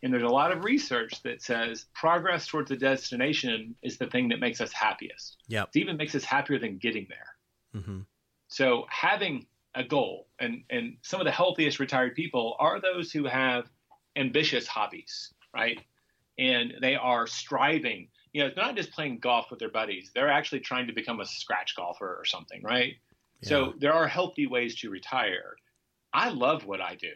And 0.02 0.12
there's 0.12 0.22
a 0.22 0.28
lot 0.28 0.52
of 0.52 0.64
research 0.64 1.22
that 1.24 1.42
says 1.42 1.86
progress 1.94 2.46
towards 2.46 2.68
the 2.68 2.76
destination 2.76 3.74
is 3.82 3.98
the 3.98 4.06
thing 4.06 4.28
that 4.28 4.40
makes 4.40 4.60
us 4.60 4.72
happiest. 4.72 5.36
Yeah. 5.48 5.64
It 5.64 5.78
even 5.78 5.96
makes 5.96 6.14
us 6.14 6.24
happier 6.24 6.58
than 6.58 6.78
getting 6.78 7.06
there. 7.08 7.80
Mm-hmm. 7.82 8.00
So 8.48 8.86
having 8.88 9.46
a 9.74 9.84
goal, 9.84 10.28
and, 10.38 10.62
and 10.70 10.96
some 11.02 11.20
of 11.20 11.26
the 11.26 11.32
healthiest 11.32 11.80
retired 11.80 12.14
people 12.14 12.56
are 12.58 12.80
those 12.80 13.12
who 13.12 13.26
have 13.26 13.68
ambitious 14.16 14.66
hobbies, 14.66 15.32
right? 15.54 15.80
And 16.38 16.74
they 16.80 16.94
are 16.94 17.26
striving. 17.26 18.08
You 18.32 18.42
know, 18.42 18.50
they're 18.54 18.64
not 18.64 18.76
just 18.76 18.92
playing 18.92 19.18
golf 19.18 19.50
with 19.50 19.58
their 19.58 19.70
buddies; 19.70 20.10
they're 20.14 20.30
actually 20.30 20.60
trying 20.60 20.86
to 20.86 20.92
become 20.92 21.20
a 21.20 21.26
scratch 21.26 21.74
golfer 21.76 22.16
or 22.16 22.24
something, 22.24 22.62
right? 22.62 22.94
Yeah. 23.42 23.48
So 23.48 23.74
there 23.78 23.92
are 23.92 24.06
healthy 24.06 24.46
ways 24.46 24.76
to 24.80 24.90
retire. 24.90 25.56
I 26.12 26.30
love 26.30 26.66
what 26.66 26.80
I 26.80 26.96
do. 26.96 27.12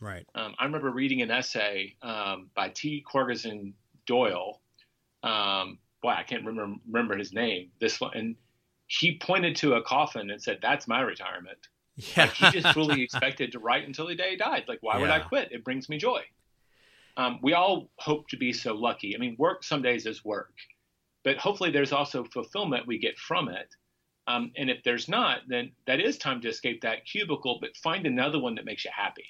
Right. 0.00 0.26
Um, 0.34 0.54
I 0.58 0.64
remember 0.64 0.90
reading 0.90 1.22
an 1.22 1.30
essay 1.30 1.96
um, 2.02 2.50
by 2.54 2.68
T. 2.68 3.04
Coraghessan 3.10 3.72
Boyle. 4.06 4.60
Um, 5.22 5.78
boy, 6.02 6.10
I 6.10 6.22
can't 6.22 6.44
remember 6.44 6.76
remember 6.86 7.16
his 7.16 7.32
name. 7.32 7.70
This 7.80 8.00
one, 8.00 8.12
and 8.14 8.36
he 8.86 9.18
pointed 9.18 9.56
to 9.56 9.74
a 9.74 9.82
coffin 9.82 10.30
and 10.30 10.42
said, 10.42 10.58
"That's 10.62 10.86
my 10.86 11.00
retirement." 11.00 11.58
Yeah. 11.96 12.24
Like 12.24 12.34
he 12.34 12.50
just 12.60 12.68
fully 12.74 13.02
expected 13.02 13.52
to 13.52 13.58
write 13.58 13.86
until 13.86 14.06
the 14.06 14.14
day 14.14 14.30
he 14.30 14.36
died. 14.36 14.64
Like, 14.68 14.78
why 14.82 14.96
yeah. 14.96 15.00
would 15.00 15.10
I 15.10 15.20
quit? 15.20 15.50
It 15.50 15.64
brings 15.64 15.88
me 15.88 15.98
joy. 15.98 16.22
Um, 17.18 17.40
we 17.42 17.52
all 17.52 17.90
hope 17.96 18.28
to 18.28 18.38
be 18.38 18.52
so 18.54 18.74
lucky. 18.74 19.14
I 19.14 19.18
mean, 19.18 19.36
work 19.38 19.64
some 19.64 19.82
days 19.82 20.06
is 20.06 20.24
work, 20.24 20.54
but 21.24 21.36
hopefully 21.36 21.70
there's 21.70 21.92
also 21.92 22.24
fulfillment 22.24 22.86
we 22.86 22.98
get 22.98 23.18
from 23.18 23.48
it. 23.48 23.68
Um, 24.26 24.52
and 24.56 24.70
if 24.70 24.82
there's 24.84 25.08
not, 25.08 25.40
then 25.48 25.72
that 25.86 26.00
is 26.00 26.16
time 26.16 26.40
to 26.42 26.48
escape 26.48 26.82
that 26.82 27.04
cubicle, 27.04 27.58
but 27.60 27.76
find 27.76 28.06
another 28.06 28.38
one 28.38 28.54
that 28.54 28.64
makes 28.64 28.84
you 28.84 28.90
happy. 28.96 29.26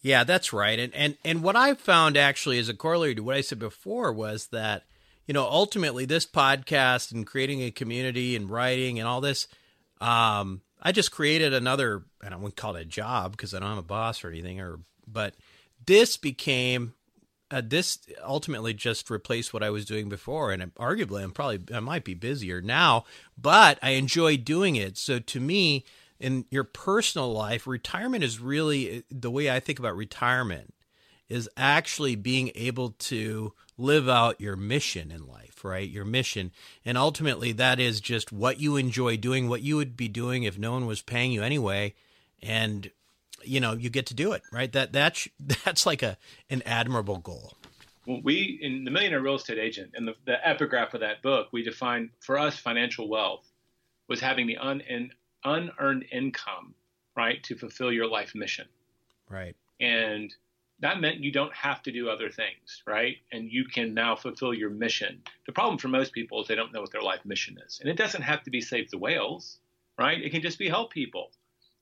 Yeah, 0.00 0.24
that's 0.24 0.52
right. 0.52 0.78
And 0.78 0.94
and 0.94 1.16
and 1.24 1.42
what 1.42 1.56
I 1.56 1.74
found 1.74 2.16
actually 2.16 2.58
as 2.58 2.68
a 2.68 2.74
corollary 2.74 3.14
to 3.14 3.22
what 3.22 3.36
I 3.36 3.42
said 3.42 3.58
before 3.58 4.12
was 4.12 4.46
that, 4.48 4.84
you 5.26 5.34
know, 5.34 5.44
ultimately 5.44 6.06
this 6.06 6.24
podcast 6.24 7.12
and 7.12 7.26
creating 7.26 7.62
a 7.62 7.70
community 7.70 8.36
and 8.36 8.48
writing 8.48 8.98
and 8.98 9.06
all 9.06 9.20
this, 9.20 9.48
Um, 10.00 10.62
I 10.80 10.92
just 10.92 11.10
created 11.10 11.52
another, 11.52 12.04
and 12.22 12.32
I 12.32 12.36
wouldn't 12.36 12.56
call 12.56 12.76
it 12.76 12.82
a 12.82 12.84
job 12.84 13.32
because 13.32 13.52
I 13.52 13.58
don't 13.58 13.68
have 13.68 13.78
a 13.78 13.82
boss 13.82 14.22
or 14.22 14.28
anything, 14.28 14.60
or 14.60 14.78
but 15.06 15.34
this 15.84 16.16
became 16.16 16.94
uh, 17.50 17.62
this 17.64 17.98
ultimately 18.22 18.74
just 18.74 19.10
replaced 19.10 19.52
what 19.52 19.62
I 19.62 19.70
was 19.70 19.84
doing 19.84 20.08
before, 20.08 20.52
and 20.52 20.74
arguably 20.74 21.22
I'm 21.22 21.32
probably 21.32 21.60
I 21.74 21.80
might 21.80 22.04
be 22.04 22.14
busier 22.14 22.60
now, 22.60 23.04
but 23.36 23.78
I 23.82 23.90
enjoy 23.90 24.36
doing 24.36 24.76
it. 24.76 24.98
So 24.98 25.18
to 25.18 25.40
me, 25.40 25.84
in 26.20 26.44
your 26.50 26.64
personal 26.64 27.32
life, 27.32 27.66
retirement 27.66 28.24
is 28.24 28.40
really 28.40 29.04
the 29.10 29.30
way 29.30 29.50
I 29.50 29.60
think 29.60 29.78
about 29.78 29.96
retirement 29.96 30.74
is 31.28 31.48
actually 31.56 32.16
being 32.16 32.50
able 32.54 32.90
to 32.90 33.52
live 33.76 34.08
out 34.08 34.40
your 34.40 34.56
mission 34.56 35.10
in 35.10 35.26
life, 35.26 35.64
right? 35.64 35.88
Your 35.88 36.04
mission. 36.04 36.50
And 36.84 36.98
ultimately, 36.98 37.52
that 37.52 37.78
is 37.78 38.00
just 38.00 38.32
what 38.32 38.60
you 38.60 38.76
enjoy 38.76 39.16
doing, 39.16 39.48
what 39.48 39.62
you 39.62 39.76
would 39.76 39.96
be 39.96 40.08
doing 40.08 40.42
if 40.42 40.58
no 40.58 40.72
one 40.72 40.86
was 40.86 41.02
paying 41.02 41.30
you 41.30 41.42
anyway. 41.42 41.94
And 42.42 42.90
you 43.44 43.60
know 43.60 43.72
you 43.72 43.90
get 43.90 44.06
to 44.06 44.14
do 44.14 44.32
it 44.32 44.42
right? 44.52 44.72
That 44.72 44.92
that's 44.92 45.28
that's 45.64 45.86
like 45.86 46.02
a 46.02 46.16
an 46.50 46.62
admirable 46.66 47.18
goal. 47.18 47.54
Well, 48.06 48.20
we 48.22 48.58
in 48.62 48.84
the 48.84 48.90
millionaire 48.90 49.20
real 49.20 49.36
estate 49.36 49.58
agent 49.58 49.92
and 49.94 50.08
the, 50.08 50.14
the 50.24 50.46
epigraph 50.46 50.94
of 50.94 51.00
that 51.00 51.22
book 51.22 51.48
we 51.52 51.62
define 51.62 52.10
for 52.20 52.38
us 52.38 52.58
financial 52.58 53.08
wealth 53.08 53.50
was 54.08 54.20
having 54.20 54.46
the 54.46 54.56
un, 54.56 54.80
in, 54.88 55.10
unearned 55.44 56.06
income 56.10 56.74
right 57.16 57.42
to 57.44 57.56
fulfill 57.56 57.92
your 57.92 58.06
life 58.06 58.34
mission. 58.34 58.66
Right. 59.28 59.54
And 59.80 60.34
that 60.80 61.00
meant 61.00 61.16
you 61.16 61.32
don't 61.32 61.52
have 61.52 61.82
to 61.82 61.92
do 61.92 62.08
other 62.08 62.30
things 62.30 62.82
right? 62.86 63.16
And 63.32 63.52
you 63.52 63.66
can 63.66 63.92
now 63.92 64.16
fulfill 64.16 64.54
your 64.54 64.70
mission. 64.70 65.20
The 65.46 65.52
problem 65.52 65.76
for 65.76 65.88
most 65.88 66.12
people 66.12 66.40
is 66.40 66.48
they 66.48 66.54
don't 66.54 66.72
know 66.72 66.80
what 66.80 66.92
their 66.92 67.02
life 67.02 67.20
mission 67.26 67.58
is. 67.66 67.78
And 67.80 67.90
it 67.90 67.98
doesn't 67.98 68.22
have 68.22 68.42
to 68.44 68.50
be 68.50 68.62
save 68.62 68.90
the 68.90 68.98
whales 68.98 69.58
right? 69.98 70.22
It 70.22 70.30
can 70.30 70.40
just 70.40 70.58
be 70.58 70.68
help 70.68 70.92
people 70.92 71.32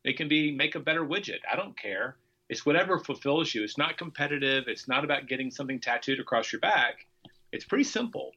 it 0.07 0.17
can 0.17 0.29
be 0.29 0.53
make 0.53 0.77
a 0.77 0.81
better 0.81 1.05
widget. 1.05 1.41
I 1.53 1.57
don't 1.57 1.77
care. 1.77 2.17
It's 2.49 2.65
whatever 2.65 2.99
fulfills 3.01 3.53
you. 3.53 3.65
It's 3.65 3.77
not 3.77 3.99
competitive. 3.99 4.65
It's 4.69 4.87
not 4.87 5.05
about 5.05 5.27
getting 5.27 5.51
something 5.51 5.81
tattooed 5.81 6.21
across 6.21 6.53
your 6.53 6.61
back. 6.61 7.07
It's 7.53 7.65
pretty 7.65 7.85
simple. 7.85 8.31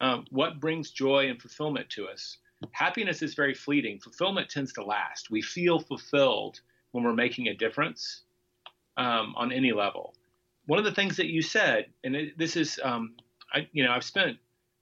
Um, 0.00 0.24
what 0.30 0.60
brings 0.60 0.90
joy 0.90 1.28
and 1.28 1.40
fulfillment 1.40 1.90
to 1.90 2.08
us? 2.08 2.38
Happiness 2.72 3.20
is 3.20 3.34
very 3.34 3.52
fleeting. 3.52 4.00
Fulfillment 4.00 4.48
tends 4.48 4.72
to 4.72 4.82
last. 4.82 5.30
We 5.30 5.42
feel 5.42 5.78
fulfilled 5.78 6.60
when 6.92 7.04
we're 7.04 7.12
making 7.12 7.48
a 7.48 7.54
difference 7.54 8.22
um, 8.96 9.34
on 9.36 9.52
any 9.52 9.72
level. 9.72 10.14
One 10.66 10.78
of 10.78 10.86
the 10.86 10.92
things 10.92 11.18
that 11.18 11.26
you 11.26 11.42
said, 11.42 11.86
and 12.02 12.16
it, 12.16 12.38
this 12.38 12.56
is, 12.56 12.80
um, 12.82 13.16
I, 13.52 13.68
you 13.72 13.84
know, 13.84 13.92
I've 13.92 14.04
spent, 14.04 14.38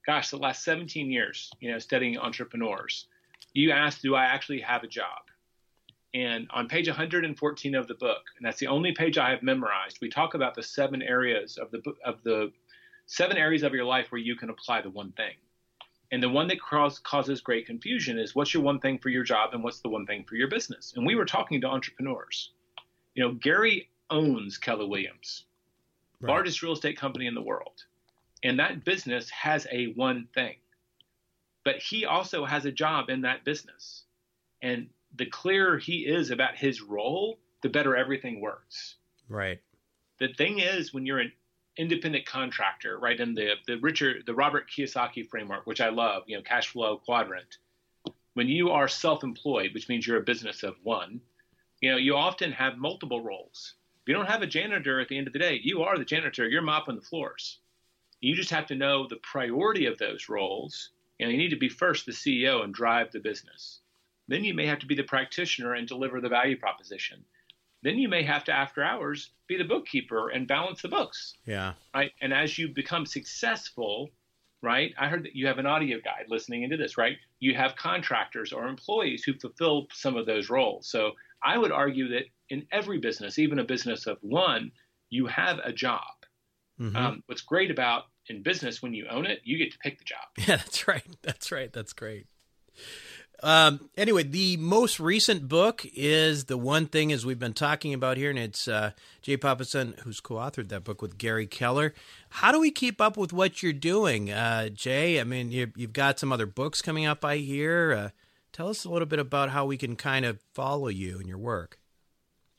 gosh, 0.06 0.30
the 0.30 0.38
last 0.38 0.62
17 0.62 1.10
years, 1.10 1.50
you 1.58 1.72
know, 1.72 1.78
studying 1.80 2.16
entrepreneurs. 2.16 3.06
You 3.54 3.72
asked, 3.72 4.02
do 4.02 4.14
I 4.14 4.24
actually 4.24 4.60
have 4.60 4.84
a 4.84 4.88
job? 4.88 5.27
And 6.14 6.46
on 6.50 6.68
page 6.68 6.88
114 6.88 7.74
of 7.74 7.86
the 7.86 7.94
book, 7.94 8.22
and 8.36 8.46
that's 8.46 8.58
the 8.58 8.66
only 8.66 8.92
page 8.92 9.18
I 9.18 9.30
have 9.30 9.42
memorized, 9.42 9.98
we 10.00 10.08
talk 10.08 10.34
about 10.34 10.54
the 10.54 10.62
seven 10.62 11.02
areas 11.02 11.58
of 11.58 11.70
the 11.70 11.82
of 12.04 12.22
the 12.22 12.50
seven 13.06 13.36
areas 13.36 13.62
of 13.62 13.74
your 13.74 13.84
life 13.84 14.10
where 14.10 14.20
you 14.20 14.36
can 14.36 14.50
apply 14.50 14.80
the 14.82 14.90
one 14.90 15.12
thing. 15.12 15.34
And 16.10 16.22
the 16.22 16.28
one 16.28 16.48
that 16.48 16.60
cause, 16.60 16.98
causes 16.98 17.40
great 17.42 17.66
confusion 17.66 18.18
is 18.18 18.34
what's 18.34 18.54
your 18.54 18.62
one 18.62 18.80
thing 18.80 18.98
for 18.98 19.10
your 19.10 19.24
job 19.24 19.50
and 19.52 19.62
what's 19.62 19.80
the 19.80 19.90
one 19.90 20.06
thing 20.06 20.24
for 20.24 20.36
your 20.36 20.48
business. 20.48 20.94
And 20.96 21.06
we 21.06 21.14
were 21.14 21.26
talking 21.26 21.60
to 21.60 21.66
entrepreneurs. 21.66 22.52
You 23.14 23.24
know, 23.24 23.34
Gary 23.34 23.90
owns 24.08 24.56
Keller 24.56 24.86
Williams, 24.86 25.44
right. 26.20 26.30
largest 26.30 26.62
real 26.62 26.72
estate 26.72 26.96
company 26.96 27.26
in 27.26 27.34
the 27.34 27.42
world. 27.42 27.84
And 28.42 28.58
that 28.58 28.84
business 28.84 29.28
has 29.30 29.66
a 29.70 29.92
one 29.92 30.28
thing. 30.34 30.56
But 31.64 31.76
he 31.76 32.06
also 32.06 32.46
has 32.46 32.64
a 32.64 32.72
job 32.72 33.10
in 33.10 33.22
that 33.22 33.44
business. 33.44 34.04
And 34.62 34.88
the 35.16 35.26
clearer 35.26 35.78
he 35.78 36.06
is 36.06 36.30
about 36.30 36.56
his 36.56 36.82
role, 36.82 37.38
the 37.62 37.68
better 37.68 37.96
everything 37.96 38.40
works. 38.40 38.96
Right. 39.28 39.60
The 40.18 40.28
thing 40.34 40.58
is, 40.58 40.92
when 40.92 41.06
you're 41.06 41.20
an 41.20 41.32
independent 41.76 42.26
contractor, 42.26 42.98
right, 42.98 43.18
in 43.18 43.34
the 43.34 43.54
the 43.66 43.76
Richard 43.76 44.24
the 44.26 44.34
Robert 44.34 44.68
Kiyosaki 44.70 45.28
framework, 45.28 45.66
which 45.66 45.80
I 45.80 45.88
love, 45.88 46.24
you 46.26 46.36
know, 46.36 46.42
cash 46.42 46.68
flow 46.68 46.98
quadrant. 46.98 47.58
When 48.34 48.48
you 48.48 48.70
are 48.70 48.86
self-employed, 48.86 49.74
which 49.74 49.88
means 49.88 50.06
you're 50.06 50.18
a 50.18 50.22
business 50.22 50.62
of 50.62 50.76
one, 50.84 51.20
you 51.80 51.90
know, 51.90 51.96
you 51.96 52.14
often 52.14 52.52
have 52.52 52.78
multiple 52.78 53.20
roles. 53.20 53.74
If 54.02 54.08
you 54.08 54.14
don't 54.14 54.30
have 54.30 54.42
a 54.42 54.46
janitor 54.46 55.00
at 55.00 55.08
the 55.08 55.18
end 55.18 55.26
of 55.26 55.32
the 55.32 55.38
day, 55.38 55.60
you 55.62 55.82
are 55.82 55.98
the 55.98 56.04
janitor. 56.04 56.48
You're 56.48 56.62
mopping 56.62 56.96
the 56.96 57.02
floors. 57.02 57.58
You 58.20 58.34
just 58.34 58.50
have 58.50 58.66
to 58.66 58.74
know 58.74 59.06
the 59.06 59.16
priority 59.16 59.86
of 59.86 59.98
those 59.98 60.28
roles. 60.28 60.90
You 61.18 61.26
know, 61.26 61.32
you 61.32 61.38
need 61.38 61.50
to 61.50 61.56
be 61.56 61.68
first 61.68 62.06
the 62.06 62.12
CEO 62.12 62.62
and 62.64 62.72
drive 62.72 63.10
the 63.12 63.20
business. 63.20 63.80
Then 64.28 64.44
you 64.44 64.54
may 64.54 64.66
have 64.66 64.78
to 64.80 64.86
be 64.86 64.94
the 64.94 65.02
practitioner 65.02 65.74
and 65.74 65.88
deliver 65.88 66.20
the 66.20 66.28
value 66.28 66.58
proposition. 66.58 67.24
Then 67.82 67.98
you 67.98 68.08
may 68.08 68.22
have 68.24 68.44
to, 68.44 68.52
after 68.52 68.82
hours, 68.82 69.30
be 69.46 69.56
the 69.56 69.64
bookkeeper 69.64 70.30
and 70.30 70.46
balance 70.46 70.82
the 70.82 70.88
books. 70.88 71.34
Yeah. 71.46 71.74
Right. 71.94 72.12
And 72.20 72.32
as 72.32 72.58
you 72.58 72.68
become 72.68 73.06
successful, 73.06 74.10
right? 74.62 74.92
I 74.98 75.08
heard 75.08 75.24
that 75.24 75.36
you 75.36 75.46
have 75.46 75.58
an 75.58 75.66
audio 75.66 75.98
guide 76.04 76.26
listening 76.28 76.64
into 76.64 76.76
this, 76.76 76.98
right? 76.98 77.16
You 77.38 77.54
have 77.54 77.76
contractors 77.76 78.52
or 78.52 78.66
employees 78.66 79.22
who 79.22 79.34
fulfill 79.34 79.86
some 79.92 80.16
of 80.16 80.26
those 80.26 80.50
roles. 80.50 80.88
So 80.88 81.12
I 81.42 81.56
would 81.56 81.72
argue 81.72 82.08
that 82.08 82.24
in 82.50 82.66
every 82.72 82.98
business, 82.98 83.38
even 83.38 83.58
a 83.58 83.64
business 83.64 84.06
of 84.06 84.18
one, 84.22 84.72
you 85.10 85.26
have 85.26 85.58
a 85.62 85.72
job. 85.72 86.02
Mm-hmm. 86.80 86.96
Um, 86.96 87.22
what's 87.26 87.42
great 87.42 87.70
about 87.70 88.04
in 88.28 88.42
business 88.42 88.82
when 88.82 88.94
you 88.94 89.06
own 89.08 89.26
it, 89.26 89.40
you 89.44 89.58
get 89.58 89.72
to 89.72 89.78
pick 89.78 89.98
the 89.98 90.04
job. 90.04 90.18
Yeah, 90.38 90.56
that's 90.56 90.86
right. 90.88 91.16
That's 91.22 91.52
right. 91.52 91.72
That's 91.72 91.92
great. 91.92 92.26
Um, 93.40 93.88
anyway, 93.96 94.24
the 94.24 94.56
most 94.56 94.98
recent 94.98 95.48
book 95.48 95.86
is 95.94 96.46
the 96.46 96.58
one 96.58 96.86
thing 96.86 97.12
as 97.12 97.24
we've 97.24 97.38
been 97.38 97.54
talking 97.54 97.94
about 97.94 98.16
here, 98.16 98.30
and 98.30 98.38
it's 98.38 98.66
uh, 98.66 98.92
Jay 99.22 99.36
Papasan 99.36 99.98
who's 100.00 100.20
co-authored 100.20 100.68
that 100.70 100.82
book 100.82 101.00
with 101.00 101.18
Gary 101.18 101.46
Keller. 101.46 101.94
How 102.30 102.50
do 102.50 102.58
we 102.58 102.72
keep 102.72 103.00
up 103.00 103.16
with 103.16 103.32
what 103.32 103.62
you're 103.62 103.72
doing, 103.72 104.30
uh, 104.30 104.70
Jay? 104.70 105.20
I 105.20 105.24
mean, 105.24 105.52
you, 105.52 105.70
have 105.78 105.92
got 105.92 106.18
some 106.18 106.32
other 106.32 106.46
books 106.46 106.82
coming 106.82 107.06
up, 107.06 107.24
I 107.24 107.36
hear. 107.36 107.92
Uh, 107.92 108.08
tell 108.52 108.68
us 108.68 108.84
a 108.84 108.90
little 108.90 109.06
bit 109.06 109.20
about 109.20 109.50
how 109.50 109.66
we 109.66 109.76
can 109.76 109.94
kind 109.94 110.24
of 110.24 110.40
follow 110.52 110.88
you 110.88 111.18
and 111.18 111.28
your 111.28 111.38
work. 111.38 111.78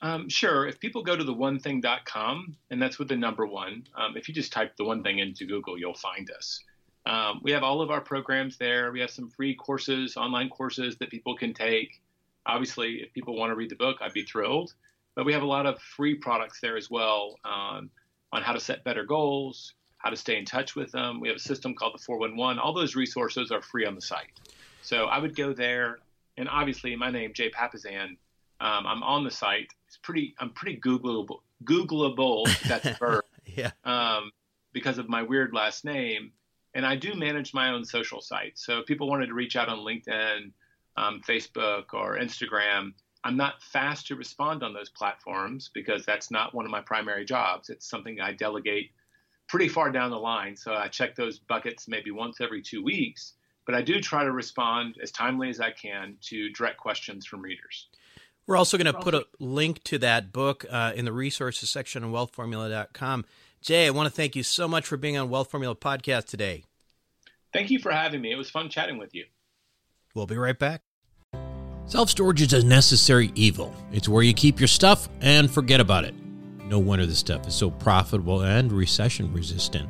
Um, 0.01 0.30
sure. 0.30 0.65
If 0.65 0.80
people 0.80 1.03
go 1.03 1.17
to 1.17 1.23
the 1.25 1.36
onething.com, 1.36 2.55
and 2.69 2.82
that's 2.82 2.97
with 2.97 3.09
the 3.09 3.17
number 3.17 3.45
one, 3.45 3.84
um, 3.97 4.15
if 4.15 4.30
you 4.30 4.34
just 4.34 4.53
type 4.53 4.77
the 4.77 4.86
one 4.86 5.03
thing 5.03 5.19
into 5.19 5.45
Google, 5.45 5.77
you'll 5.77 5.93
find 5.93 6.32
us. 6.32 6.63
Um, 7.10 7.39
we 7.41 7.51
have 7.53 7.64
all 7.64 7.82
of 7.82 7.89
our 7.89 8.01
programs 8.01 8.57
there. 8.57 8.91
We 8.91 8.99
have 8.99 9.10
some 9.10 9.32
free 9.32 9.55
courses, 9.55 10.16
online 10.16 10.47
courses 10.47 10.95
that 10.97 11.10
people 11.10 11.36
can 11.36 11.55
take. 11.55 11.99
Obviously, 12.45 13.01
if 13.01 13.12
people 13.14 13.36
want 13.36 13.49
to 13.49 13.55
read 13.55 13.72
the 13.72 13.76
book, 13.76 13.97
I'd 13.99 14.14
be 14.14 14.24
thrilled. 14.24 14.76
But 15.16 15.26
we 15.26 15.34
have 15.34 15.41
a 15.41 15.47
lot 15.47 15.66
of 15.66 15.82
free 15.82 16.14
products 16.14 16.60
there 16.62 16.78
as 16.78 16.91
well 16.91 17.39
um, 17.43 17.89
on 18.32 18.43
how 18.43 18.53
to 18.53 18.60
set 18.60 18.84
better 18.84 19.03
goals, 19.03 19.74
how 19.97 20.12
to 20.12 20.16
stay 20.16 20.38
in 20.38 20.45
touch 20.45 20.76
with 20.76 20.91
them. 20.91 21.20
We 21.20 21.30
have 21.30 21.38
a 21.38 21.41
system 21.41 21.74
called 21.74 21.95
the 21.95 22.03
411. 22.03 22.60
All 22.60 22.74
those 22.74 22.95
resources 22.95 23.51
are 23.51 23.62
free 23.64 23.88
on 23.88 23.95
the 23.95 24.01
site. 24.01 24.30
So 24.84 25.05
I 25.05 25.18
would 25.18 25.36
go 25.36 25.51
there. 25.51 25.97
And 26.38 26.47
obviously, 26.47 26.95
my 26.95 27.10
name, 27.10 27.34
Jay 27.34 27.49
Papasan, 27.49 28.18
um, 28.62 28.86
I'm 28.86 29.01
on 29.01 29.24
the 29.24 29.32
site. 29.32 29.68
It's 29.88 29.97
pretty. 29.97 30.36
I'm 30.38 30.51
pretty 30.51 30.80
Googleable. 30.80 31.39
Googleable. 31.64 32.45
That's 32.68 32.86
a 32.86 32.93
verb. 32.99 33.24
yeah. 33.47 33.72
Um, 33.84 34.32
because 34.74 34.99
of 34.99 35.10
my 35.10 35.24
weird 35.24 35.53
last 35.53 35.84
name, 35.84 36.32
and 36.80 36.88
I 36.88 36.95
do 36.95 37.13
manage 37.13 37.53
my 37.53 37.71
own 37.71 37.84
social 37.84 38.21
sites. 38.21 38.65
So 38.65 38.80
if 38.80 38.86
people 38.86 39.09
wanted 39.09 39.25
to 39.27 39.34
reach 39.34 39.57
out 39.57 39.67
on 39.67 39.80
LinkedIn, 39.80 40.51
um, 40.95 41.19
Facebook, 41.27 41.93
or 41.93 42.17
Instagram, 42.17 42.93
I'm 43.25 43.36
not 43.36 43.61
fast 43.61 44.07
to 44.07 44.15
respond 44.15 44.63
on 44.63 44.73
those 44.73 44.88
platforms 44.88 45.71
because 45.73 46.05
that's 46.05 46.32
not 46.32 46.55
one 46.55 46.63
of 46.63 46.71
my 46.71 46.80
primary 46.80 47.25
jobs. 47.25 47.69
It's 47.69 47.89
something 47.89 48.21
I 48.21 48.32
delegate 48.32 48.91
pretty 49.49 49.67
far 49.67 49.91
down 49.91 50.09
the 50.09 50.17
line. 50.17 50.55
So 50.55 50.73
I 50.73 50.88
check 50.88 51.17
those 51.17 51.38
buckets 51.38 51.89
maybe 51.89 52.11
once 52.11 52.39
every 52.39 52.61
two 52.61 52.82
weeks. 52.82 53.34
But 53.65 53.75
I 53.75 53.82
do 53.82 53.99
try 53.99 54.23
to 54.23 54.32
respond 54.32 54.99
as 55.03 55.11
timely 55.11 55.49
as 55.49 55.59
I 55.59 55.71
can 55.71 56.15
to 56.27 56.49
direct 56.51 56.77
questions 56.77 57.25
from 57.25 57.41
readers. 57.41 57.89
We're 58.47 58.55
also 58.55 58.77
going 58.77 58.93
to 58.93 58.97
put 58.97 59.13
a 59.13 59.25
link 59.38 59.84
to 59.84 59.97
that 59.97 60.32
book 60.32 60.65
uh, 60.71 60.93
in 60.95 61.03
the 61.03 61.11
resources 61.11 61.69
section 61.69 62.05
on 62.05 62.13
wealthformula.com. 62.13 63.25
Jay, 63.61 63.86
I 63.86 63.89
want 63.89 64.07
to 64.07 64.15
thank 64.15 64.38
you 64.38 64.43
so 64.43 64.65
much 64.65 64.88
for 64.88 64.95
being 64.95 65.17
on 65.17 65.30
Wealth 65.30 65.51
Formula 65.51 65.75
Podcast 65.75 66.27
today. 66.27 66.63
Thank 67.51 67.71
you 67.71 67.79
for 67.79 67.91
having 67.91 68.21
me. 68.21 68.31
It 68.31 68.37
was 68.37 68.49
fun 68.49 68.69
chatting 68.69 68.97
with 68.97 69.13
you. 69.15 69.25
We'll 70.13 70.27
be 70.27 70.37
right 70.37 70.57
back. 70.57 70.81
Self 71.85 72.09
storage 72.09 72.41
is 72.41 72.53
a 72.53 72.65
necessary 72.65 73.31
evil. 73.35 73.73
It's 73.91 74.07
where 74.07 74.21
you 74.21 74.33
keep 74.33 74.59
your 74.59 74.67
stuff 74.67 75.09
and 75.21 75.49
forget 75.49 75.79
about 75.79 76.05
it. 76.05 76.13
No 76.65 76.77
wonder 76.77 77.05
this 77.05 77.17
stuff 77.17 77.47
is 77.47 77.55
so 77.55 77.71
profitable 77.71 78.41
and 78.41 78.71
recession 78.71 79.33
resistant. 79.33 79.89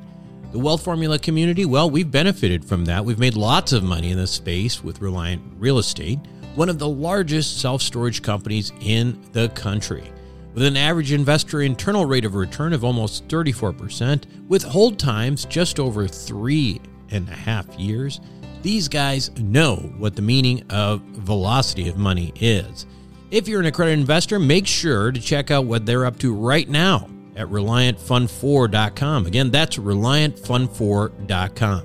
The 0.54 0.60
Wealth 0.60 0.84
Formula 0.84 1.20
community, 1.20 1.66
well, 1.66 1.90
we've 1.90 2.10
benefited 2.10 2.64
from 2.64 2.86
that. 2.86 3.04
We've 3.04 3.20
made 3.20 3.36
lots 3.36 3.74
of 3.74 3.84
money 3.84 4.12
in 4.12 4.18
this 4.18 4.32
space 4.32 4.82
with 4.84 5.02
Reliant 5.02 5.44
Real 5.58 5.78
Estate, 5.78 6.20
one 6.56 6.70
of 6.70 6.80
the 6.80 6.88
largest 6.88 7.60
self 7.60 7.82
storage 7.82 8.22
companies 8.22 8.72
in 8.82 9.22
the 9.34 9.50
country 9.50 10.10
with 10.54 10.64
an 10.64 10.78
average 10.78 11.12
investor 11.12 11.62
internal 11.62 12.06
rate 12.06 12.26
of 12.26 12.36
return 12.36 12.74
of 12.74 12.84
almost 12.84 13.28
34%, 13.28 14.26
with 14.48 14.64
hold 14.64 14.98
times 14.98 15.46
just 15.46 15.80
over 15.80 16.08
three 16.08 16.82
and 17.12 17.28
a 17.30 17.34
half 17.34 17.68
years. 17.80 18.20
These 18.62 18.88
guys 18.88 19.32
know 19.40 19.78
what 19.98 20.16
the 20.16 20.22
meaning 20.22 20.64
of 20.70 21.02
velocity 21.02 21.88
of 21.88 21.98
money 21.98 22.34
is. 22.36 22.86
If 23.32 23.48
you're 23.48 23.60
an 23.60 23.68
accredited 23.68 24.00
investor, 24.00 24.40
make 24.40 24.68
sure 24.68 25.12
to 25.12 25.22
check 25.22 25.52
out 25.52 25.66
what 25.66 25.86
they're 25.86 26.06
up 26.06 26.18
to 26.20 26.34
right 26.34 26.68
now 26.68 27.10
at 27.36 27.48
ReliantFund4.com. 27.48 29.26
Again, 29.26 29.52
that's 29.52 29.78
ReliantFund4.com. 29.78 31.84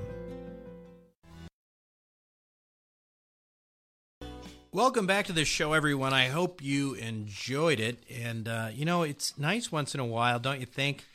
Welcome 4.73 5.07
back 5.07 5.27
to 5.27 5.33
the 5.33 5.45
show, 5.45 5.71
everyone. 5.71 6.11
I 6.11 6.27
hope 6.27 6.61
you 6.61 6.95
enjoyed 6.95 7.79
it. 7.79 8.03
And, 8.09 8.49
uh, 8.49 8.67
you 8.73 8.83
know, 8.83 9.03
it's 9.03 9.37
nice 9.37 9.71
once 9.71 9.93
in 9.93 10.01
a 10.01 10.05
while, 10.05 10.37
don't 10.37 10.59
you 10.59 10.65
think, 10.65 11.05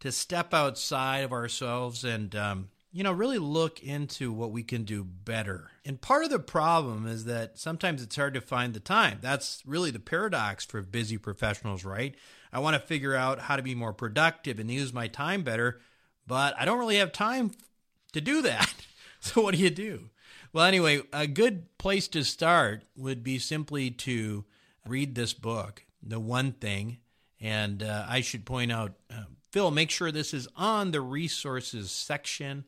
to 0.00 0.10
step 0.10 0.52
outside 0.52 1.20
of 1.20 1.30
ourselves 1.30 2.02
and, 2.02 2.34
um, 2.34 2.70
you 2.94 3.02
know, 3.02 3.10
really 3.10 3.38
look 3.38 3.82
into 3.82 4.32
what 4.32 4.52
we 4.52 4.62
can 4.62 4.84
do 4.84 5.02
better. 5.02 5.72
And 5.84 6.00
part 6.00 6.22
of 6.22 6.30
the 6.30 6.38
problem 6.38 7.08
is 7.08 7.24
that 7.24 7.58
sometimes 7.58 8.00
it's 8.04 8.14
hard 8.14 8.34
to 8.34 8.40
find 8.40 8.72
the 8.72 8.78
time. 8.78 9.18
That's 9.20 9.64
really 9.66 9.90
the 9.90 9.98
paradox 9.98 10.64
for 10.64 10.80
busy 10.80 11.18
professionals, 11.18 11.84
right? 11.84 12.14
I 12.52 12.60
want 12.60 12.74
to 12.74 12.86
figure 12.86 13.16
out 13.16 13.40
how 13.40 13.56
to 13.56 13.64
be 13.64 13.74
more 13.74 13.92
productive 13.92 14.60
and 14.60 14.70
use 14.70 14.92
my 14.92 15.08
time 15.08 15.42
better, 15.42 15.80
but 16.24 16.54
I 16.56 16.64
don't 16.64 16.78
really 16.78 16.98
have 16.98 17.10
time 17.10 17.50
to 18.12 18.20
do 18.20 18.40
that. 18.42 18.72
So, 19.20 19.40
what 19.40 19.54
do 19.54 19.60
you 19.62 19.70
do? 19.70 20.10
Well, 20.52 20.66
anyway, 20.66 21.00
a 21.10 21.26
good 21.26 21.78
place 21.78 22.08
to 22.08 22.22
start 22.24 22.84
would 22.94 23.24
be 23.24 23.38
simply 23.38 23.90
to 23.90 24.44
read 24.86 25.14
this 25.14 25.32
book, 25.32 25.82
The 26.02 26.20
One 26.20 26.52
Thing. 26.52 26.98
And 27.40 27.82
uh, 27.82 28.04
I 28.06 28.20
should 28.20 28.44
point 28.44 28.70
out, 28.70 28.92
uh, 29.10 29.22
Phil, 29.50 29.70
make 29.70 29.88
sure 29.88 30.12
this 30.12 30.34
is 30.34 30.46
on 30.56 30.90
the 30.90 31.00
resources 31.00 31.90
section 31.90 32.66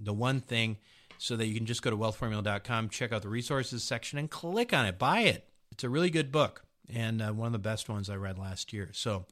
the 0.00 0.12
one 0.12 0.40
thing 0.40 0.78
so 1.18 1.36
that 1.36 1.46
you 1.46 1.54
can 1.54 1.66
just 1.66 1.82
go 1.82 1.90
to 1.90 1.96
wealthformula.com, 1.96 2.88
check 2.88 3.12
out 3.12 3.22
the 3.22 3.28
resources 3.28 3.82
section, 3.82 4.18
and 4.18 4.30
click 4.30 4.72
on 4.72 4.86
it. 4.86 4.98
Buy 4.98 5.20
it. 5.20 5.48
It's 5.72 5.84
a 5.84 5.88
really 5.88 6.10
good 6.10 6.32
book 6.32 6.64
and 6.92 7.20
uh, 7.20 7.32
one 7.32 7.46
of 7.46 7.52
the 7.52 7.58
best 7.58 7.88
ones 7.88 8.08
I 8.08 8.16
read 8.16 8.38
last 8.38 8.72
year. 8.72 8.90
So 8.92 9.26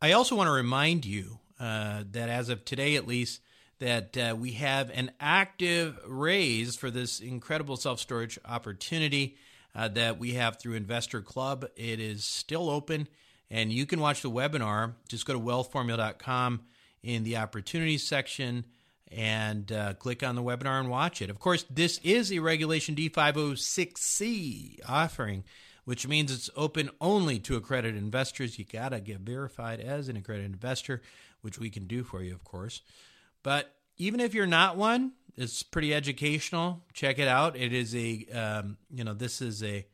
I 0.00 0.12
also 0.12 0.34
want 0.34 0.48
to 0.48 0.52
remind 0.52 1.04
you 1.04 1.38
uh, 1.60 2.04
that 2.12 2.28
as 2.28 2.48
of 2.48 2.64
today, 2.64 2.96
at 2.96 3.06
least, 3.06 3.40
that 3.78 4.16
uh, 4.16 4.34
we 4.36 4.52
have 4.52 4.90
an 4.90 5.12
active 5.20 5.98
raise 6.06 6.76
for 6.76 6.90
this 6.90 7.20
incredible 7.20 7.76
self 7.76 8.00
storage 8.00 8.38
opportunity 8.44 9.36
uh, 9.74 9.88
that 9.88 10.18
we 10.18 10.32
have 10.32 10.58
through 10.58 10.74
Investor 10.74 11.20
Club. 11.20 11.66
It 11.76 12.00
is 12.00 12.24
still 12.24 12.68
open, 12.68 13.08
and 13.50 13.72
you 13.72 13.86
can 13.86 14.00
watch 14.00 14.22
the 14.22 14.30
webinar. 14.30 14.94
Just 15.08 15.26
go 15.26 15.32
to 15.32 15.40
wealthformula.com 15.40 16.62
in 17.02 17.22
the 17.22 17.36
opportunities 17.36 18.06
section 18.06 18.64
and 19.10 19.70
uh, 19.72 19.94
click 19.94 20.22
on 20.22 20.34
the 20.34 20.42
webinar 20.42 20.80
and 20.80 20.90
watch 20.90 21.22
it. 21.22 21.30
Of 21.30 21.38
course, 21.38 21.64
this 21.70 21.98
is 22.02 22.32
a 22.32 22.38
Regulation 22.40 22.94
D506C 22.94 24.80
offering, 24.88 25.44
which 25.84 26.06
means 26.06 26.32
it's 26.32 26.50
open 26.56 26.90
only 27.00 27.38
to 27.40 27.56
accredited 27.56 27.96
investors. 27.96 28.58
You 28.58 28.64
got 28.64 28.90
to 28.90 29.00
get 29.00 29.20
verified 29.20 29.80
as 29.80 30.08
an 30.08 30.16
accredited 30.16 30.52
investor, 30.52 31.02
which 31.40 31.58
we 31.58 31.70
can 31.70 31.86
do 31.86 32.04
for 32.04 32.22
you, 32.22 32.34
of 32.34 32.44
course. 32.44 32.82
But 33.42 33.74
even 33.96 34.20
if 34.20 34.34
you're 34.34 34.46
not 34.46 34.76
one, 34.76 35.12
it's 35.36 35.62
pretty 35.62 35.94
educational. 35.94 36.84
Check 36.92 37.18
it 37.18 37.28
out. 37.28 37.56
It 37.56 37.72
is 37.72 37.94
a, 37.94 38.26
um, 38.32 38.76
you 38.90 39.04
know, 39.04 39.14
this 39.14 39.40
is 39.40 39.62
a, 39.62 39.86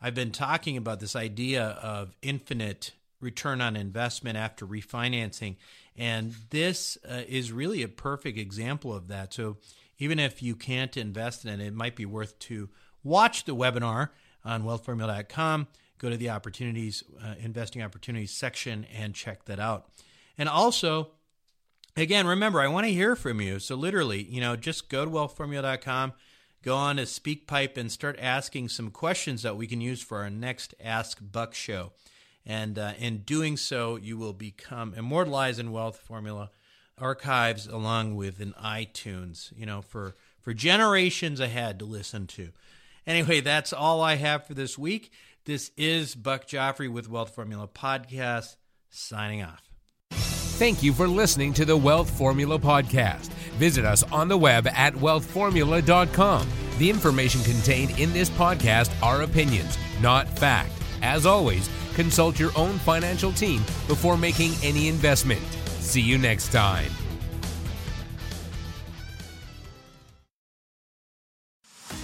I've 0.00 0.14
been 0.14 0.32
talking 0.32 0.76
about 0.76 1.00
this 1.00 1.16
idea 1.16 1.64
of 1.64 2.14
infinite 2.22 2.92
return 3.20 3.60
on 3.60 3.74
investment 3.74 4.36
after 4.36 4.66
refinancing. 4.66 5.56
And 5.96 6.34
this 6.50 6.98
uh, 7.08 7.22
is 7.28 7.52
really 7.52 7.82
a 7.82 7.88
perfect 7.88 8.38
example 8.38 8.92
of 8.92 9.08
that. 9.08 9.32
So 9.32 9.58
even 9.98 10.18
if 10.18 10.42
you 10.42 10.56
can't 10.56 10.96
invest 10.96 11.44
in 11.44 11.60
it, 11.60 11.66
it 11.66 11.74
might 11.74 11.96
be 11.96 12.06
worth 12.06 12.38
to 12.40 12.68
watch 13.02 13.44
the 13.44 13.54
webinar 13.54 14.10
on 14.44 14.64
wealthformula.com. 14.64 15.68
Go 15.98 16.10
to 16.10 16.16
the 16.16 16.30
opportunities, 16.30 17.04
uh, 17.22 17.34
investing 17.38 17.82
opportunities 17.82 18.32
section 18.32 18.86
and 18.92 19.14
check 19.14 19.44
that 19.44 19.60
out. 19.60 19.88
And 20.36 20.48
also, 20.48 21.12
again, 21.96 22.26
remember, 22.26 22.60
I 22.60 22.66
want 22.66 22.86
to 22.86 22.92
hear 22.92 23.14
from 23.14 23.40
you. 23.40 23.60
So 23.60 23.76
literally, 23.76 24.22
you 24.24 24.40
know, 24.40 24.56
just 24.56 24.88
go 24.88 25.04
to 25.04 25.10
wealthformula.com, 25.10 26.12
go 26.62 26.74
on 26.74 26.96
to 26.96 27.02
SpeakPipe 27.02 27.78
and 27.78 27.90
start 27.90 28.18
asking 28.20 28.70
some 28.70 28.90
questions 28.90 29.42
that 29.42 29.56
we 29.56 29.68
can 29.68 29.80
use 29.80 30.02
for 30.02 30.18
our 30.18 30.30
next 30.30 30.74
Ask 30.82 31.18
Buck 31.22 31.54
show. 31.54 31.92
And 32.46 32.78
uh, 32.78 32.92
in 32.98 33.18
doing 33.18 33.56
so, 33.56 33.96
you 33.96 34.18
will 34.18 34.32
become 34.32 34.94
immortalized 34.94 35.58
in 35.58 35.72
Wealth 35.72 35.98
Formula 35.98 36.50
archives 36.98 37.66
along 37.66 38.16
with 38.16 38.40
an 38.40 38.54
iTunes, 38.62 39.52
you 39.56 39.66
know, 39.66 39.82
for, 39.82 40.14
for 40.40 40.52
generations 40.52 41.40
ahead 41.40 41.78
to 41.78 41.84
listen 41.84 42.26
to. 42.26 42.50
Anyway, 43.06 43.40
that's 43.40 43.72
all 43.72 44.00
I 44.00 44.16
have 44.16 44.46
for 44.46 44.54
this 44.54 44.78
week. 44.78 45.10
This 45.44 45.70
is 45.76 46.14
Buck 46.14 46.46
Joffrey 46.46 46.90
with 46.90 47.08
Wealth 47.08 47.34
Formula 47.34 47.68
Podcast, 47.68 48.56
signing 48.90 49.42
off. 49.42 49.70
Thank 50.10 50.82
you 50.82 50.92
for 50.92 51.08
listening 51.08 51.52
to 51.54 51.64
the 51.64 51.76
Wealth 51.76 52.08
Formula 52.16 52.58
Podcast. 52.58 53.26
Visit 53.58 53.84
us 53.84 54.04
on 54.04 54.28
the 54.28 54.38
web 54.38 54.68
at 54.68 54.94
wealthformula.com. 54.94 56.48
The 56.78 56.90
information 56.90 57.42
contained 57.42 57.98
in 57.98 58.12
this 58.12 58.30
podcast 58.30 58.90
are 59.02 59.22
opinions, 59.22 59.76
not 60.00 60.28
fact. 60.38 60.72
As 61.02 61.26
always, 61.26 61.68
consult 61.94 62.38
your 62.38 62.50
own 62.56 62.78
financial 62.78 63.32
team 63.32 63.60
before 63.88 64.16
making 64.16 64.52
any 64.62 64.88
investment. 64.88 65.40
See 65.80 66.00
you 66.00 66.18
next 66.18 66.52
time. 66.52 66.90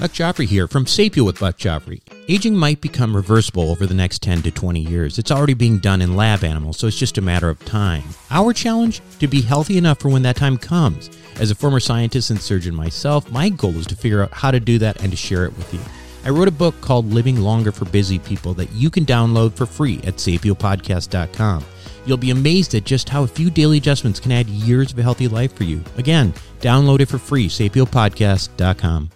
Buck 0.01 0.13
Joffrey 0.13 0.47
here 0.47 0.67
from 0.67 0.87
Sapio 0.87 1.27
with 1.27 1.39
Buck 1.41 1.59
Joffrey. 1.59 2.01
Aging 2.27 2.57
might 2.57 2.81
become 2.81 3.15
reversible 3.15 3.71
over 3.71 3.87
the 3.87 3.93
next 3.93 4.23
10 4.23 4.41
to 4.45 4.51
20 4.51 4.81
years. 4.81 5.19
It's 5.19 5.31
already 5.31 5.53
being 5.53 5.77
done 5.77 6.01
in 6.01 6.17
lab 6.17 6.43
animals, 6.43 6.79
so 6.79 6.87
it's 6.87 6.99
just 6.99 7.19
a 7.19 7.21
matter 7.21 7.51
of 7.51 7.63
time. 7.67 8.05
Our 8.31 8.55
challenge? 8.55 9.03
To 9.19 9.29
be 9.29 9.43
healthy 9.43 9.77
enough 9.77 10.01
for 10.01 10.09
when 10.09 10.23
that 10.23 10.37
time 10.37 10.57
comes. 10.57 11.11
As 11.39 11.51
a 11.51 11.55
former 11.55 11.81
scientist 11.81 12.31
and 12.31 12.41
surgeon 12.41 12.75
myself, 12.75 13.31
my 13.31 13.51
goal 13.51 13.77
is 13.77 13.87
to 13.89 13.95
figure 13.95 14.23
out 14.23 14.33
how 14.33 14.51
to 14.51 14.59
do 14.59 14.79
that 14.79 15.03
and 15.03 15.11
to 15.11 15.19
share 15.19 15.45
it 15.45 15.55
with 15.59 15.75
you. 15.75 15.81
I 16.25 16.31
wrote 16.31 16.49
a 16.49 16.53
book 16.53 16.81
called 16.81 17.13
Living 17.13 17.41
Longer 17.41 17.73
for 17.73 17.85
Busy 17.87 18.19
People 18.19 18.55
that 18.55 18.71
you 18.73 18.91
can 18.91 19.05
download 19.05 19.53
for 19.53 19.67
free 19.67 19.99
at 20.05 20.17
sapiopodcast.com. 20.17 21.65
You'll 22.07 22.17
be 22.17 22.31
amazed 22.31 22.75
at 22.75 22.85
just 22.85 23.09
how 23.09 23.23
a 23.23 23.29
few 23.29 23.51
daily 23.51 23.79
adjustments 23.79 24.21
can 24.21 24.33
add 24.33 24.49
years 24.49 24.93
of 24.93 24.99
a 24.99 25.03
healthy 25.03 25.29
life 25.29 25.55
for 25.55 25.65
you. 25.65 25.83
Again, 25.97 26.33
download 26.61 27.01
it 27.01 27.07
for 27.07 27.19
free, 27.19 27.49
sapiopodcast.com. 27.49 29.11